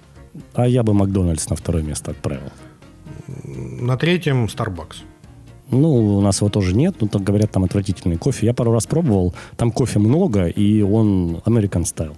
А 0.53 0.67
я 0.67 0.83
бы 0.83 0.93
Макдональдс 0.93 1.49
на 1.49 1.55
второе 1.55 1.83
место 1.83 2.11
отправил. 2.11 2.51
На 3.28 3.97
третьем 3.97 4.45
Starbucks. 4.45 4.97
Ну, 5.69 6.17
у 6.17 6.21
нас 6.21 6.39
его 6.39 6.49
тоже 6.49 6.73
нет, 6.75 6.95
но 7.01 7.07
там 7.07 7.23
говорят, 7.23 7.51
там 7.51 7.63
отвратительный 7.65 8.17
кофе. 8.17 8.45
Я 8.45 8.53
пару 8.53 8.71
раз 8.71 8.86
пробовал, 8.88 9.34
там 9.57 9.71
кофе 9.71 9.99
много, 9.99 10.47
и 10.47 10.82
он 10.82 11.41
American 11.45 11.84
style. 11.84 12.15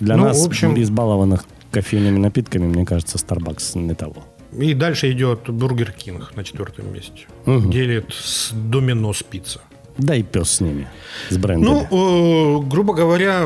Для 0.00 0.16
Ну, 0.16 0.24
нас, 0.24 0.42
в 0.42 0.46
общем- 0.46 0.80
избалованных 0.80 1.44
кофейными 1.70 2.18
напитками, 2.18 2.66
мне 2.66 2.84
кажется, 2.86 3.18
Starbucks 3.18 3.78
не 3.78 3.94
того. 3.94 4.24
И 4.58 4.72
дальше 4.74 5.10
идет 5.12 5.50
Burger 5.50 5.92
King 5.92 6.32
на 6.36 6.44
четвертом 6.44 6.92
месте. 6.94 7.26
Мгм. 7.44 7.70
Делит 7.70 8.06
с 8.12 8.52
Domino's 8.52 9.22
Pizza. 9.22 9.60
Да 9.98 10.16
и 10.16 10.22
пес 10.22 10.50
с 10.50 10.60
ними, 10.60 10.88
с 11.30 11.36
брендами. 11.36 11.86
Ну, 11.90 12.60
э, 12.62 12.66
грубо 12.68 12.94
говоря, 12.94 13.44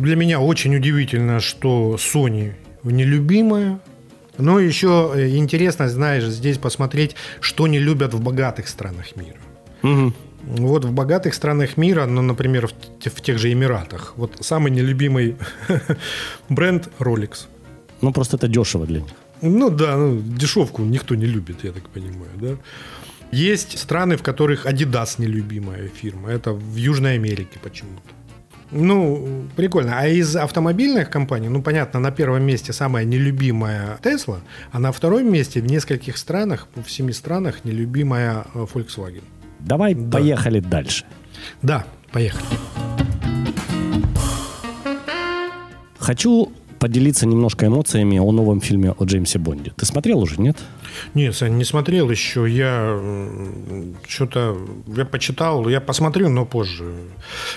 для 0.00 0.16
меня 0.16 0.40
очень 0.40 0.74
удивительно, 0.74 1.38
что 1.40 1.96
Sony 1.96 2.52
нелюбимая. 2.82 3.78
Но 4.38 4.60
еще 4.60 5.12
э, 5.14 5.36
интересно, 5.36 5.88
знаешь, 5.88 6.24
здесь 6.24 6.58
посмотреть, 6.58 7.16
что 7.40 7.66
не 7.66 7.78
любят 7.78 8.14
в 8.14 8.20
богатых 8.20 8.68
странах 8.68 9.16
мира. 9.16 9.38
Мгм. 9.82 10.14
Вот 10.42 10.84
в 10.84 10.92
богатых 10.92 11.34
странах 11.34 11.76
мира, 11.76 12.06
ну, 12.06 12.22
например, 12.22 12.68
в, 12.68 12.72
в 13.10 13.20
тех 13.20 13.38
же 13.38 13.52
Эмиратах, 13.52 14.12
вот 14.16 14.36
самый 14.40 14.70
нелюбимый 14.70 15.36
бренд 16.48 16.88
Rolex. 16.98 17.46
Ну, 18.00 18.12
просто 18.12 18.36
это 18.36 18.48
дешево 18.48 18.86
для 18.86 19.00
них. 19.00 19.12
Ну 19.42 19.70
да, 19.70 19.96
ну, 19.96 20.20
дешевку 20.20 20.82
никто 20.82 21.14
не 21.14 21.26
любит, 21.26 21.64
я 21.64 21.72
так 21.72 21.88
понимаю, 21.88 22.30
да. 22.36 22.56
Есть 23.32 23.78
страны, 23.78 24.16
в 24.16 24.22
которых 24.22 24.66
Adidas 24.66 25.16
нелюбимая 25.18 25.88
фирма. 25.88 26.30
Это 26.30 26.52
в 26.52 26.76
Южной 26.76 27.14
Америке 27.14 27.58
почему-то. 27.62 28.15
Ну, 28.72 29.44
прикольно. 29.54 29.98
А 30.00 30.06
из 30.08 30.34
автомобильных 30.36 31.08
компаний, 31.08 31.48
ну, 31.48 31.62
понятно, 31.62 32.00
на 32.00 32.10
первом 32.10 32.42
месте 32.42 32.72
самая 32.72 33.04
нелюбимая 33.04 33.98
Tesla, 34.02 34.40
а 34.72 34.78
на 34.78 34.90
втором 34.92 35.30
месте 35.30 35.60
в 35.60 35.66
нескольких 35.66 36.16
странах, 36.16 36.66
в 36.74 36.90
семи 36.90 37.12
странах 37.12 37.64
нелюбимая 37.64 38.44
э, 38.54 38.66
Volkswagen. 38.74 39.22
Давай 39.60 39.94
Да. 39.94 40.18
поехали 40.18 40.60
дальше. 40.60 41.04
Да, 41.62 41.84
поехали. 42.12 42.44
Хочу 45.98 46.52
поделиться 46.78 47.26
немножко 47.26 47.66
эмоциями 47.66 48.18
о 48.18 48.32
новом 48.32 48.60
фильме 48.60 48.94
о 48.98 49.04
Джеймсе 49.04 49.38
Бонде. 49.38 49.72
Ты 49.76 49.86
смотрел 49.86 50.20
уже, 50.20 50.40
нет? 50.40 50.56
Нет, 51.14 51.34
Сань, 51.34 51.56
не 51.56 51.64
смотрел 51.64 52.10
еще. 52.10 52.46
Я 52.48 52.98
что-то 54.06 54.56
я 54.96 55.04
почитал, 55.04 55.68
я 55.68 55.80
посмотрю, 55.80 56.28
но 56.28 56.44
позже. 56.44 56.92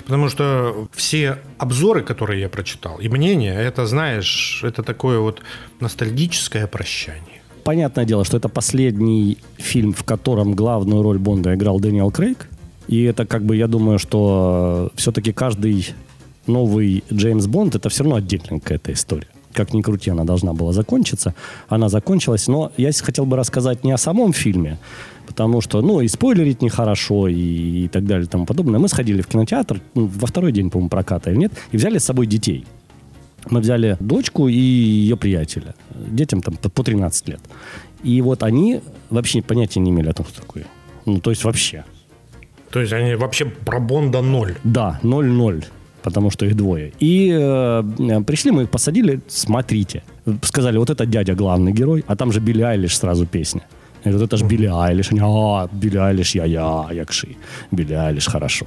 Потому 0.06 0.30
что 0.30 0.88
все 0.94 1.38
обзоры, 1.58 2.04
которые 2.04 2.42
я 2.42 2.50
прочитал, 2.50 2.98
и 3.00 3.10
мнения, 3.10 3.54
это, 3.54 3.86
знаешь, 3.86 4.62
это 4.64 4.84
такое 4.84 5.20
вот 5.20 5.42
ностальгическое 5.80 6.68
прощание. 6.68 7.42
Понятное 7.64 8.06
дело, 8.06 8.26
что 8.26 8.38
это 8.38 8.50
последний 8.50 9.38
фильм, 9.58 9.94
в 9.94 10.04
котором 10.04 10.54
главную 10.54 11.04
роль 11.04 11.20
Бонда 11.20 11.54
играл 11.54 11.80
Дэниел 11.80 12.12
Крейг. 12.12 12.50
И 12.88 13.04
это 13.04 13.26
как 13.28 13.44
бы, 13.44 13.56
я 13.56 13.68
думаю, 13.68 14.00
что 14.00 14.92
все-таки 14.96 15.32
каждый 15.32 15.94
новый 16.50 17.04
Джеймс 17.14 17.48
Бонд 17.48 17.76
это 17.76 17.88
все 17.90 18.04
равно 18.04 18.18
отдельная 18.18 18.60
какая-то 18.60 18.92
история. 18.92 19.28
Как 19.54 19.74
ни 19.74 19.82
крути, 19.82 20.12
она 20.12 20.26
должна 20.26 20.54
была 20.54 20.74
закончиться. 20.74 21.34
Она 21.70 21.90
закончилась. 21.90 22.48
Но 22.48 22.72
я 22.78 22.92
хотел 22.92 23.26
бы 23.26 23.38
рассказать 23.38 23.84
не 23.84 23.92
о 23.92 23.98
самом 23.98 24.34
фильме, 24.34 24.78
потому 25.26 25.62
что, 25.62 25.82
ну, 25.82 26.02
и 26.02 26.08
спойлерить 26.08 26.62
нехорошо, 26.62 27.28
и, 27.28 27.86
и 27.86 27.88
так 27.88 28.06
далее, 28.06 28.26
и 28.26 28.28
тому 28.28 28.46
подобное. 28.46 28.80
Мы 28.80 28.88
сходили 28.88 29.22
в 29.22 29.28
кинотеатр 29.28 29.82
ну, 29.96 30.06
во 30.06 30.28
второй 30.28 30.52
день, 30.52 30.70
по-моему, 30.70 30.90
проката 30.90 31.32
или 31.32 31.38
нет, 31.38 31.54
и 31.72 31.78
взяли 31.78 31.98
с 31.98 32.06
собой 32.06 32.28
детей. 32.28 32.66
Мы 33.50 33.62
взяли 33.62 33.98
дочку 34.00 34.48
и 34.48 34.54
ее 34.54 35.16
приятеля. 35.16 35.74
Детям 35.96 36.42
там 36.42 36.56
по 36.56 36.70
по 36.70 36.84
13 36.84 37.30
лет. 37.30 37.42
И 38.04 38.22
вот 38.22 38.44
они 38.44 38.82
вообще 39.10 39.42
понятия 39.42 39.80
не 39.80 39.92
имели 39.92 40.10
о 40.10 40.14
том, 40.14 40.26
что 40.26 40.42
такое. 40.42 40.66
Ну, 41.06 41.20
то 41.20 41.32
есть 41.32 41.44
вообще. 41.44 41.86
То 42.72 42.82
есть 42.82 42.94
они 42.94 43.16
вообще 43.16 43.46
про 43.46 43.80
Бонда 43.80 44.22
ноль. 44.22 44.56
Да, 44.64 45.00
0-0, 45.04 45.66
потому 46.04 46.32
что 46.32 46.46
их 46.46 46.56
двое. 46.56 46.92
И 47.00 47.32
э, 47.32 47.84
пришли, 48.26 48.52
мы 48.52 48.64
их 48.64 48.70
посадили, 48.70 49.20
смотрите. 49.28 50.02
Сказали, 50.42 50.78
вот 50.78 50.90
это 50.90 51.06
дядя 51.06 51.36
главный 51.36 51.72
герой, 51.72 52.04
а 52.08 52.16
там 52.16 52.32
же 52.32 52.40
Билли 52.40 52.62
Айлиш 52.64 52.98
сразу 52.98 53.26
песня. 53.26 53.62
Я 54.06 54.12
говорю, 54.12 54.26
это 54.28 54.38
же 54.38 54.46
Билли 54.46 54.70
Айлиш. 54.72 55.12
Они, 55.12 55.22
а, 55.24 55.68
Билли 55.72 55.98
Айлиш, 55.98 56.36
я-я, 56.36 56.88
якши. 56.92 57.28
Билли 57.72 57.94
Айлиш, 57.94 58.28
хорошо. 58.28 58.66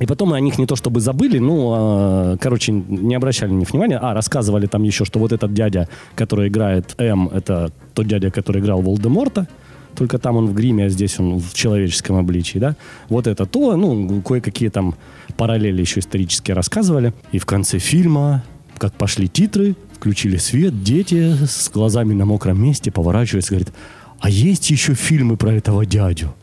И 0.00 0.06
потом 0.06 0.32
о 0.32 0.40
них 0.40 0.58
не 0.58 0.66
то 0.66 0.76
чтобы 0.76 1.00
забыли, 1.00 1.38
ну, 1.38 1.72
а, 1.74 2.36
короче, 2.38 2.72
не 2.72 3.14
обращали 3.14 3.50
на 3.50 3.58
них 3.58 3.70
внимания. 3.70 3.98
А, 3.98 4.14
рассказывали 4.14 4.66
там 4.66 4.84
еще, 4.84 5.04
что 5.04 5.18
вот 5.18 5.32
этот 5.32 5.52
дядя, 5.52 5.88
который 6.14 6.48
играет 6.48 6.94
М, 6.98 7.28
это 7.28 7.72
тот 7.94 8.06
дядя, 8.06 8.30
который 8.30 8.62
играл 8.62 8.80
Волдеморта. 8.80 9.48
Только 9.96 10.18
там 10.18 10.36
он 10.36 10.46
в 10.46 10.54
гриме, 10.54 10.84
а 10.84 10.88
здесь 10.88 11.18
он 11.18 11.40
в 11.40 11.54
человеческом 11.54 12.16
обличии, 12.16 12.58
да. 12.58 12.76
Вот 13.08 13.26
это 13.26 13.46
то, 13.46 13.76
ну, 13.76 14.22
кое-какие 14.22 14.68
там 14.68 14.94
параллели 15.36 15.80
еще 15.80 15.98
исторические 15.98 16.54
рассказывали. 16.54 17.12
И 17.32 17.38
в 17.38 17.46
конце 17.46 17.78
фильма, 17.78 18.44
как 18.78 18.92
пошли 18.92 19.28
титры, 19.28 19.74
включили 19.94 20.36
свет, 20.36 20.84
дети 20.84 21.34
с 21.44 21.68
глазами 21.70 22.14
на 22.14 22.24
мокром 22.24 22.62
месте 22.62 22.92
поворачиваются 22.92 23.54
и 23.54 23.56
говорят, 23.56 23.74
а 24.20 24.30
есть 24.30 24.70
еще 24.70 24.94
фильмы 24.94 25.36
про 25.36 25.52
этого 25.52 25.84
дядю? 25.84 26.34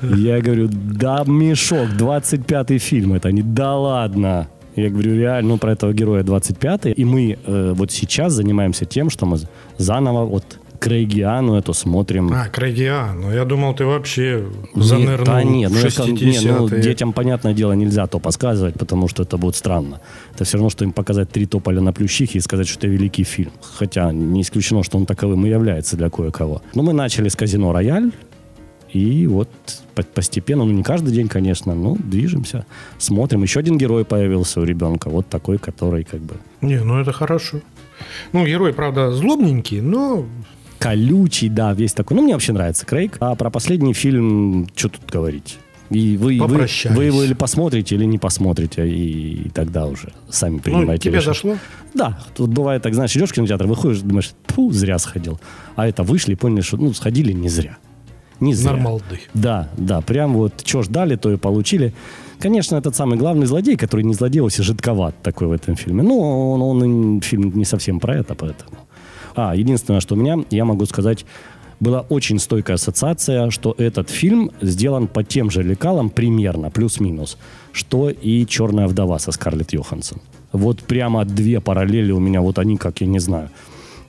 Я 0.01 0.41
говорю, 0.41 0.69
да 0.71 1.23
мешок, 1.25 1.89
25-й 1.97 2.78
фильм 2.78 3.13
это, 3.13 3.30
они, 3.30 3.41
да 3.41 3.75
ладно. 3.75 4.47
Я 4.75 4.89
говорю, 4.89 5.15
реально, 5.15 5.49
ну, 5.49 5.57
про 5.57 5.71
этого 5.71 5.91
героя 5.91 6.23
25-й. 6.23 6.91
И 6.91 7.03
мы 7.05 7.38
э, 7.45 7.73
вот 7.75 7.91
сейчас 7.91 8.34
занимаемся 8.34 8.86
тем, 8.86 9.09
что 9.09 9.25
мы 9.25 9.39
заново 9.80 10.25
вот 10.25 10.59
Крейгиану 10.80 11.55
эту 11.55 11.73
смотрим. 11.73 12.32
А, 12.32 12.47
Крейгиа. 12.47 13.13
Ну, 13.15 13.32
я 13.32 13.45
думал, 13.45 13.73
ты 13.73 13.86
вообще 13.86 14.45
Нет, 14.75 14.86
занырнул 14.86 15.25
да 15.25 15.43
нет, 15.43 15.71
в 15.71 15.73
ну, 15.73 15.80
это- 15.80 16.11
не, 16.11 16.39
ну, 16.39 16.67
60-е. 16.67 16.82
детям, 16.82 17.13
понятное 17.13 17.53
дело, 17.53 17.73
нельзя 17.73 18.05
то 18.05 18.19
подсказывать, 18.19 18.75
потому 18.75 19.07
что 19.07 19.23
это 19.23 19.38
будет 19.38 19.55
странно. 19.55 19.99
Это 20.36 20.43
все 20.43 20.57
равно, 20.57 20.69
что 20.69 20.86
им 20.86 20.91
показать 20.91 21.32
три 21.32 21.47
тополя 21.47 21.82
на 21.82 21.91
плющихе 21.91 22.38
и 22.38 22.41
сказать, 22.41 22.67
что 22.67 22.78
это 22.80 22.88
великий 22.88 23.23
фильм. 23.23 23.51
Хотя 23.80 24.11
не 24.11 24.41
исключено, 24.41 24.84
что 24.84 24.99
он 24.99 25.07
таковым 25.07 25.43
и 25.45 25.49
является 25.49 25.97
для 25.97 26.09
кое-кого. 26.11 26.61
Но 26.75 26.84
мы 26.84 26.93
начали 26.93 27.30
с 27.30 27.36
«Казино 27.36 27.73
Рояль», 27.73 28.11
и 28.91 29.27
вот 29.27 29.49
по- 29.95 30.03
постепенно, 30.03 30.65
ну 30.65 30.71
не 30.71 30.83
каждый 30.83 31.13
день, 31.13 31.27
конечно, 31.27 31.75
но 31.75 31.95
движемся, 31.95 32.65
смотрим. 32.97 33.43
Еще 33.43 33.59
один 33.59 33.77
герой 33.77 34.05
появился 34.05 34.61
у 34.61 34.63
ребенка, 34.63 35.09
вот 35.09 35.27
такой, 35.27 35.57
который 35.57 36.03
как 36.03 36.21
бы 36.21 36.35
Не, 36.61 36.83
ну 36.83 36.99
это 36.99 37.11
хорошо. 37.11 37.61
Ну, 38.31 38.45
герой, 38.45 38.73
правда, 38.73 39.11
злобненький, 39.11 39.81
но 39.81 40.25
колючий, 40.79 41.49
да, 41.49 41.73
весь 41.73 41.93
такой. 41.93 42.15
Ну, 42.15 42.23
мне 42.23 42.33
вообще 42.33 42.53
нравится 42.53 42.85
Крейг. 42.85 43.17
А 43.19 43.35
про 43.35 43.49
последний 43.49 43.93
фильм, 43.93 44.67
что 44.75 44.89
тут 44.89 45.09
говорить? 45.09 45.57
И 45.89 46.17
вы, 46.17 46.38
вы, 46.41 46.67
вы 46.89 47.05
его 47.05 47.23
или 47.23 47.33
посмотрите, 47.33 47.95
или 47.95 48.03
не 48.03 48.17
посмотрите, 48.17 48.88
и, 48.88 49.45
и 49.45 49.49
тогда 49.49 49.85
уже 49.85 50.11
сами 50.29 50.55
ну, 50.55 50.59
принимайте 50.59 51.03
тебе 51.03 51.19
решение. 51.19 51.33
зашло? 51.33 51.57
Да, 51.93 52.19
тут 52.35 52.49
бывает 52.49 52.83
так, 52.83 52.93
знаешь, 52.93 53.15
идешь 53.15 53.29
в 53.29 53.33
кинотеатр, 53.33 53.67
выходишь, 53.67 54.01
думаешь, 54.01 54.31
фу, 54.47 54.71
зря 54.71 54.99
сходил. 54.99 55.39
А 55.77 55.88
это 55.88 56.03
вышли 56.03 56.33
и 56.33 56.35
поняли, 56.35 56.61
что, 56.61 56.75
ну, 56.75 56.93
сходили 56.93 57.31
не 57.31 57.47
зря. 57.47 57.77
Не 58.39 58.53
зря. 58.53 58.71
Нормалды. 58.73 59.19
Да, 59.33 59.69
да, 59.77 60.01
прям 60.01 60.33
вот 60.33 60.53
что 60.65 60.83
ждали, 60.83 61.15
то 61.15 61.31
и 61.31 61.38
получили. 61.38 61.93
Конечно, 62.39 62.75
этот 62.75 62.95
самый 62.95 63.17
главный 63.17 63.47
злодей, 63.47 63.77
который 63.77 64.03
не 64.03 64.13
злодей, 64.13 64.41
а 64.41 64.49
жидковат 64.49 65.15
такой 65.23 65.47
в 65.47 65.51
этом 65.51 65.75
фильме. 65.75 66.03
Ну, 66.03 66.51
он, 66.51 66.61
он 66.61 67.21
фильм 67.21 67.51
не 67.55 67.65
совсем 67.65 67.99
про 67.99 68.15
это, 68.15 68.35
поэтому. 68.35 68.77
А, 69.35 69.55
единственное, 69.55 70.01
что 70.01 70.15
у 70.15 70.17
меня, 70.17 70.38
я 70.51 70.65
могу 70.65 70.85
сказать, 70.85 71.25
была 71.79 72.01
очень 72.09 72.39
стойкая 72.39 72.75
ассоциация, 72.75 73.49
что 73.49 73.75
этот 73.77 74.09
фильм 74.09 74.51
сделан 74.61 75.07
по 75.07 75.23
тем 75.23 75.51
же 75.51 75.63
лекалам 75.63 76.09
примерно, 76.09 76.69
плюс-минус, 76.69 77.38
что 77.71 78.09
и 78.09 78.45
«Черная 78.45 78.88
вдова» 78.88 79.19
со 79.19 79.31
Скарлетт 79.31 79.73
Йоханссон. 79.73 80.19
Вот 80.51 80.79
прямо 80.83 81.25
две 81.25 81.59
параллели 81.59 82.11
у 82.11 82.19
меня, 82.19 82.41
вот 82.41 82.57
они, 82.59 82.77
как 82.77 83.01
я 83.01 83.07
не 83.07 83.19
знаю, 83.19 83.49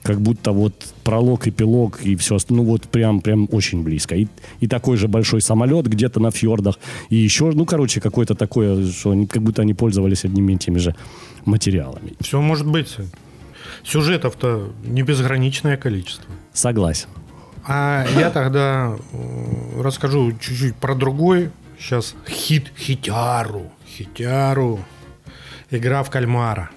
как 0.03 0.21
будто 0.21 0.51
вот 0.51 0.73
пролог, 1.03 1.47
эпилог 1.47 2.01
и 2.01 2.15
все, 2.15 2.37
ну 2.49 2.63
вот 2.63 2.83
прям, 2.83 3.21
прям 3.21 3.47
очень 3.51 3.83
близко. 3.83 4.15
И, 4.15 4.27
и 4.59 4.67
такой 4.67 4.97
же 4.97 5.07
большой 5.07 5.41
самолет 5.41 5.87
где-то 5.87 6.19
на 6.19 6.31
фьордах, 6.31 6.79
и 7.09 7.15
еще, 7.15 7.51
ну, 7.51 7.65
короче, 7.65 8.01
какое-то 8.01 8.35
такое, 8.35 8.85
что 8.91 9.11
они, 9.11 9.27
как 9.27 9.41
будто 9.41 9.61
они 9.61 9.73
пользовались 9.73 10.25
одними 10.25 10.53
и 10.53 10.57
теми 10.57 10.77
же 10.77 10.95
материалами. 11.45 12.13
Все 12.21 12.41
может 12.41 12.67
быть. 12.67 12.95
Сюжетов-то 13.83 14.71
не 14.83 15.03
безграничное 15.03 15.77
количество. 15.77 16.33
Согласен. 16.53 17.07
А 17.65 18.05
я 18.17 18.29
тогда 18.31 18.95
э, 19.11 19.81
расскажу 19.81 20.31
чуть-чуть 20.33 20.75
про 20.75 20.95
другой. 20.95 21.51
Сейчас 21.77 22.15
хит, 22.27 22.71
хитяру, 22.77 23.71
хитяру. 23.87 24.79
Игра 25.71 26.03
в 26.03 26.09
кальмара. 26.09 26.71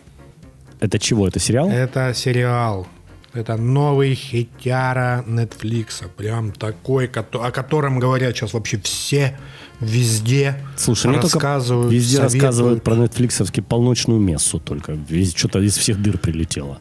Это 0.81 0.99
чего? 0.99 1.27
Это 1.27 1.39
сериал? 1.39 1.71
Это 1.71 2.13
сериал. 2.15 2.87
Это 3.35 3.57
новый 3.57 4.15
хитяра 4.15 5.25
Netflix. 5.27 6.07
Прям 6.17 6.53
такой, 6.53 7.07
о 7.07 7.51
котором 7.51 7.99
говорят 7.99 8.37
сейчас 8.37 8.53
вообще 8.53 8.79
все, 8.83 9.39
везде. 9.81 10.57
Слушай, 10.77 11.07
мне 11.09 11.21
только 11.21 11.37
рассказывают, 11.37 11.93
везде 11.93 12.17
советуют. 12.19 12.43
рассказывают 12.43 12.83
про 12.83 12.95
нетфликсовский 12.97 13.63
полночную 13.63 14.21
мессу 14.21 14.61
только. 14.61 14.93
Везде 15.09 15.37
что-то 15.39 15.61
из 15.61 15.77
всех 15.77 16.01
дыр 16.03 16.19
прилетело. 16.19 16.79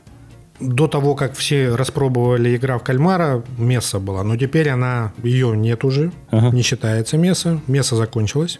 До 0.60 0.88
того, 0.88 1.16
как 1.16 1.34
все 1.36 1.74
распробовали 1.74 2.56
игра 2.56 2.78
в 2.78 2.84
кальмара, 2.84 3.43
месса 3.58 3.99
была. 3.99 4.24
Но 4.24 4.36
теперь 4.38 4.70
она, 4.70 5.12
ее 5.24 5.56
нет 5.58 5.84
уже, 5.84 6.12
Ага. 6.30 6.54
не 6.56 6.62
считается 6.62 7.18
месса. 7.18 7.60
Месса 7.68 7.95
закончилась. 7.95 8.60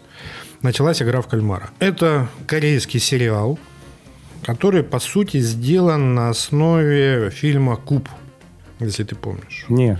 Началась 0.62 1.00
игра 1.02 1.20
в 1.20 1.28
кальмара. 1.28 1.70
Это 1.78 2.28
корейский 2.46 2.98
сериал, 3.00 3.58
который, 4.44 4.82
по 4.82 4.98
сути, 4.98 5.38
сделан 5.38 6.14
на 6.14 6.30
основе 6.30 7.30
фильма 7.30 7.76
«Куб», 7.76 8.08
если 8.80 9.04
ты 9.04 9.14
помнишь. 9.14 9.64
Не. 9.68 9.98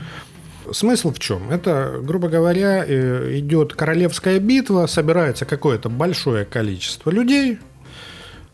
Смысл 0.70 1.12
в 1.12 1.18
чем? 1.18 1.51
Это, 1.51 2.01
грубо 2.03 2.28
говоря, 2.28 2.84
э, 2.86 3.38
идет 3.38 3.74
королевская 3.74 4.38
битва, 4.38 4.86
собирается 4.86 5.45
какое-то 5.45 5.88
большое 5.88 6.45
количество 6.45 7.11
людей, 7.11 7.59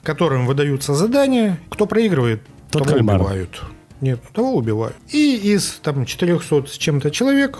которым 0.02 0.46
выдаются 0.46 0.94
задания. 0.94 1.58
Кто 1.70 1.86
проигрывает, 1.86 2.40
Тот 2.70 2.84
того 2.84 2.96
кальмар. 2.96 3.16
убивают. 3.20 3.62
Нет, 4.00 4.20
того 4.32 4.54
убивают. 4.56 4.96
И 5.10 5.36
из 5.54 5.80
там 5.82 6.06
400 6.06 6.66
с 6.66 6.72
чем-то 6.78 7.10
человек 7.10 7.58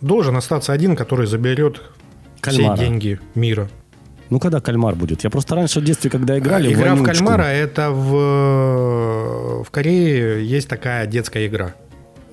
должен 0.00 0.36
остаться 0.36 0.72
один, 0.72 0.94
который 0.96 1.26
заберет 1.26 1.80
Кальмара. 2.40 2.76
все 2.76 2.84
деньги 2.84 3.20
мира. 3.34 3.68
Ну, 4.30 4.38
когда 4.40 4.60
кальмар 4.60 4.94
будет? 4.94 5.24
Я 5.24 5.30
просто 5.30 5.54
раньше 5.54 5.80
в 5.80 5.84
детстве, 5.84 6.10
когда 6.10 6.38
играли, 6.38 6.72
Игра 6.72 6.94
в 6.94 6.98
вонючку- 7.00 7.04
кальмара 7.06 7.42
это 7.44 7.90
в, 7.90 9.64
в 9.64 9.70
Корее 9.70 10.44
есть 10.46 10.68
такая 10.68 11.06
детская 11.06 11.46
игра. 11.46 11.74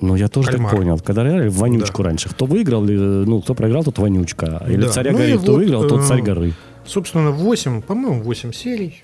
Ну, 0.00 0.14
я 0.14 0.28
тоже 0.28 0.50
Кальмар. 0.50 0.70
так 0.70 0.78
понял. 0.80 0.98
Когда 0.98 1.26
играли 1.26 1.48
в 1.48 1.54
вонючку 1.56 2.02
раньше. 2.02 2.28
Кто 2.28 2.44
выиграл, 2.44 2.84
э, 2.86 2.90
ну, 2.92 3.40
кто 3.40 3.54
проиграл, 3.54 3.82
тот 3.82 3.98
вонючка. 3.98 4.62
Или 4.68 4.82
Да. 4.82 4.88
царя 4.88 5.12
Ну 5.12 5.18
горы, 5.18 5.38
кто 5.38 5.52
вот, 5.52 5.58
выиграл, 5.58 5.88
тот 5.88 6.00
э, 6.02 6.06
царь 6.06 6.20
горы. 6.20 6.52
Собственно, 6.84 7.30
8, 7.30 7.80
по-моему, 7.80 8.22
8 8.22 8.52
серий. 8.52 9.02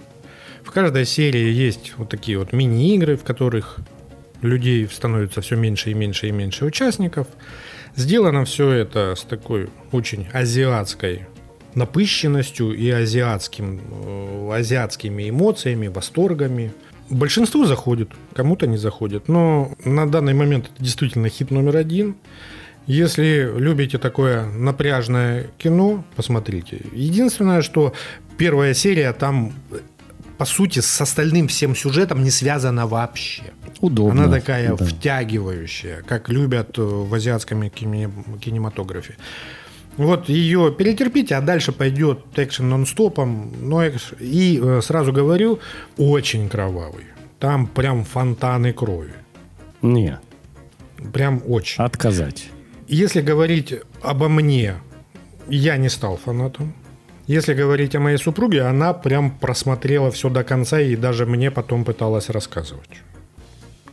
В 0.62 0.70
каждой 0.70 1.07
серии 1.07 1.51
есть 1.51 1.95
вот 1.97 2.11
такие 2.11 2.38
вот 2.38 2.53
мини-игры, 2.53 3.16
в 3.16 3.24
которых 3.24 3.78
людей 4.43 4.86
становится 4.86 5.40
все 5.40 5.57
меньше 5.57 5.90
и 5.90 5.95
меньше 5.95 6.28
и 6.28 6.30
меньше 6.30 6.66
участников. 6.66 7.26
Сделано 7.97 8.45
все 8.45 8.70
это 8.70 9.14
с 9.16 9.22
такой 9.22 9.70
очень 9.93 10.26
азиатской 10.32 11.22
напыщенностью 11.74 12.74
и 12.74 12.90
азиатским, 12.90 13.80
э, 13.90 14.50
азиатскими 14.54 15.28
эмоциями, 15.30 15.88
восторгами. 15.88 16.72
Большинству 17.10 17.64
заходит, 17.64 18.10
кому-то 18.34 18.66
не 18.66 18.76
заходит. 18.76 19.28
Но 19.28 19.72
на 19.84 20.10
данный 20.10 20.34
момент 20.34 20.70
это 20.72 20.82
действительно 20.82 21.28
хит 21.28 21.50
номер 21.50 21.76
один. 21.76 22.16
Если 22.86 23.50
любите 23.56 23.98
такое 23.98 24.46
напряжное 24.46 25.50
кино, 25.58 26.04
посмотрите. 26.16 26.80
Единственное, 26.92 27.62
что 27.62 27.92
первая 28.36 28.74
серия 28.74 29.12
там, 29.12 29.52
по 30.36 30.44
сути, 30.44 30.80
с 30.80 31.00
остальным 31.00 31.46
всем 31.48 31.76
сюжетом 31.76 32.24
не 32.24 32.30
связана 32.30 32.86
вообще. 32.86 33.44
Удобно. 33.80 34.24
Она 34.24 34.32
такая 34.32 34.74
да. 34.74 34.84
втягивающая, 34.84 36.02
как 36.02 36.28
любят 36.28 36.78
э, 36.78 36.82
в 36.82 37.12
азиатском 37.14 37.62
кине- 37.64 38.10
кинематографе. 38.40 39.16
Вот 39.97 40.28
ее 40.28 40.74
перетерпите, 40.76 41.34
а 41.34 41.40
дальше 41.40 41.72
пойдет 41.72 42.20
экшен 42.36 42.68
нон-стопом. 42.68 43.53
Но 43.61 43.84
экш- 43.84 44.16
И 44.20 44.59
э, 44.62 44.80
сразу 44.82 45.12
говорю, 45.12 45.59
очень 45.99 46.49
кровавый. 46.49 47.05
Там 47.38 47.66
прям 47.66 48.05
фонтаны 48.05 48.72
крови. 48.72 49.12
Не, 49.82 50.18
Прям 51.12 51.43
очень. 51.47 51.82
отказать. 51.84 52.49
Если 52.88 53.20
говорить 53.20 53.74
обо 54.03 54.28
мне, 54.28 54.74
я 55.49 55.76
не 55.76 55.88
стал 55.88 56.16
фанатом. 56.16 56.72
Если 57.26 57.55
говорить 57.55 57.95
о 57.95 58.01
моей 58.01 58.18
супруге, 58.18 58.62
она 58.62 58.93
прям 58.93 59.30
просмотрела 59.30 60.11
все 60.11 60.28
до 60.28 60.45
конца 60.45 60.80
и 60.80 60.97
даже 60.97 61.26
мне 61.26 61.51
потом 61.51 61.84
пыталась 61.84 62.28
рассказывать. 62.30 62.90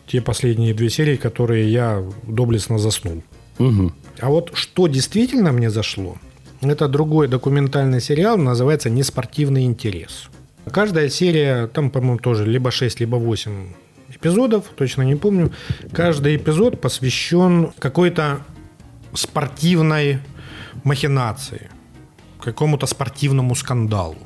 Те 0.08 0.22
последние 0.22 0.74
две 0.74 0.90
серии, 0.90 1.16
которые 1.16 1.72
я 1.72 2.04
доблестно 2.24 2.78
заснул. 2.80 3.24
Мгм. 3.60 3.94
А 4.22 4.30
вот 4.30 4.52
что 4.54 4.88
действительно 4.88 5.52
мне 5.52 5.70
зашло, 5.70 6.18
это 6.62 6.88
другой 6.88 7.28
документальный 7.28 8.02
сериал, 8.02 8.38
называется 8.38 8.90
«Неспортивный 8.90 9.64
интерес». 9.64 10.30
Каждая 10.72 11.10
серия, 11.10 11.68
там, 11.68 11.90
по-моему, 11.90 12.20
тоже 12.20 12.46
либо 12.46 12.70
6, 12.70 13.00
либо 13.00 13.16
8 13.16 13.74
эпизодов, 14.10 14.66
точно 14.76 15.04
не 15.04 15.16
помню. 15.16 15.52
Каждый 15.92 16.36
эпизод 16.36 16.82
посвящен 16.82 17.72
какой-то 17.80 18.42
спортивной 19.14 20.20
махинации, 20.84 21.70
какому-то 22.42 22.86
спортивному 22.88 23.56
скандалу. 23.56 24.18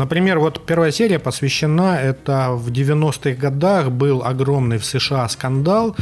Например, 0.00 0.38
вот 0.38 0.64
первая 0.64 0.92
серия 0.92 1.18
посвящена, 1.18 1.98
это 2.00 2.52
в 2.52 2.70
90-х 2.70 3.32
годах 3.32 3.90
был 3.90 4.22
огромный 4.24 4.78
в 4.78 4.84
США 4.84 5.28
скандал 5.28 5.94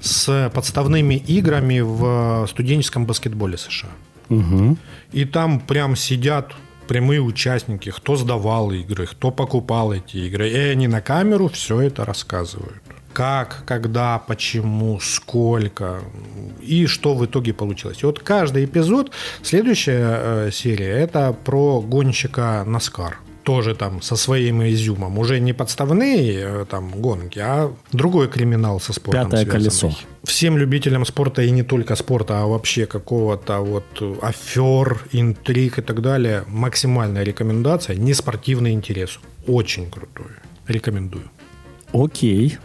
с 0.00 0.50
подставными 0.54 1.16
играми 1.16 1.80
в 1.80 2.46
студенческом 2.48 3.04
баскетболе 3.04 3.58
США. 3.58 3.90
Мгм. 4.30 4.78
И 5.12 5.26
там 5.26 5.60
прям 5.60 5.96
сидят 5.96 6.54
прямые 6.88 7.20
участники, 7.20 7.90
кто 7.90 8.16
сдавал 8.16 8.72
игры, 8.72 9.06
кто 9.06 9.30
покупал 9.30 9.92
эти 9.92 10.16
игры. 10.16 10.48
И 10.48 10.56
они 10.56 10.88
на 10.88 11.02
камеру 11.02 11.48
все 11.48 11.82
это 11.82 12.06
рассказывают. 12.06 12.82
Как, 13.12 13.64
когда, 13.66 14.18
почему, 14.18 14.98
сколько 15.00 16.00
и 16.62 16.86
что 16.86 17.14
в 17.14 17.26
итоге 17.26 17.52
получилось. 17.52 18.02
И 18.02 18.06
вот 18.06 18.18
каждый 18.20 18.64
эпизод, 18.64 19.10
следующая 19.42 20.20
э, 20.22 20.50
серия, 20.50 20.92
это 21.04 21.36
про 21.44 21.82
гонщика 21.82 22.64
Наскар. 22.66 23.18
Тоже 23.42 23.74
там 23.74 24.02
со 24.02 24.16
своим 24.16 24.62
изюмом. 24.62 25.18
Уже 25.18 25.40
не 25.40 25.52
подставные 25.52 26.32
э, 26.34 26.66
там 26.68 26.90
гонки, 26.90 27.38
а 27.38 27.72
другой 27.92 28.28
криминал 28.28 28.80
со 28.80 28.92
спортом 28.92 29.24
Пятое 29.24 29.42
связанный. 29.42 29.70
колесо. 29.70 29.92
Всем 30.24 30.56
любителям 30.56 31.04
спорта 31.04 31.42
и 31.42 31.50
не 31.50 31.62
только 31.62 31.96
спорта, 31.96 32.42
а 32.42 32.46
вообще 32.46 32.86
какого-то 32.86 33.58
вот 33.60 33.84
афер, 34.22 35.02
интриг 35.12 35.78
и 35.78 35.82
так 35.82 36.00
далее, 36.00 36.44
максимальная 36.46 37.24
рекомендация, 37.24 37.96
не 37.96 38.14
спортивный 38.14 38.72
интерес. 38.72 39.18
Очень 39.46 39.90
крутой. 39.90 40.26
Рекомендую. 40.68 41.30
Окей. 41.92 42.58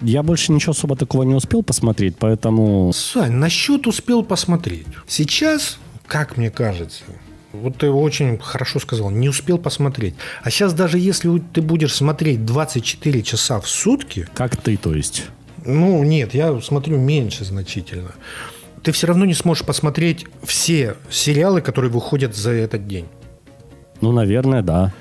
Я 0.00 0.22
больше 0.22 0.50
ничего 0.52 0.72
особо 0.72 0.96
такого 0.96 1.22
не 1.22 1.34
успел 1.34 1.62
посмотреть, 1.62 2.16
поэтому... 2.18 2.92
Сань, 2.92 3.32
насчет 3.32 3.86
успел 3.86 4.24
посмотреть. 4.24 4.86
Сейчас, 5.06 5.78
как 6.06 6.36
мне 6.36 6.50
кажется, 6.50 7.04
вот 7.52 7.78
ты 7.78 7.90
очень 7.90 8.38
хорошо 8.38 8.80
сказал, 8.80 9.10
не 9.10 9.28
успел 9.28 9.58
посмотреть. 9.58 10.14
А 10.42 10.50
сейчас 10.50 10.72
даже 10.72 10.98
если 10.98 11.42
ты 11.52 11.62
будешь 11.62 11.94
смотреть 11.94 12.44
24 12.44 13.22
часа 13.22 13.60
в 13.60 13.68
сутки, 13.68 14.28
Как 14.34 14.56
ты, 14.56 14.76
то 14.76 14.94
есть? 14.94 15.26
ну 15.64 16.02
нет, 16.02 16.34
я 16.34 16.60
смотрю 16.60 16.98
меньше 16.98 17.44
значительно, 17.44 18.12
ты 18.82 18.92
все 18.92 19.06
равно 19.06 19.24
не 19.24 19.34
сможешь 19.34 19.64
посмотреть 19.64 20.26
все 20.42 20.96
сериалы, 21.10 21.60
которые 21.60 21.90
выходят 21.90 22.34
за 22.34 22.50
этот 22.50 22.88
день. 22.88 23.06
Ну, 24.00 24.10
наверное, 24.12 24.62
да. 24.62 24.92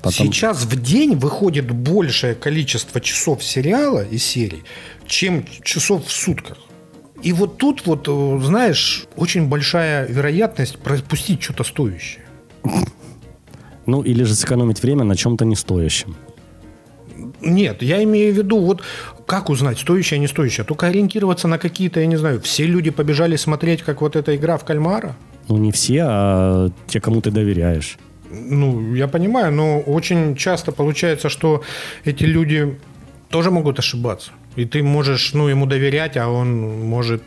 Потом... 0.00 0.26
Сейчас 0.26 0.64
в 0.64 0.80
день 0.80 1.16
выходит 1.16 1.70
большее 1.70 2.34
количество 2.34 3.00
часов 3.00 3.42
сериала 3.42 4.04
и 4.04 4.18
серий, 4.18 4.62
чем 5.06 5.44
часов 5.62 6.06
в 6.06 6.12
сутках. 6.12 6.58
И 7.24 7.32
вот 7.32 7.56
тут 7.56 7.86
вот, 7.86 8.06
э, 8.06 8.38
знаешь, 8.44 9.06
очень 9.16 9.48
большая 9.48 10.06
вероятность 10.06 10.78
пропустить 10.78 11.42
что-то 11.42 11.64
стоящее. 11.64 12.24
Ну, 13.86 14.02
или 14.02 14.24
же 14.24 14.34
сэкономить 14.34 14.82
время 14.82 15.04
на 15.04 15.16
чем-то 15.16 15.46
не 15.46 15.56
стоящем. 15.56 16.16
Нет, 17.40 17.82
я 17.82 18.02
имею 18.04 18.34
в 18.34 18.36
виду, 18.36 18.60
вот 18.60 18.82
как 19.26 19.48
узнать, 19.48 19.78
стоящее, 19.78 20.20
не 20.20 20.28
стоящее? 20.28 20.64
Только 20.66 20.86
ориентироваться 20.86 21.48
на 21.48 21.58
какие-то, 21.58 22.00
я 22.00 22.06
не 22.06 22.16
знаю, 22.16 22.40
все 22.40 22.66
люди 22.66 22.90
побежали 22.90 23.36
смотреть, 23.36 23.82
как 23.82 24.02
вот 24.02 24.16
эта 24.16 24.36
игра 24.36 24.58
в 24.58 24.64
кальмара? 24.64 25.16
Ну, 25.48 25.56
не 25.56 25.72
все, 25.72 26.04
а 26.06 26.70
те, 26.86 27.00
кому 27.00 27.22
ты 27.22 27.30
доверяешь. 27.30 27.96
Ну, 28.30 28.94
я 28.94 29.08
понимаю, 29.08 29.52
но 29.52 29.80
очень 29.80 30.36
часто 30.36 30.72
получается, 30.72 31.30
что 31.30 31.62
эти 32.04 32.24
люди 32.24 32.78
тоже 33.30 33.50
могут 33.50 33.78
ошибаться. 33.78 34.30
И 34.56 34.64
ты 34.64 34.82
можешь, 34.82 35.34
ну, 35.34 35.48
ему 35.48 35.66
доверять, 35.66 36.16
а 36.16 36.28
он 36.28 36.86
может, 36.88 37.22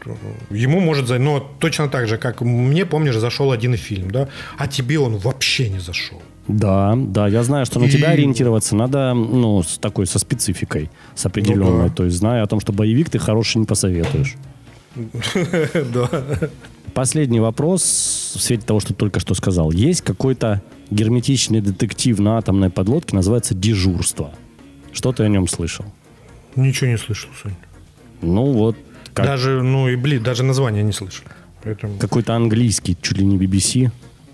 ему 0.49 0.80
может, 0.80 1.09
ну, 1.09 1.43
точно 1.59 1.89
так 1.89 2.07
же, 2.07 2.17
как 2.17 2.41
мне, 2.41 2.86
помнишь, 2.86 3.17
зашел 3.17 3.51
один 3.51 3.75
фильм, 3.75 4.11
да, 4.11 4.30
а 4.57 4.67
тебе 4.67 4.97
он 4.99 5.17
вообще 5.17 5.69
не 5.69 5.80
зашел. 5.80 6.21
Да, 6.47 6.93
да, 6.95 7.28
я 7.28 7.43
знаю, 7.43 7.65
что 7.65 7.80
на 7.80 7.86
И- 7.86 7.89
тебя 7.89 8.11
ориентироваться 8.11 8.75
надо, 8.75 9.13
ну, 9.13 9.61
с 9.63 9.78
такой, 9.78 10.07
со 10.07 10.19
спецификой, 10.19 10.89
с 11.15 11.25
определенной. 11.25 11.84
Ну 11.84 11.89
да. 11.89 11.93
То 11.93 12.05
есть, 12.05 12.15
зная 12.17 12.43
о 12.43 12.47
том, 12.47 12.61
что 12.61 12.71
боевик 12.71 13.09
ты 13.09 13.19
хороший 13.19 13.57
не 13.57 13.65
посоветуешь. 13.65 14.36
Да. 15.93 16.09
Последний 16.93 17.39
вопрос 17.39 17.84
в 18.36 18.41
свете 18.41 18.65
того, 18.65 18.80
что 18.80 18.93
только 18.93 19.19
что 19.19 19.36
сказал. 19.36 19.71
Есть 19.71 20.01
какой-то 20.01 20.61
герметичный 20.89 21.61
детектив 21.61 22.17
на 22.17 22.38
атомной 22.38 22.69
подлодке, 22.71 23.15
называется 23.15 23.53
«Дежурство». 23.53 24.32
Что 24.93 25.11
ты 25.11 25.23
о 25.23 25.28
нем 25.28 25.47
слышал? 25.47 25.86
Ничего 26.58 26.89
не 26.91 26.97
слышал, 26.97 27.30
Сонь. 27.41 27.55
Ну, 28.22 28.51
вот 28.51 28.76
как- 29.14 29.26
Даже, 29.26 29.62
ну, 29.64 29.88
и, 29.88 29.95
блин, 29.95 30.24
даже 30.24 30.43
название 30.43 30.84
не 30.84 30.91
слышал. 30.91 31.24
Поэтому... 31.64 31.97
какой-то 31.97 32.36
английский, 32.36 32.97
чуть 33.01 33.18
ли 33.18 33.26
не 33.26 33.38
BBC, 33.38 33.91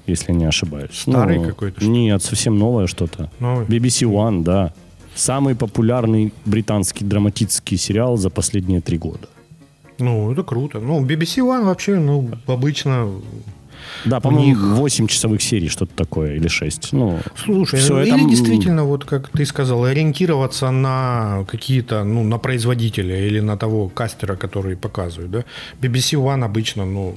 если 0.08 0.34
не 0.34 0.46
ошибаюсь. 0.46 0.92
Старый 1.02 1.38
Ну, 1.40 1.46
какой-то? 1.46 1.86
Нет, 1.86 2.24
совсем 2.24 2.58
новое 2.58 2.88
что-то. 2.88 3.30
Новый? 3.40 3.66
BBC 3.66 4.08
One, 4.10 4.44
да. 4.44 4.74
Самый 5.16 5.56
популярный 5.56 6.34
британский 6.46 7.06
драматический 7.06 7.78
сериал 7.78 8.18
за 8.18 8.30
последние 8.30 8.82
три 8.82 8.98
года. 8.98 9.28
Ну, 10.00 10.32
это 10.32 10.44
круто. 10.44 10.80
Ну, 10.80 11.06
BBC 11.06 11.42
One 11.44 11.66
вообще, 11.66 11.96
ну, 12.00 12.30
обычно... 12.48 13.10
Да, 14.06 14.20
по-моему, 14.20 14.46
них- 14.50 14.58
8 14.80 15.08
часовых 15.08 15.42
серий, 15.42 15.70
что-то 15.70 15.92
такое, 15.96 16.36
или 16.36 16.48
6. 16.48 16.94
Ну, 16.94 17.20
Слушай, 17.36 17.80
это, 17.80 17.94
или 18.04 18.24
м, 18.24 18.30
действительно, 18.30 18.84
вот 18.86 19.06
как 19.06 19.30
ты 19.30 19.46
сказал, 19.46 19.84
ориентироваться 19.86 20.72
на 20.72 21.46
какие-то, 21.50 22.04
ну, 22.04 22.24
на 22.24 22.38
производителя 22.38 23.28
или 23.28 23.40
на 23.42 23.58
того 23.58 23.90
кастера, 23.90 24.36
который 24.36 24.76
показывает, 24.76 25.32
да? 25.32 25.44
BBC 25.82 26.18
One 26.18 26.44
обычно, 26.46 26.86
ну, 26.86 27.16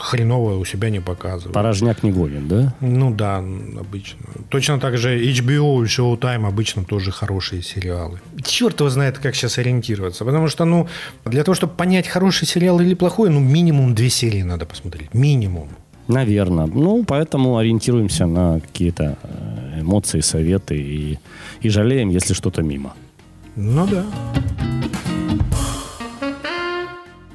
хреново 0.00 0.58
у 0.58 0.64
себя 0.64 0.90
не 0.90 1.00
показывает. 1.00 1.54
порожняк 1.54 2.02
не 2.02 2.12
гонит, 2.12 2.48
да? 2.48 2.74
Ну 2.80 3.14
да, 3.14 3.38
обычно. 3.38 4.18
Точно 4.48 4.80
так 4.80 4.98
же 4.98 5.18
HBO 5.18 5.84
и 5.84 5.86
Showtime 5.86 6.46
обычно 6.46 6.84
тоже 6.84 7.10
хорошие 7.10 7.62
сериалы. 7.62 8.20
Черт 8.42 8.80
его 8.80 8.90
знает, 8.90 9.18
как 9.18 9.34
сейчас 9.34 9.58
ориентироваться. 9.58 10.24
Потому 10.24 10.48
что, 10.48 10.64
ну, 10.64 10.88
для 11.24 11.44
того, 11.44 11.54
чтобы 11.54 11.74
понять, 11.74 12.08
хороший 12.08 12.46
сериал 12.46 12.80
или 12.80 12.94
плохой, 12.94 13.30
ну, 13.30 13.40
минимум 13.40 13.94
две 13.94 14.10
серии 14.10 14.42
надо 14.42 14.66
посмотреть. 14.66 15.14
Минимум. 15.14 15.68
Наверное. 16.08 16.66
Ну, 16.66 17.04
поэтому 17.04 17.56
ориентируемся 17.56 18.26
на 18.26 18.60
какие-то 18.60 19.16
э, 19.22 19.80
эмоции, 19.80 20.20
советы 20.20 20.76
и, 20.76 21.18
и 21.60 21.68
жалеем, 21.68 22.08
если 22.08 22.34
что-то 22.34 22.62
мимо. 22.62 22.94
Ну 23.56 23.86
да. 23.86 24.04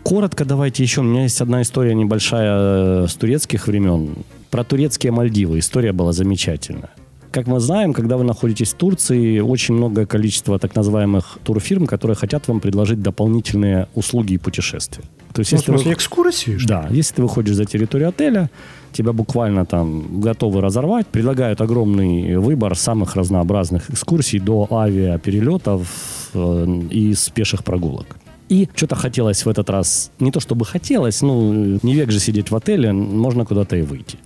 Коротко 0.06 0.45
давайте 0.45 0.84
еще. 0.84 1.01
У 1.01 1.03
меня 1.03 1.24
есть 1.24 1.41
одна 1.41 1.64
история 1.64 1.95
небольшая 1.95 3.06
э, 3.06 3.08
с 3.08 3.16
турецких 3.16 3.66
времен. 3.68 4.10
Про 4.51 4.64
турецкие 4.64 5.12
Мальдивы. 5.12 5.58
История 5.58 5.93
была 5.93 6.12
замечательная. 6.14 6.91
Как 7.32 7.47
мы 7.47 7.60
знаем, 7.60 7.91
когда 7.91 8.16
вы 8.16 8.24
находитесь 8.24 8.74
в 8.74 8.76
Турции, 8.78 9.39
очень 9.39 9.74
многое 9.74 10.06
количество 10.06 10.60
так 10.60 10.76
называемых 10.76 11.39
турфирм, 11.43 11.88
которые 11.88 12.16
хотят 12.16 12.47
вам 12.47 12.60
предложить 12.60 13.01
дополнительные 13.01 13.88
услуги 13.95 14.34
и 14.34 14.38
путешествия. 14.38 15.03
То 15.34 15.39
есть, 15.41 15.51
Ну, 15.51 15.58
в 15.58 15.62
если 15.62 15.72
вы- 15.72 15.78
смысле, 15.80 15.93
экскурсии? 15.93 16.58
что 16.58 16.62
ли? 16.62 16.68
Да, 16.68 16.88
если 16.91 17.16
ты 17.16 17.22
выходишь 17.24 17.56
за 17.56 17.66
территорию 17.66 18.10
отеля, 18.10 18.49
тебя 18.93 19.12
буквально 19.12 19.66
там 19.66 20.22
готовы 20.22 20.62
разорвать, 20.62 21.08
предлагают 21.08 21.62
огромный 21.62 22.38
выбор 22.38 22.78
самых 22.78 23.16
разнообразных 23.16 23.89
экскурсий 23.89 24.39
до 24.39 24.68
авиаперелетов 24.72 26.30
э, 26.36 26.82
и 26.91 27.14
с 27.16 27.28
пеших 27.30 27.64
прогулок. 27.64 28.18
И 28.50 28.70
что-то 28.76 28.96
хотелось 28.96 29.46
в 29.46 29.50
этот 29.50 29.70
раз, 29.70 30.12
не 30.20 30.32
то 30.32 30.39
чтобы 30.39 30.66
хотелось, 30.66 31.22
ну, 31.22 31.80
не 31.82 31.96
век 31.96 32.12
же 32.12 32.20
сидеть 32.20 32.52
в 32.52 32.56
отеле, 32.56 32.93
можно 32.93 33.46
куда-то 33.46 33.76
и 33.76 33.82
выйти. 33.82 34.18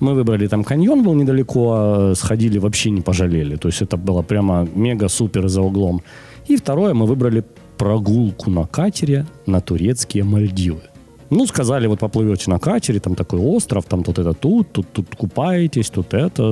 Мы 0.00 0.14
выбрали 0.14 0.46
там 0.48 0.64
каньон, 0.64 1.02
был 1.02 1.14
недалеко, 1.14 1.72
а 1.74 2.14
сходили, 2.14 2.58
вообще 2.58 2.90
не 2.90 3.00
пожалели. 3.00 3.56
То 3.56 3.68
есть 3.68 3.82
это 3.82 3.96
было 3.96 4.22
прямо 4.22 4.68
мега-супер 4.74 5.48
за 5.48 5.62
углом. 5.62 6.02
И 6.48 6.56
второе, 6.56 6.92
мы 6.92 7.06
выбрали 7.06 7.44
прогулку 7.78 8.50
на 8.50 8.66
катере 8.66 9.26
на 9.46 9.60
турецкие 9.60 10.24
Мальдивы. 10.24 10.82
Ну, 11.30 11.46
сказали, 11.46 11.86
вот 11.86 12.00
поплывете 12.00 12.50
на 12.50 12.58
катере, 12.58 13.00
там 13.00 13.14
такой 13.14 13.40
остров, 13.40 13.86
там 13.86 14.04
тут 14.04 14.18
это 14.18 14.34
тут, 14.34 14.72
тут, 14.72 14.86
тут 14.92 15.16
купаетесь, 15.16 15.88
тут 15.88 16.12
это. 16.12 16.42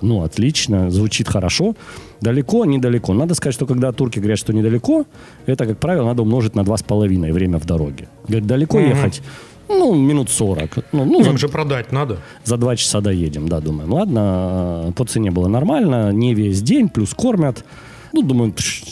Ну, 0.00 0.22
отлично, 0.22 0.90
звучит 0.90 1.28
хорошо. 1.28 1.74
Далеко, 2.20 2.64
недалеко. 2.64 3.14
Надо 3.14 3.34
сказать, 3.34 3.54
что 3.54 3.66
когда 3.66 3.92
турки 3.92 4.18
говорят, 4.18 4.38
что 4.38 4.52
недалеко, 4.52 5.06
это, 5.46 5.66
как 5.66 5.78
правило, 5.78 6.06
надо 6.06 6.22
умножить 6.22 6.54
на 6.54 6.60
2,5 6.60 7.32
время 7.32 7.58
в 7.58 7.64
дороге. 7.66 8.08
Говорят, 8.28 8.46
далеко 8.46 8.78
ехать? 8.78 9.22
Ну, 9.68 9.94
минут 9.94 10.30
40. 10.30 10.76
Ну, 10.92 11.04
ну, 11.04 11.22
за, 11.22 11.30
Им 11.30 11.38
же 11.38 11.48
продать 11.48 11.92
надо. 11.92 12.18
за 12.44 12.56
2 12.56 12.76
часа 12.76 13.00
доедем, 13.00 13.48
да, 13.48 13.60
думаем. 13.60 13.92
Ладно, 13.92 14.86
э, 14.88 14.92
по 14.92 15.04
цене 15.04 15.30
было 15.30 15.48
нормально, 15.48 16.12
не 16.12 16.34
весь 16.34 16.60
день, 16.60 16.88
плюс 16.88 17.14
кормят. 17.14 17.64
Ну, 18.12 18.22
думаю, 18.22 18.52
пш, 18.52 18.82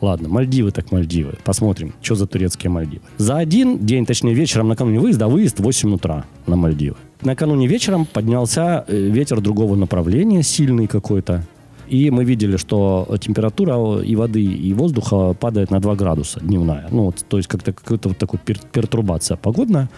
Ладно, 0.00 0.28
Мальдивы 0.28 0.70
так 0.70 0.92
Мальдивы. 0.92 1.34
Посмотрим, 1.44 1.92
что 2.00 2.14
за 2.14 2.26
турецкие 2.26 2.70
Мальдивы. 2.70 3.02
За 3.16 3.36
один 3.36 3.78
день, 3.78 4.06
точнее 4.06 4.34
вечером 4.34 4.68
накануне 4.68 5.00
выезда, 5.00 5.26
выезд 5.26 5.58
в 5.58 5.64
8 5.64 5.94
утра 5.94 6.24
на 6.46 6.56
Мальдивы. 6.56 6.96
Накануне 7.22 7.66
вечером 7.66 8.06
поднялся 8.06 8.84
э, 8.86 8.96
ветер 8.96 9.40
другого 9.40 9.74
направления, 9.74 10.42
сильный 10.44 10.86
какой-то. 10.86 11.44
И 11.88 12.10
мы 12.10 12.24
видели, 12.24 12.56
что 12.56 13.06
температура 13.20 14.00
и 14.02 14.14
воды, 14.16 14.42
и 14.42 14.74
воздуха 14.74 15.32
падает 15.32 15.70
на 15.70 15.80
2 15.80 15.96
градуса 15.96 16.40
дневная. 16.40 16.88
Ну, 16.90 17.04
вот, 17.04 17.24
то 17.28 17.38
есть 17.38 17.48
как-то 17.48 17.72
какая-то 17.72 18.10
вот 18.10 18.18
такая 18.18 18.40
пер- 18.44 18.66
пертурбация 18.70 19.36
погодная. 19.36 19.88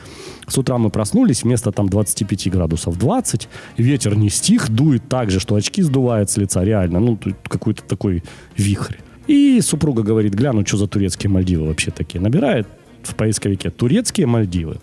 С 0.47 0.57
утра 0.59 0.79
мы 0.79 0.91
проснулись, 0.91 1.43
вместо 1.43 1.73
там 1.73 1.89
25 1.89 2.51
градусов 2.51 2.99
20. 2.99 3.49
Ветер 3.77 4.17
не 4.17 4.31
стих, 4.31 4.71
дует 4.71 5.09
так 5.09 5.31
же, 5.31 5.41
что 5.41 5.55
очки 5.55 5.83
сдувает 5.83 6.31
с 6.31 6.37
лица, 6.37 6.65
реально. 6.65 7.01
Ну, 7.01 7.19
какой-то 7.49 7.83
такой 7.83 8.23
вихрь. 8.57 8.97
И 9.27 9.61
супруга 9.61 10.03
говорит, 10.03 10.35
гляну, 10.35 10.67
что 10.67 10.77
за 10.77 10.87
турецкие 10.87 11.31
Мальдивы 11.31 11.67
вообще 11.67 11.91
такие. 11.91 12.21
Набирает 12.21 12.67
в 13.03 13.15
поисковике 13.15 13.71
турецкие 13.71 14.27
Мальдивы. 14.27 14.79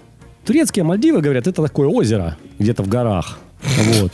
Турецкие 0.46 0.84
Мальдивы, 0.84 1.22
говорят, 1.22 1.48
это 1.48 1.62
такое 1.62 1.88
озеро 1.88 2.38
где-то 2.60 2.84
в 2.84 2.88
горах. 2.88 3.40
Вот. 4.02 4.12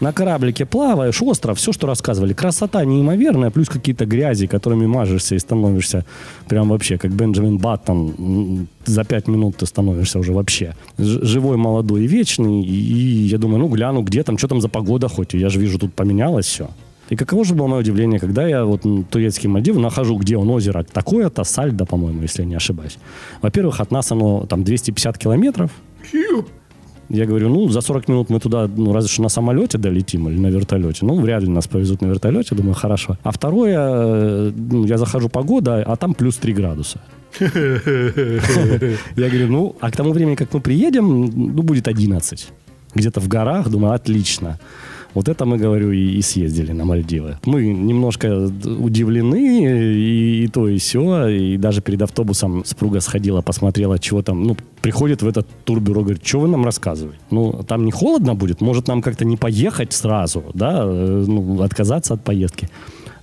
На 0.00 0.12
кораблике 0.12 0.66
плаваешь, 0.66 1.22
остров, 1.22 1.58
все, 1.58 1.72
что 1.72 1.86
рассказывали. 1.86 2.32
Красота 2.32 2.84
неимоверная, 2.84 3.50
плюс 3.50 3.68
какие-то 3.68 4.04
грязи, 4.04 4.46
которыми 4.46 4.86
мажешься 4.86 5.34
и 5.34 5.38
становишься 5.38 6.04
прям 6.48 6.68
вообще 6.68 6.98
как 6.98 7.12
Бенджамин 7.12 7.58
Баттон. 7.58 8.68
За 8.84 9.04
пять 9.04 9.26
минут 9.28 9.56
ты 9.56 9.66
становишься 9.66 10.18
уже 10.18 10.32
вообще 10.32 10.74
живой, 10.98 11.56
молодой 11.56 12.04
и 12.04 12.06
вечный. 12.06 12.62
И 12.62 13.26
я 13.26 13.38
думаю, 13.38 13.60
ну 13.60 13.68
гляну, 13.68 14.02
где 14.02 14.22
там, 14.22 14.36
что 14.38 14.48
там 14.48 14.60
за 14.60 14.68
погода 14.68 15.08
хоть. 15.08 15.34
Я 15.34 15.48
же 15.48 15.58
вижу, 15.58 15.78
тут 15.78 15.94
поменялось 15.94 16.46
все. 16.46 16.68
И 17.08 17.16
каково 17.16 17.44
же 17.44 17.54
было 17.54 17.68
мое 17.68 17.80
удивление, 17.80 18.18
когда 18.18 18.46
я 18.46 18.64
вот 18.64 18.84
м, 18.84 19.04
турецкие 19.04 19.48
Мальдивы 19.48 19.80
нахожу, 19.80 20.16
где 20.18 20.36
он 20.36 20.50
озеро 20.50 20.82
такое-то, 20.82 21.44
Сальдо, 21.44 21.86
по-моему, 21.86 22.22
если 22.22 22.42
я 22.42 22.48
не 22.48 22.56
ошибаюсь. 22.56 22.98
Во-первых, 23.42 23.80
от 23.80 23.92
нас 23.92 24.10
оно 24.10 24.44
там 24.46 24.64
250 24.64 25.16
километров. 25.16 25.70
Я 27.08 27.26
говорю, 27.26 27.48
ну, 27.48 27.68
за 27.68 27.80
40 27.80 28.08
минут 28.08 28.30
мы 28.30 28.40
туда, 28.40 28.68
ну, 28.76 28.92
разве 28.92 29.08
что 29.08 29.22
на 29.22 29.28
самолете 29.28 29.78
долетим 29.78 30.28
или 30.28 30.38
на 30.38 30.48
вертолете. 30.48 31.06
Ну, 31.06 31.20
вряд 31.20 31.42
ли 31.42 31.48
нас 31.48 31.66
повезут 31.66 32.02
на 32.02 32.08
вертолете, 32.08 32.54
думаю, 32.54 32.74
хорошо. 32.74 33.16
А 33.22 33.30
второе, 33.30 33.78
э, 33.78 34.52
ну, 34.56 34.84
я 34.86 34.98
захожу 34.98 35.28
погода, 35.28 35.82
а 35.86 35.96
там 35.96 36.14
плюс 36.14 36.36
3 36.36 36.52
градуса. 36.52 37.00
Я 37.40 39.28
говорю, 39.28 39.48
ну, 39.48 39.76
а 39.80 39.90
к 39.90 39.96
тому 39.96 40.12
времени, 40.12 40.36
как 40.36 40.54
мы 40.54 40.60
приедем, 40.60 41.24
ну, 41.54 41.62
будет 41.62 41.88
11. 41.88 42.48
Где-то 42.94 43.20
в 43.20 43.28
горах, 43.28 43.68
думаю, 43.68 43.94
отлично. 43.94 44.58
Вот 45.16 45.28
это 45.28 45.46
мы, 45.46 45.56
говорю, 45.56 45.92
и, 45.92 46.18
и 46.18 46.22
съездили 46.22 46.72
на 46.72 46.84
Мальдивы. 46.84 47.38
Мы 47.46 47.64
немножко 47.66 48.50
удивлены, 48.80 49.64
и, 49.96 50.44
и 50.44 50.48
то, 50.48 50.68
и 50.68 50.76
все. 50.76 51.28
И 51.28 51.56
даже 51.56 51.80
перед 51.80 52.02
автобусом 52.02 52.64
супруга 52.66 53.00
сходила, 53.00 53.40
посмотрела, 53.40 53.98
чего 53.98 54.20
там. 54.20 54.42
Ну, 54.42 54.56
приходит 54.82 55.22
в 55.22 55.26
этот 55.26 55.46
турбюро, 55.64 56.02
говорит, 56.02 56.26
что 56.26 56.40
вы 56.40 56.48
нам 56.48 56.66
рассказываете? 56.66 57.18
Ну, 57.30 57.64
там 57.66 57.86
не 57.86 57.92
холодно 57.92 58.34
будет? 58.34 58.60
Может, 58.60 58.88
нам 58.88 59.00
как-то 59.00 59.24
не 59.24 59.38
поехать 59.38 59.94
сразу, 59.94 60.42
да? 60.52 60.82
Э, 60.84 61.24
Ну, 61.26 61.62
отказаться 61.62 62.12
от 62.14 62.22
поездки? 62.22 62.68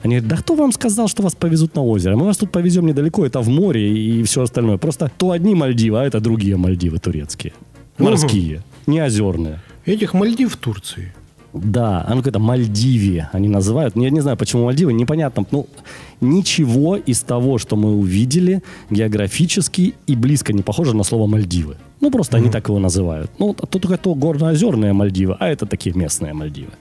Они 0.01 0.15
говорят, 0.15 0.29
да 0.29 0.37
кто 0.37 0.55
вам 0.55 0.71
сказал, 0.71 1.07
что 1.07 1.21
вас 1.21 1.35
повезут 1.35 1.75
на 1.75 1.83
озеро? 1.83 2.15
Мы 2.15 2.25
вас 2.25 2.37
тут 2.37 2.51
повезем 2.51 2.87
недалеко, 2.87 3.23
это 3.23 3.39
в 3.41 3.49
море 3.49 3.81
и 3.81 4.23
все 4.23 4.41
остальное. 4.41 4.77
Просто 4.77 5.11
то 5.17 5.29
одни 5.29 5.53
Мальдивы, 5.53 5.99
а 5.99 6.03
это 6.03 6.19
другие 6.19 6.57
Мальдивы 6.57 6.97
турецкие. 6.97 7.53
Морские, 7.99 8.63
не 8.87 8.99
озерные. 9.05 9.59
Этих 9.85 10.15
Мальдив 10.15 10.53
в 10.53 10.57
Турции. 10.57 11.13
Да, 11.53 12.03
оно 12.07 12.17
какое-то 12.17 12.39
Мальдивия 12.39 13.29
они 13.31 13.47
называют. 13.47 13.95
Я 13.95 14.09
не 14.09 14.21
знаю, 14.21 14.37
почему 14.37 14.65
Мальдивы, 14.65 14.91
непонятно. 14.93 15.45
Ну, 15.51 15.67
ничего 16.21 16.95
из 16.95 17.21
того, 17.21 17.59
что 17.59 17.75
мы 17.75 17.95
увидели, 17.95 18.63
географически 18.89 19.93
и 20.07 20.15
близко 20.15 20.53
не 20.53 20.63
похоже 20.63 20.95
на 20.95 21.03
слово 21.03 21.27
Мальдивы. 21.27 21.75
Ну, 22.01 22.11
просто 22.11 22.37
они 22.37 22.49
так 22.49 22.67
его 22.67 22.79
называют. 22.79 23.31
Ну, 23.39 23.53
тут 23.53 23.81
только 23.81 23.97
то 23.97 24.15
горно-озерные 24.15 24.93
Мальдивы, 24.93 25.37
а 25.39 25.47
это 25.47 25.65
такие 25.65 25.95
местные 25.95 26.33
Мальдивы. 26.33 26.71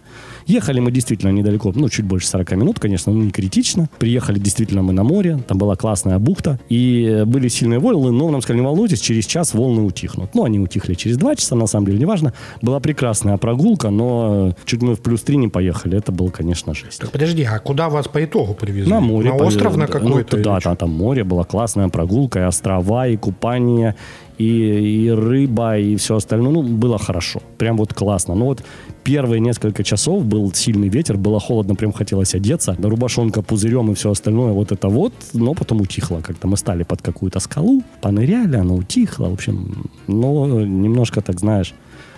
Ехали 0.46 0.80
мы 0.80 0.90
действительно 0.90 1.30
недалеко, 1.30 1.72
ну, 1.74 1.88
чуть 1.88 2.04
больше 2.04 2.26
40 2.28 2.52
минут, 2.52 2.78
конечно, 2.78 3.12
но 3.12 3.22
не 3.22 3.30
критично. 3.30 3.88
Приехали 3.98 4.38
действительно 4.38 4.82
мы 4.82 4.92
на 4.92 5.04
море, 5.04 5.38
там 5.46 5.58
была 5.58 5.76
классная 5.76 6.18
бухта, 6.18 6.58
и 6.68 7.04
э, 7.04 7.24
были 7.24 7.48
сильные 7.48 7.78
волны, 7.78 8.10
но 8.10 8.30
нам 8.30 8.42
сказали, 8.42 8.60
не 8.60 8.66
волнуйтесь, 8.66 9.00
через 9.00 9.26
час 9.26 9.54
волны 9.54 9.82
утихнут. 9.82 10.34
Ну, 10.34 10.44
они 10.44 10.58
утихли 10.58 10.94
через 10.94 11.16
два 11.16 11.36
часа, 11.36 11.54
на 11.54 11.66
самом 11.66 11.86
деле, 11.86 11.98
неважно. 11.98 12.32
Была 12.60 12.80
прекрасная 12.80 13.36
прогулка, 13.36 13.90
но 13.90 14.50
э, 14.50 14.52
чуть 14.64 14.82
мы 14.82 14.94
в 14.94 15.00
плюс 15.00 15.22
три 15.22 15.36
не 15.36 15.48
поехали, 15.48 15.98
это 15.98 16.12
был, 16.12 16.30
конечно, 16.30 16.74
жесть. 16.74 17.00
Так 17.00 17.10
подожди, 17.10 17.42
а 17.44 17.58
куда 17.58 17.88
вас 17.88 18.08
по 18.08 18.24
итогу 18.24 18.54
привезли? 18.54 18.90
На 18.90 19.00
море. 19.00 19.30
На 19.30 19.36
остров 19.36 19.76
на 19.76 19.86
какой-то? 19.86 20.36
Ну, 20.36 20.42
да, 20.42 20.58
да, 20.62 20.74
там 20.74 20.90
море, 20.90 21.24
была 21.24 21.44
классная 21.44 21.88
прогулка, 21.88 22.40
и 22.40 22.42
острова, 22.42 23.06
и 23.06 23.16
купание, 23.16 23.94
и, 24.38 25.04
и 25.04 25.10
рыба, 25.10 25.78
и 25.78 25.96
все 25.96 26.16
остальное. 26.16 26.52
Ну, 26.52 26.62
было 26.62 26.98
хорошо. 26.98 27.40
Прям 27.58 27.76
вот 27.76 27.94
классно. 27.94 28.34
Но 28.34 28.46
вот 28.46 28.64
первые 29.04 29.40
несколько 29.40 29.84
часов 29.84 30.24
был 30.24 30.52
сильный 30.52 30.88
ветер, 30.88 31.16
было 31.16 31.40
холодно, 31.40 31.74
прям 31.74 31.92
хотелось 31.92 32.34
одеться. 32.34 32.76
Рубашонка 32.82 33.42
пузырем 33.42 33.90
и 33.90 33.94
все 33.94 34.10
остальное, 34.10 34.52
вот 34.52 34.72
это 34.72 34.88
вот. 34.88 35.12
Но 35.34 35.54
потом 35.54 35.80
утихло 35.80 36.20
как-то. 36.20 36.48
Мы 36.48 36.56
стали 36.56 36.82
под 36.82 37.02
какую-то 37.02 37.40
скалу, 37.40 37.82
поныряли, 38.00 38.56
она 38.56 38.74
утихла. 38.74 39.28
В 39.28 39.32
общем, 39.32 39.90
но 40.06 40.60
немножко, 40.60 41.20
так 41.20 41.40
знаешь, 41.40 41.74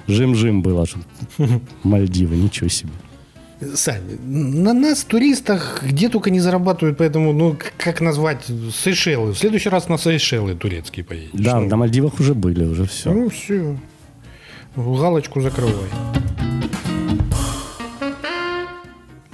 жим-жим 0.06 0.62
было. 0.62 0.84
Мальдивы, 1.82 2.36
ничего 2.36 2.68
себе. 2.68 2.90
Сань, 3.74 4.02
на 4.24 4.72
нас, 4.74 5.04
туристах, 5.04 5.82
где 5.82 6.08
только 6.08 6.30
не 6.30 6.40
зарабатывают, 6.40 6.98
поэтому, 6.98 7.32
ну, 7.32 7.56
как 7.78 8.00
назвать, 8.00 8.44
Сейшелы. 8.72 9.32
В 9.32 9.38
следующий 9.38 9.68
раз 9.68 9.88
на 9.88 9.96
Сейшелы 9.96 10.54
турецкие 10.54 11.04
поедешь. 11.04 11.30
Да, 11.32 11.60
Ну, 11.60 11.68
на 11.68 11.76
Мальдивах 11.76 12.18
уже 12.20 12.34
были, 12.34 12.64
уже 12.64 12.84
все. 12.86 13.12
Ну, 13.12 13.28
все. 13.30 13.76
Галочку 14.76 15.40
закрывай. 15.40 15.88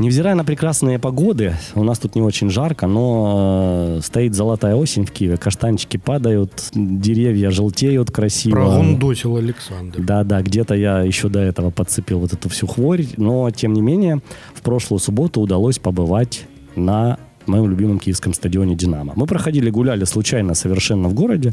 Невзирая 0.01 0.35
на 0.35 0.45
прекрасные 0.45 0.99
погоды, 0.99 1.53
у 1.75 1.85
нас 1.85 1.99
тут 1.99 2.15
не 2.15 2.23
очень 2.23 2.49
жарко, 2.49 2.87
но 2.87 3.99
э, 3.99 4.01
стоит 4.03 4.35
золотая 4.35 4.75
осень 4.75 5.05
в 5.05 5.11
Киеве, 5.11 5.37
каштанчики 5.37 5.99
падают, 5.99 6.71
деревья 6.73 7.51
желтеют 7.51 8.11
красиво. 8.11 8.55
Прогундосил 8.55 9.37
Александр. 9.37 10.01
Да-да, 10.01 10.41
где-то 10.41 10.75
я 10.75 11.03
еще 11.03 11.29
до 11.29 11.41
этого 11.41 11.71
подцепил 11.71 12.19
вот 12.19 12.33
эту 12.33 12.49
всю 12.49 12.67
хворь, 12.67 13.05
но 13.19 13.51
тем 13.51 13.75
не 13.75 13.83
менее 13.83 14.23
в 14.55 14.63
прошлую 14.63 15.01
субботу 15.01 15.43
удалось 15.43 15.79
побывать 15.79 16.47
на 16.77 17.19
моем 17.45 17.69
любимом 17.69 17.99
киевском 17.99 18.33
стадионе 18.33 18.77
«Динамо». 18.77 19.13
Мы 19.17 19.27
проходили, 19.27 19.69
гуляли 19.69 20.05
случайно 20.05 20.55
совершенно 20.55 21.11
в 21.11 21.15
городе 21.15 21.53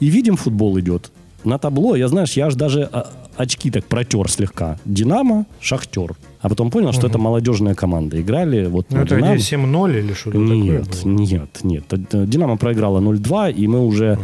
и 0.00 0.06
видим, 0.06 0.34
футбол 0.34 0.80
идет. 0.80 1.12
На 1.44 1.58
табло, 1.58 1.94
я, 1.96 2.08
знаешь, 2.08 2.32
я 2.32 2.46
аж 2.46 2.54
даже 2.54 2.88
а, 2.92 3.10
очки 3.36 3.70
так 3.70 3.84
протер 3.84 4.30
слегка. 4.30 4.78
«Динамо», 4.84 5.44
«Шахтер». 5.60 6.14
А 6.40 6.48
потом 6.48 6.70
понял, 6.70 6.92
что 6.92 7.06
это 7.06 7.18
молодежная 7.18 7.74
команда. 7.74 8.20
Играли 8.20 8.66
вот 8.66 8.86
Ну, 8.90 8.96
на 8.98 9.02
это 9.02 9.16
«Динамо». 9.16 9.34
где 9.34 9.42
7-0 9.42 9.98
или 9.98 10.12
что-то 10.14 10.38
такое 10.38 10.56
Нет, 10.56 10.88
было? 11.04 11.12
нет, 11.12 11.48
нет. 11.62 11.84
Т- 11.88 12.26
Динамо 12.26 12.56
проиграла 12.56 13.00
0-2, 13.00 13.52
и 13.52 13.66
мы 13.66 13.84
уже, 13.86 14.18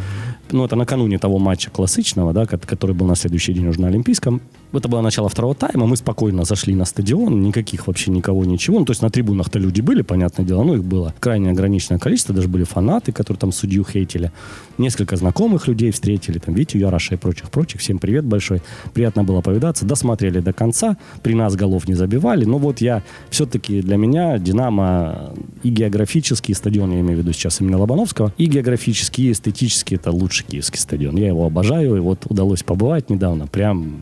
ну, 0.50 0.64
это 0.64 0.76
накануне 0.76 1.18
того 1.18 1.38
матча 1.38 1.70
классичного, 1.70 2.32
да, 2.32 2.46
ко- 2.46 2.58
который 2.58 2.94
был 2.94 3.06
на 3.06 3.16
следующий 3.16 3.52
день 3.54 3.66
уже 3.68 3.80
на 3.80 3.88
Олимпийском. 3.88 4.40
Это 4.72 4.88
было 4.88 5.00
начало 5.00 5.28
второго 5.28 5.54
тайма, 5.54 5.86
мы 5.86 5.96
спокойно 5.96 6.44
зашли 6.44 6.74
на 6.74 6.84
стадион, 6.84 7.42
никаких 7.42 7.88
вообще 7.88 8.12
никого, 8.12 8.44
ничего. 8.44 8.78
Ну, 8.78 8.84
то 8.84 8.92
есть 8.92 9.02
на 9.02 9.10
трибунах-то 9.10 9.58
люди 9.58 9.80
были, 9.80 10.02
понятное 10.02 10.46
дело, 10.46 10.62
но 10.62 10.76
их 10.76 10.84
было 10.84 11.12
крайне 11.18 11.50
ограниченное 11.50 11.98
количество, 11.98 12.34
даже 12.34 12.46
были 12.46 12.62
фанаты, 12.62 13.10
которые 13.10 13.40
там 13.40 13.50
судью 13.50 13.84
хейтили. 13.84 14.30
Несколько 14.78 15.16
знакомых 15.16 15.66
людей 15.66 15.90
встретили, 15.90 16.38
там, 16.38 16.54
Витю 16.54 16.78
Яраша 16.78 17.14
и 17.14 17.18
прочих-прочих. 17.18 17.80
Всем 17.80 17.98
привет 17.98 18.24
большой. 18.24 18.62
Приятно 18.94 19.24
было 19.24 19.40
повидаться. 19.40 19.84
Досмотрели 19.84 20.38
до 20.38 20.52
конца. 20.52 20.96
При 21.22 21.34
нас 21.34 21.56
голов 21.56 21.88
не 21.88 21.94
забивали. 21.94 22.44
Но 22.44 22.58
вот 22.58 22.80
я 22.80 23.02
все-таки 23.28 23.82
для 23.82 23.96
меня 23.96 24.38
Динамо 24.38 25.34
и 25.64 25.70
географический 25.70 26.54
стадион, 26.54 26.92
я 26.92 27.00
имею 27.00 27.16
в 27.16 27.20
виду 27.22 27.32
сейчас 27.32 27.60
именно 27.60 27.78
Лобановского, 27.78 28.32
и 28.38 28.46
географически, 28.46 29.22
и 29.22 29.32
эстетически 29.32 29.96
это 29.96 30.12
лучший 30.12 30.46
киевский 30.46 30.78
стадион. 30.78 31.16
Я 31.16 31.26
его 31.28 31.44
обожаю, 31.44 31.96
и 31.96 32.00
вот 32.00 32.26
удалось 32.26 32.62
побывать 32.62 33.10
недавно. 33.10 33.48
Прям 33.48 33.96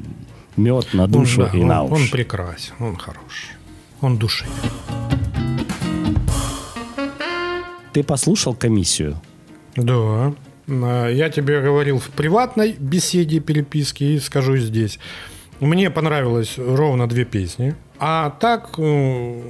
мед 0.59 0.93
на 0.93 1.05
Он, 1.05 1.11
душу 1.11 1.43
да, 1.43 1.51
и 1.59 1.61
он, 1.61 1.67
на 1.69 1.85
он 1.85 1.93
уши. 1.93 2.11
прекрасен, 2.13 2.75
он 2.81 2.97
хорош. 2.97 3.51
Он 4.01 4.17
душевен. 4.19 4.53
Ты 7.93 8.03
послушал 8.05 8.55
комиссию? 8.55 9.21
Да. 9.77 10.35
А, 10.69 11.09
Я 11.09 11.31
тебе 11.31 11.61
говорил 11.61 11.99
в 11.99 12.11
приватной 12.11 12.77
беседе, 12.79 13.41
переписке 13.41 14.15
и 14.15 14.19
скажу 14.21 14.57
здесь. 14.57 14.99
Мне 15.61 15.91
понравилось 15.91 16.55
ровно 16.59 17.09
две 17.09 17.25
песни. 17.25 17.75
А 17.99 18.31
так, 18.31 18.75
э, 18.79 19.43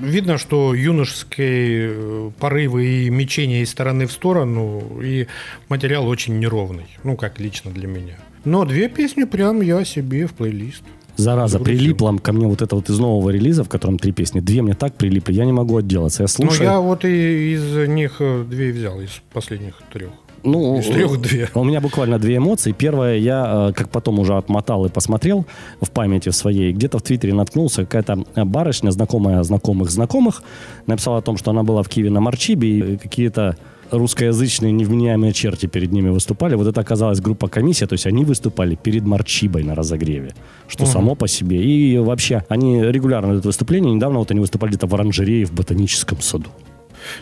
видно, 0.00 0.38
что 0.38 0.74
юношеские 0.74 1.90
э, 1.92 2.30
порывы 2.38 2.86
и 2.86 3.10
мечения 3.10 3.62
из 3.62 3.70
стороны 3.70 4.06
в 4.06 4.12
сторону, 4.12 5.00
и 5.02 5.26
материал 5.68 6.06
очень 6.06 6.38
неровный. 6.38 6.86
Ну, 7.02 7.16
как 7.16 7.40
лично 7.40 7.72
для 7.72 7.88
меня. 7.88 8.16
Но 8.46 8.64
две 8.64 8.88
песни 8.88 9.24
прям 9.24 9.60
я 9.60 9.84
себе 9.84 10.26
в 10.26 10.32
плейлист. 10.32 10.82
Зараза, 11.16 11.58
Загрузил. 11.58 11.78
прилипла 11.78 12.16
ко 12.18 12.32
мне 12.32 12.46
вот 12.46 12.62
это 12.62 12.76
вот 12.76 12.88
из 12.90 12.98
нового 12.98 13.30
релиза, 13.30 13.64
в 13.64 13.68
котором 13.68 13.98
три 13.98 14.12
песни. 14.12 14.40
Две 14.40 14.62
мне 14.62 14.74
так 14.74 14.94
прилипли, 14.94 15.32
я 15.34 15.44
не 15.44 15.52
могу 15.52 15.76
отделаться. 15.78 16.22
Я 16.22 16.28
Ну, 16.38 16.46
слушаю. 16.50 16.70
я 16.70 16.78
вот 16.80 17.04
и 17.04 17.54
из 17.54 17.88
них 17.88 18.16
э, 18.20 18.44
две 18.48 18.70
взял, 18.72 19.00
из 19.00 19.10
последних 19.32 19.80
трех. 19.92 20.10
Ну, 20.44 20.78
Из 20.78 20.86
трех 20.86 21.20
две. 21.20 21.48
У 21.54 21.64
меня 21.64 21.80
буквально 21.80 22.18
две 22.20 22.36
эмоции. 22.36 22.70
Первое, 22.72 23.16
я, 23.16 23.70
э, 23.70 23.72
как 23.72 23.88
потом 23.88 24.20
уже 24.20 24.36
отмотал 24.36 24.84
и 24.86 24.90
посмотрел 24.90 25.44
в 25.80 25.90
памяти 25.90 26.28
своей, 26.28 26.72
где-то 26.72 26.98
в 26.98 27.02
Твиттере 27.02 27.34
наткнулся, 27.34 27.82
какая-то 27.86 28.24
э, 28.36 28.44
барышня, 28.44 28.90
знакомая 28.90 29.42
знакомых 29.42 29.90
знакомых, 29.90 30.42
написала 30.86 31.18
о 31.18 31.22
том, 31.22 31.36
что 31.38 31.50
она 31.50 31.62
была 31.64 31.82
в 31.82 31.88
Киеве 31.88 32.10
на 32.10 32.20
Марчибе, 32.20 32.68
и 32.78 32.96
какие-то 32.98 33.56
русскоязычные 33.90 34.72
невменяемые 34.72 35.32
черти 35.32 35.66
перед 35.66 35.92
ними 35.92 36.10
выступали. 36.10 36.54
Вот 36.54 36.66
это 36.66 36.80
оказалась 36.80 37.20
группа 37.20 37.48
комиссия, 37.48 37.86
то 37.86 37.94
есть 37.94 38.06
они 38.06 38.24
выступали 38.24 38.74
перед 38.74 39.04
Марчибой 39.04 39.62
на 39.62 39.74
разогреве, 39.74 40.34
что 40.68 40.86
само 40.86 41.14
по 41.14 41.28
себе. 41.28 41.62
И 41.62 41.98
вообще, 41.98 42.44
они 42.48 42.82
регулярно 42.82 43.28
дают 43.28 43.46
выступления. 43.46 43.92
Недавно 43.92 44.18
вот 44.18 44.30
они 44.30 44.40
выступали 44.40 44.70
где-то 44.70 44.86
в 44.86 44.94
оранжерее 44.94 45.44
в 45.46 45.52
ботаническом 45.52 46.20
саду. 46.20 46.50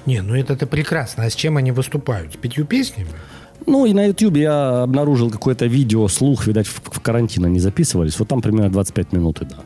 Не, 0.06 0.22
ну 0.22 0.34
это-то 0.34 0.66
прекрасно. 0.66 1.24
А 1.24 1.30
с 1.30 1.34
чем 1.34 1.56
они 1.56 1.72
выступают? 1.72 2.32
С 2.32 2.36
пятью 2.36 2.64
песнями? 2.64 3.08
Ну 3.66 3.86
и 3.86 3.92
на 3.92 4.06
YouTube 4.06 4.36
я 4.36 4.82
обнаружил 4.82 5.30
какое-то 5.30 5.66
видео, 5.66 6.08
слух, 6.08 6.46
видать, 6.46 6.66
в, 6.66 6.80
в 6.84 7.00
карантин 7.00 7.44
они 7.44 7.60
записывались. 7.60 8.18
Вот 8.18 8.28
там 8.28 8.42
примерно 8.42 8.70
25 8.70 9.12
минут 9.12 9.42
и 9.42 9.44
да. 9.46 9.56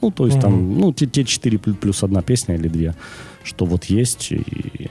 Ну, 0.00 0.10
то 0.10 0.26
есть 0.26 0.40
там, 0.40 0.78
ну, 0.78 0.92
те, 0.92 1.06
те 1.06 1.24
четыре 1.24 1.58
плю- 1.58 1.74
плюс 1.74 2.02
одна 2.02 2.20
песня 2.20 2.56
или 2.56 2.68
две, 2.68 2.94
что 3.44 3.64
вот 3.64 3.84
есть. 3.84 4.32
И 4.32 4.88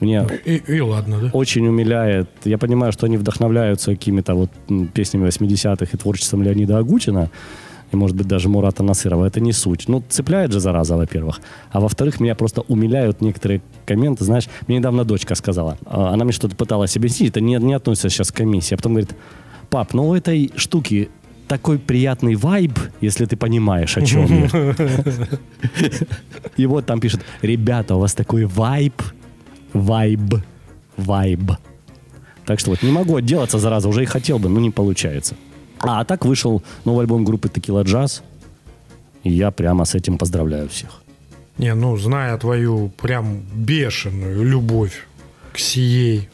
мне 0.00 0.26
И, 0.44 0.56
и 0.56 0.80
ладно, 0.80 1.20
да? 1.20 1.30
очень 1.32 1.66
умиляет. 1.66 2.28
Я 2.44 2.58
понимаю, 2.58 2.92
что 2.92 3.06
они 3.06 3.16
вдохновляются 3.16 3.92
какими-то 3.92 4.34
вот 4.34 4.50
песнями 4.94 5.26
80-х 5.26 5.86
и 5.92 5.96
творчеством 5.96 6.42
Леонида 6.42 6.78
Агутина, 6.78 7.30
и, 7.92 7.96
может 7.96 8.16
быть, 8.16 8.26
даже 8.26 8.48
Мурата 8.48 8.82
Насырова. 8.82 9.26
Это 9.26 9.40
не 9.40 9.52
суть. 9.52 9.88
Ну, 9.88 10.02
цепляет 10.08 10.52
же, 10.52 10.60
зараза, 10.60 10.96
во-первых. 10.96 11.40
А 11.70 11.80
во-вторых, 11.80 12.20
меня 12.20 12.34
просто 12.34 12.62
умиляют 12.62 13.20
некоторые 13.20 13.62
комменты. 13.84 14.24
Знаешь, 14.24 14.48
мне 14.66 14.78
недавно 14.78 15.04
дочка 15.04 15.34
сказала, 15.36 15.78
а, 15.86 16.12
она 16.12 16.24
мне 16.24 16.32
что-то 16.32 16.56
пыталась 16.56 16.96
объяснить, 16.96 17.30
это 17.30 17.40
не, 17.40 17.54
не 17.56 17.74
относится 17.74 18.08
сейчас 18.08 18.32
к 18.32 18.36
комиссии. 18.36 18.74
А 18.74 18.76
потом 18.76 18.94
говорит, 18.94 19.14
пап, 19.70 19.94
ну 19.94 20.08
у 20.08 20.14
этой 20.14 20.50
штуки 20.56 21.10
такой 21.46 21.78
приятный 21.78 22.34
вайб, 22.34 22.78
если 23.00 23.24
ты 23.24 23.36
понимаешь, 23.36 23.96
о 23.96 24.02
чем 24.02 24.26
я. 24.26 24.48
И 26.56 26.66
вот 26.66 26.86
там 26.86 27.00
пишет, 27.00 27.20
ребята, 27.42 27.94
у 27.94 28.00
вас 28.00 28.14
такой 28.14 28.44
вайб, 28.44 29.00
вайб, 29.72 30.34
вайб. 30.96 31.52
Так 32.44 32.60
что 32.60 32.70
вот 32.70 32.82
не 32.82 32.92
могу 32.92 33.16
отделаться, 33.16 33.58
зараза, 33.58 33.88
уже 33.88 34.02
и 34.02 34.06
хотел 34.06 34.38
бы, 34.38 34.48
но 34.48 34.60
не 34.60 34.70
получается. 34.70 35.34
А, 35.80 36.00
а 36.00 36.04
так 36.04 36.24
вышел 36.24 36.62
новый 36.84 37.02
альбом 37.02 37.24
группы 37.24 37.48
Текила 37.48 37.82
Джаз, 37.82 38.22
и 39.24 39.30
я 39.30 39.50
прямо 39.50 39.84
с 39.84 39.94
этим 39.94 40.18
поздравляю 40.18 40.68
всех. 40.68 41.02
Не, 41.58 41.74
ну, 41.74 41.96
зная 41.96 42.36
твою 42.38 42.90
прям 43.00 43.40
бешеную 43.54 44.44
любовь 44.44 45.06
к 45.52 45.58
сией 45.58 46.28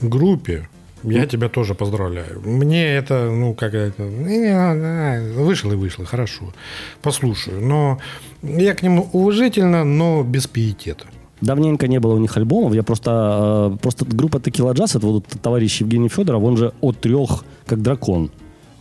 группе, 0.00 0.68
я 1.02 1.26
тебя 1.26 1.48
тоже 1.48 1.74
поздравляю. 1.74 2.40
Мне 2.44 2.86
это, 2.94 3.30
ну, 3.30 3.54
как 3.54 3.74
это, 3.74 4.02
вышел 4.02 5.72
и 5.72 5.76
вышло, 5.76 6.06
хорошо, 6.06 6.54
послушаю. 7.02 7.60
Но 7.60 8.00
я 8.42 8.74
к 8.74 8.82
нему 8.82 9.08
уважительно, 9.12 9.84
но 9.84 10.22
без 10.22 10.46
пиетета. 10.46 11.06
Давненько 11.44 11.88
не 11.88 12.00
было 12.00 12.14
у 12.14 12.18
них 12.18 12.36
альбомов. 12.36 12.74
Я 12.74 12.82
просто... 12.82 13.72
э, 13.74 13.78
просто 13.82 14.06
группа 14.06 14.40
Текила 14.40 14.72
Джаз, 14.72 14.96
это 14.96 15.06
вот 15.06 15.26
товарищ 15.42 15.80
Евгений 15.82 16.08
Федоров, 16.08 16.42
он 16.42 16.56
же 16.56 16.72
от 16.80 16.98
трех, 17.00 17.44
как 17.66 17.82
дракон. 17.82 18.30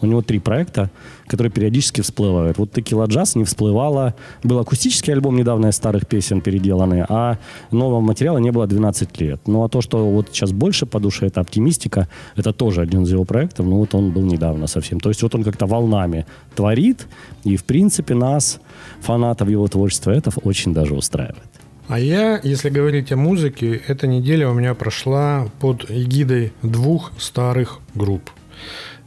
У 0.01 0.05
него 0.05 0.21
три 0.21 0.39
проекта, 0.39 0.89
которые 1.27 1.51
периодически 1.51 2.01
всплывают. 2.01 2.57
Вот 2.57 2.71
Текила 2.71 3.05
Джаз 3.05 3.35
не 3.35 3.43
всплывала. 3.43 4.13
Был 4.43 4.59
акустический 4.59 5.13
альбом 5.13 5.35
недавно 5.35 5.67
из 5.67 5.75
старых 5.75 6.07
песен 6.07 6.41
переделанный, 6.41 7.03
а 7.07 7.37
нового 7.71 8.01
материала 8.01 8.37
не 8.37 8.51
было 8.51 8.67
12 8.67 9.21
лет. 9.21 9.41
Ну 9.45 9.63
а 9.63 9.69
то, 9.69 9.81
что 9.81 10.09
вот 10.09 10.27
сейчас 10.31 10.51
больше 10.51 10.85
по 10.85 10.99
душе, 10.99 11.27
это 11.27 11.41
оптимистика, 11.41 12.07
это 12.35 12.51
тоже 12.51 12.81
один 12.81 13.03
из 13.03 13.11
его 13.11 13.25
проектов, 13.25 13.65
но 13.65 13.77
вот 13.77 13.95
он 13.95 14.11
был 14.11 14.23
недавно 14.23 14.67
совсем. 14.67 14.99
То 14.99 15.09
есть 15.09 15.23
вот 15.23 15.35
он 15.35 15.43
как-то 15.43 15.65
волнами 15.65 16.25
творит, 16.55 17.07
и 17.45 17.55
в 17.55 17.63
принципе 17.63 18.13
нас, 18.13 18.59
фанатов 19.01 19.49
его 19.49 19.67
творчества, 19.67 20.11
это 20.11 20.31
очень 20.43 20.73
даже 20.73 20.95
устраивает. 20.95 21.52
А 21.93 21.99
я, 21.99 22.39
если 22.41 22.71
говорить 22.71 23.11
о 23.11 23.17
музыке, 23.17 23.79
эта 23.87 24.07
неделя 24.07 24.49
у 24.49 24.53
меня 24.55 24.73
прошла 24.73 25.47
под 25.59 25.91
эгидой 25.91 26.51
двух 26.63 27.11
старых 27.19 27.81
групп. 27.93 28.31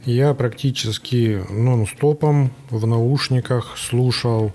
Я 0.05 0.33
практически 0.33 1.43
нон-стопом 1.49 2.49
в 2.69 2.87
наушниках 2.87 3.75
слушал 3.77 4.53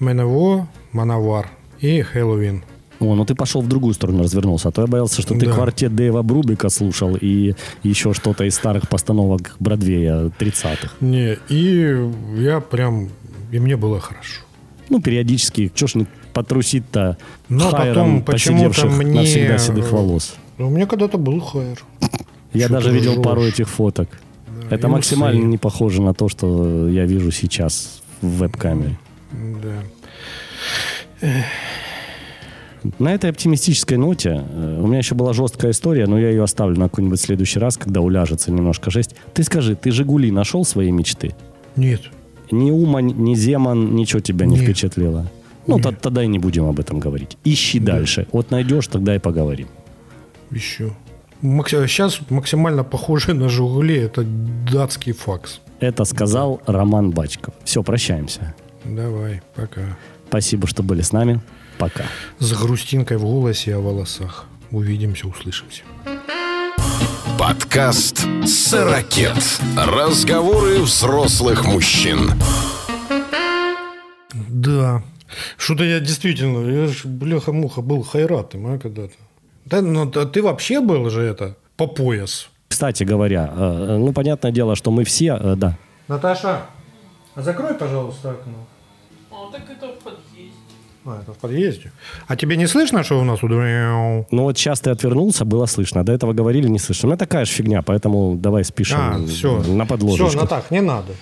Менево, 0.00 0.66
Мановар 0.90 1.52
и 1.78 2.02
Хэллоуин. 2.02 2.64
О, 2.98 3.14
ну 3.14 3.24
ты 3.24 3.36
пошел 3.36 3.62
в 3.62 3.68
другую 3.68 3.94
сторону, 3.94 4.24
развернулся. 4.24 4.70
А 4.70 4.72
то 4.72 4.80
я 4.80 4.88
боялся, 4.88 5.22
что 5.22 5.34
ты 5.34 5.46
Да. 5.46 5.52
квартет 5.52 5.94
Дэйва 5.94 6.22
Брубика 6.22 6.70
слушал 6.70 7.14
и 7.14 7.54
еще 7.84 8.12
что-то 8.12 8.42
из 8.42 8.56
старых 8.56 8.88
постановок 8.88 9.54
Бродвея 9.60 10.32
30-х. 10.36 10.94
Не, 11.00 11.38
и 11.48 11.96
я 12.38 12.58
прям... 12.58 13.10
И 13.52 13.60
мне 13.60 13.76
было 13.76 14.00
хорошо. 14.00 14.42
Ну, 14.88 15.00
периодически, 15.00 15.70
что 15.74 15.86
ж 15.86 15.94
потрусить-то 16.42 17.16
Но 17.48 17.70
потом 17.70 18.22
почему-то 18.22 18.68
посидевших 18.68 18.98
мне, 18.98 19.20
навсегда 19.20 19.58
седых 19.58 19.92
волос. 19.92 20.34
Ну, 20.58 20.68
У 20.68 20.70
меня 20.70 20.86
когда-то 20.86 21.18
был 21.18 21.40
хайр. 21.40 21.78
Я 22.52 22.66
Чё 22.68 22.72
даже 22.74 22.90
видел 22.92 23.12
ржёшь? 23.12 23.24
пару 23.24 23.42
этих 23.42 23.68
фоток. 23.68 24.08
Это 24.70 24.86
и 24.86 24.90
максимально 24.90 25.40
усы. 25.40 25.48
не 25.48 25.58
похоже 25.58 26.02
на 26.02 26.14
то, 26.14 26.28
что 26.28 26.88
я 26.88 27.04
вижу 27.06 27.30
сейчас 27.30 28.02
в 28.22 28.38
веб-камере. 28.38 28.98
Да. 29.32 31.28
На 32.98 33.12
этой 33.14 33.30
оптимистической 33.30 33.96
ноте 33.98 34.44
э, 34.48 34.80
у 34.80 34.86
меня 34.86 34.98
еще 34.98 35.14
была 35.16 35.32
жесткая 35.32 35.72
история, 35.72 36.06
но 36.06 36.18
я 36.18 36.30
ее 36.30 36.44
оставлю 36.44 36.78
на 36.78 36.88
какой-нибудь 36.88 37.20
следующий 37.20 37.58
раз, 37.58 37.76
когда 37.76 38.00
уляжется 38.00 38.52
немножко 38.52 38.90
жесть. 38.90 39.16
Ты 39.34 39.42
скажи, 39.42 39.74
ты 39.74 39.90
«Жигули» 39.90 40.30
нашел 40.30 40.64
свои 40.64 40.92
мечты? 40.92 41.34
Нет. 41.74 42.02
Ни 42.52 42.70
Умань, 42.70 43.12
ни 43.16 43.34
Земан, 43.34 43.94
ничего 43.96 44.20
тебя 44.20 44.46
не 44.46 44.54
Нет. 44.54 44.64
впечатлило? 44.64 45.26
Ну, 45.68 45.78
то- 45.80 45.92
тогда 45.92 46.24
и 46.24 46.26
не 46.26 46.38
будем 46.38 46.64
об 46.64 46.80
этом 46.80 46.98
говорить. 46.98 47.36
Ищи 47.44 47.78
дальше. 47.78 48.26
Вот 48.32 48.50
найдешь, 48.50 48.86
тогда 48.88 49.14
и 49.14 49.18
поговорим. 49.18 49.68
Еще. 50.50 50.92
Сейчас 51.40 52.20
максимально 52.30 52.82
похоже 52.84 53.34
на 53.34 53.48
Жигули. 53.48 53.96
Это 53.96 54.24
датский 54.24 55.12
факс. 55.12 55.60
Это 55.80 56.04
сказал 56.04 56.60
Роман 56.66 57.10
Бачков. 57.10 57.54
Все, 57.64 57.82
прощаемся. 57.82 58.54
Давай, 58.84 59.42
пока. 59.54 59.96
Спасибо, 60.28 60.66
что 60.66 60.82
были 60.82 61.02
с 61.02 61.12
нами. 61.12 61.40
Пока. 61.78 62.04
С 62.40 62.52
грустинкой 62.52 63.18
в 63.18 63.22
голосе 63.22 63.70
и 63.70 63.74
о 63.74 63.78
волосах. 63.80 64.46
Увидимся, 64.70 65.28
услышимся. 65.28 65.82
Подкаст 67.38 68.26
«Сорокет». 68.46 69.60
Разговоры 69.76 70.80
взрослых 70.80 71.64
мужчин. 71.64 72.32
Да. 74.48 75.02
Что-то 75.56 75.84
я 75.84 76.00
действительно, 76.00 76.68
я 76.68 76.88
ж, 76.88 77.04
бляха-муха, 77.04 77.82
был 77.82 78.02
хайратом, 78.02 78.66
а, 78.66 78.78
когда-то. 78.78 79.14
Да, 79.64 79.82
ну, 79.82 80.06
да 80.06 80.24
ты 80.24 80.42
вообще 80.42 80.80
был 80.80 81.10
же 81.10 81.22
это, 81.22 81.56
по 81.76 81.86
пояс. 81.86 82.48
Кстати 82.68 83.04
говоря, 83.04 83.52
э, 83.54 83.96
ну, 83.98 84.12
понятное 84.12 84.52
дело, 84.52 84.76
что 84.76 84.90
мы 84.90 85.04
все, 85.04 85.38
э, 85.40 85.54
да, 85.56 85.76
Наташа, 86.08 86.62
а 87.34 87.42
закрой, 87.42 87.74
пожалуйста, 87.74 88.30
окно. 88.30 88.66
А, 89.30 89.52
так 89.52 89.62
это 89.70 89.88
в 89.88 89.98
подъезде. 90.02 90.52
А, 91.04 91.20
это 91.22 91.32
в 91.32 91.38
подъезде. 91.38 91.92
А 92.26 92.36
тебе 92.36 92.56
не 92.56 92.66
слышно, 92.66 93.04
что 93.04 93.20
у 93.20 93.24
нас? 93.24 93.40
Ну 93.42 94.24
вот 94.30 94.58
сейчас 94.58 94.80
ты 94.80 94.90
отвернулся, 94.90 95.44
было 95.44 95.66
слышно. 95.66 96.04
До 96.04 96.12
этого 96.12 96.32
говорили, 96.32 96.68
не 96.68 96.78
слышно. 96.78 97.08
Ну, 97.08 97.14
это 97.14 97.26
такая 97.26 97.44
же 97.44 97.52
фигня, 97.52 97.82
поэтому 97.82 98.36
давай 98.36 98.64
спишем 98.64 98.98
А, 99.00 99.26
все. 99.26 99.62
на 99.62 99.86
подложечку. 99.86 100.28
Все, 100.28 100.40
Натах, 100.40 100.70
не 100.70 100.80
надо. 100.80 101.12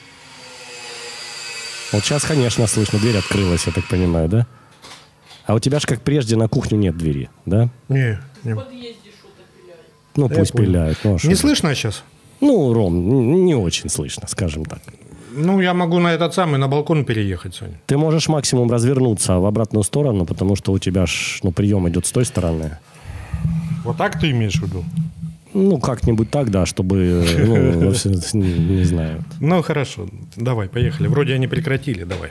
Вот 1.93 2.05
сейчас, 2.05 2.25
конечно, 2.25 2.67
слышно, 2.67 2.99
дверь 2.99 3.17
открылась, 3.19 3.67
я 3.67 3.73
так 3.73 3.87
понимаю, 3.87 4.29
да? 4.29 4.47
А 5.47 5.55
у 5.55 5.61
тебя 5.61 5.79
же, 5.79 5.87
как 5.87 6.03
прежде, 6.03 6.37
на 6.37 6.49
кухню 6.49 6.79
нет 6.79 6.97
двери, 6.97 7.31
да? 7.45 7.69
Не, 7.89 8.19
не. 8.43 8.55
Ну, 10.17 10.29
Я 10.29 10.35
пусть 10.35 10.53
пиляют. 10.53 10.99
Ну, 11.05 11.17
а 11.23 11.27
Не 11.27 11.35
слышно 11.35 11.75
сейчас? 11.75 12.03
Ну, 12.41 12.73
Ром, 12.73 13.45
не 13.45 13.55
очень 13.55 13.89
слышно, 13.89 14.27
скажем 14.29 14.65
так. 14.65 14.81
Ну, 15.33 15.61
я 15.61 15.75
могу 15.75 15.99
на 15.99 16.09
этот 16.15 16.35
самый, 16.35 16.59
на 16.59 16.67
балкон 16.67 17.05
переехать, 17.05 17.55
Саня. 17.55 17.79
Ты 17.87 17.99
можешь 17.99 18.29
максимум 18.29 18.71
развернуться 18.71 19.39
в 19.39 19.45
обратную 19.45 19.85
сторону, 19.85 20.25
потому 20.25 20.57
что 20.57 20.73
у 20.73 20.79
тебя 20.79 21.07
ж, 21.07 21.41
ну, 21.43 21.53
прием 21.53 21.87
идет 21.89 22.07
с 22.07 22.13
той 22.13 22.25
стороны. 22.25 22.79
Вот 23.85 23.99
так 23.99 24.19
ты 24.19 24.31
имеешь 24.31 24.59
в 24.59 24.63
виду? 24.67 24.85
Ну, 25.57 25.79
как-нибудь 25.79 26.31
так, 26.31 26.51
да, 26.51 26.67
чтобы, 26.67 26.97
э, 26.97 27.45
ну, 27.47 27.81
во 27.87 27.93
всё- 27.93 28.11
не, 28.35 28.53
не 28.79 28.85
знаю. 28.85 29.25
Ну, 29.41 29.63
хорошо. 29.63 30.07
Давай, 30.37 30.69
поехали. 30.69 31.09
Вроде 31.09 31.35
они 31.35 31.47
прекратили, 31.49 32.05
давай. 32.05 32.31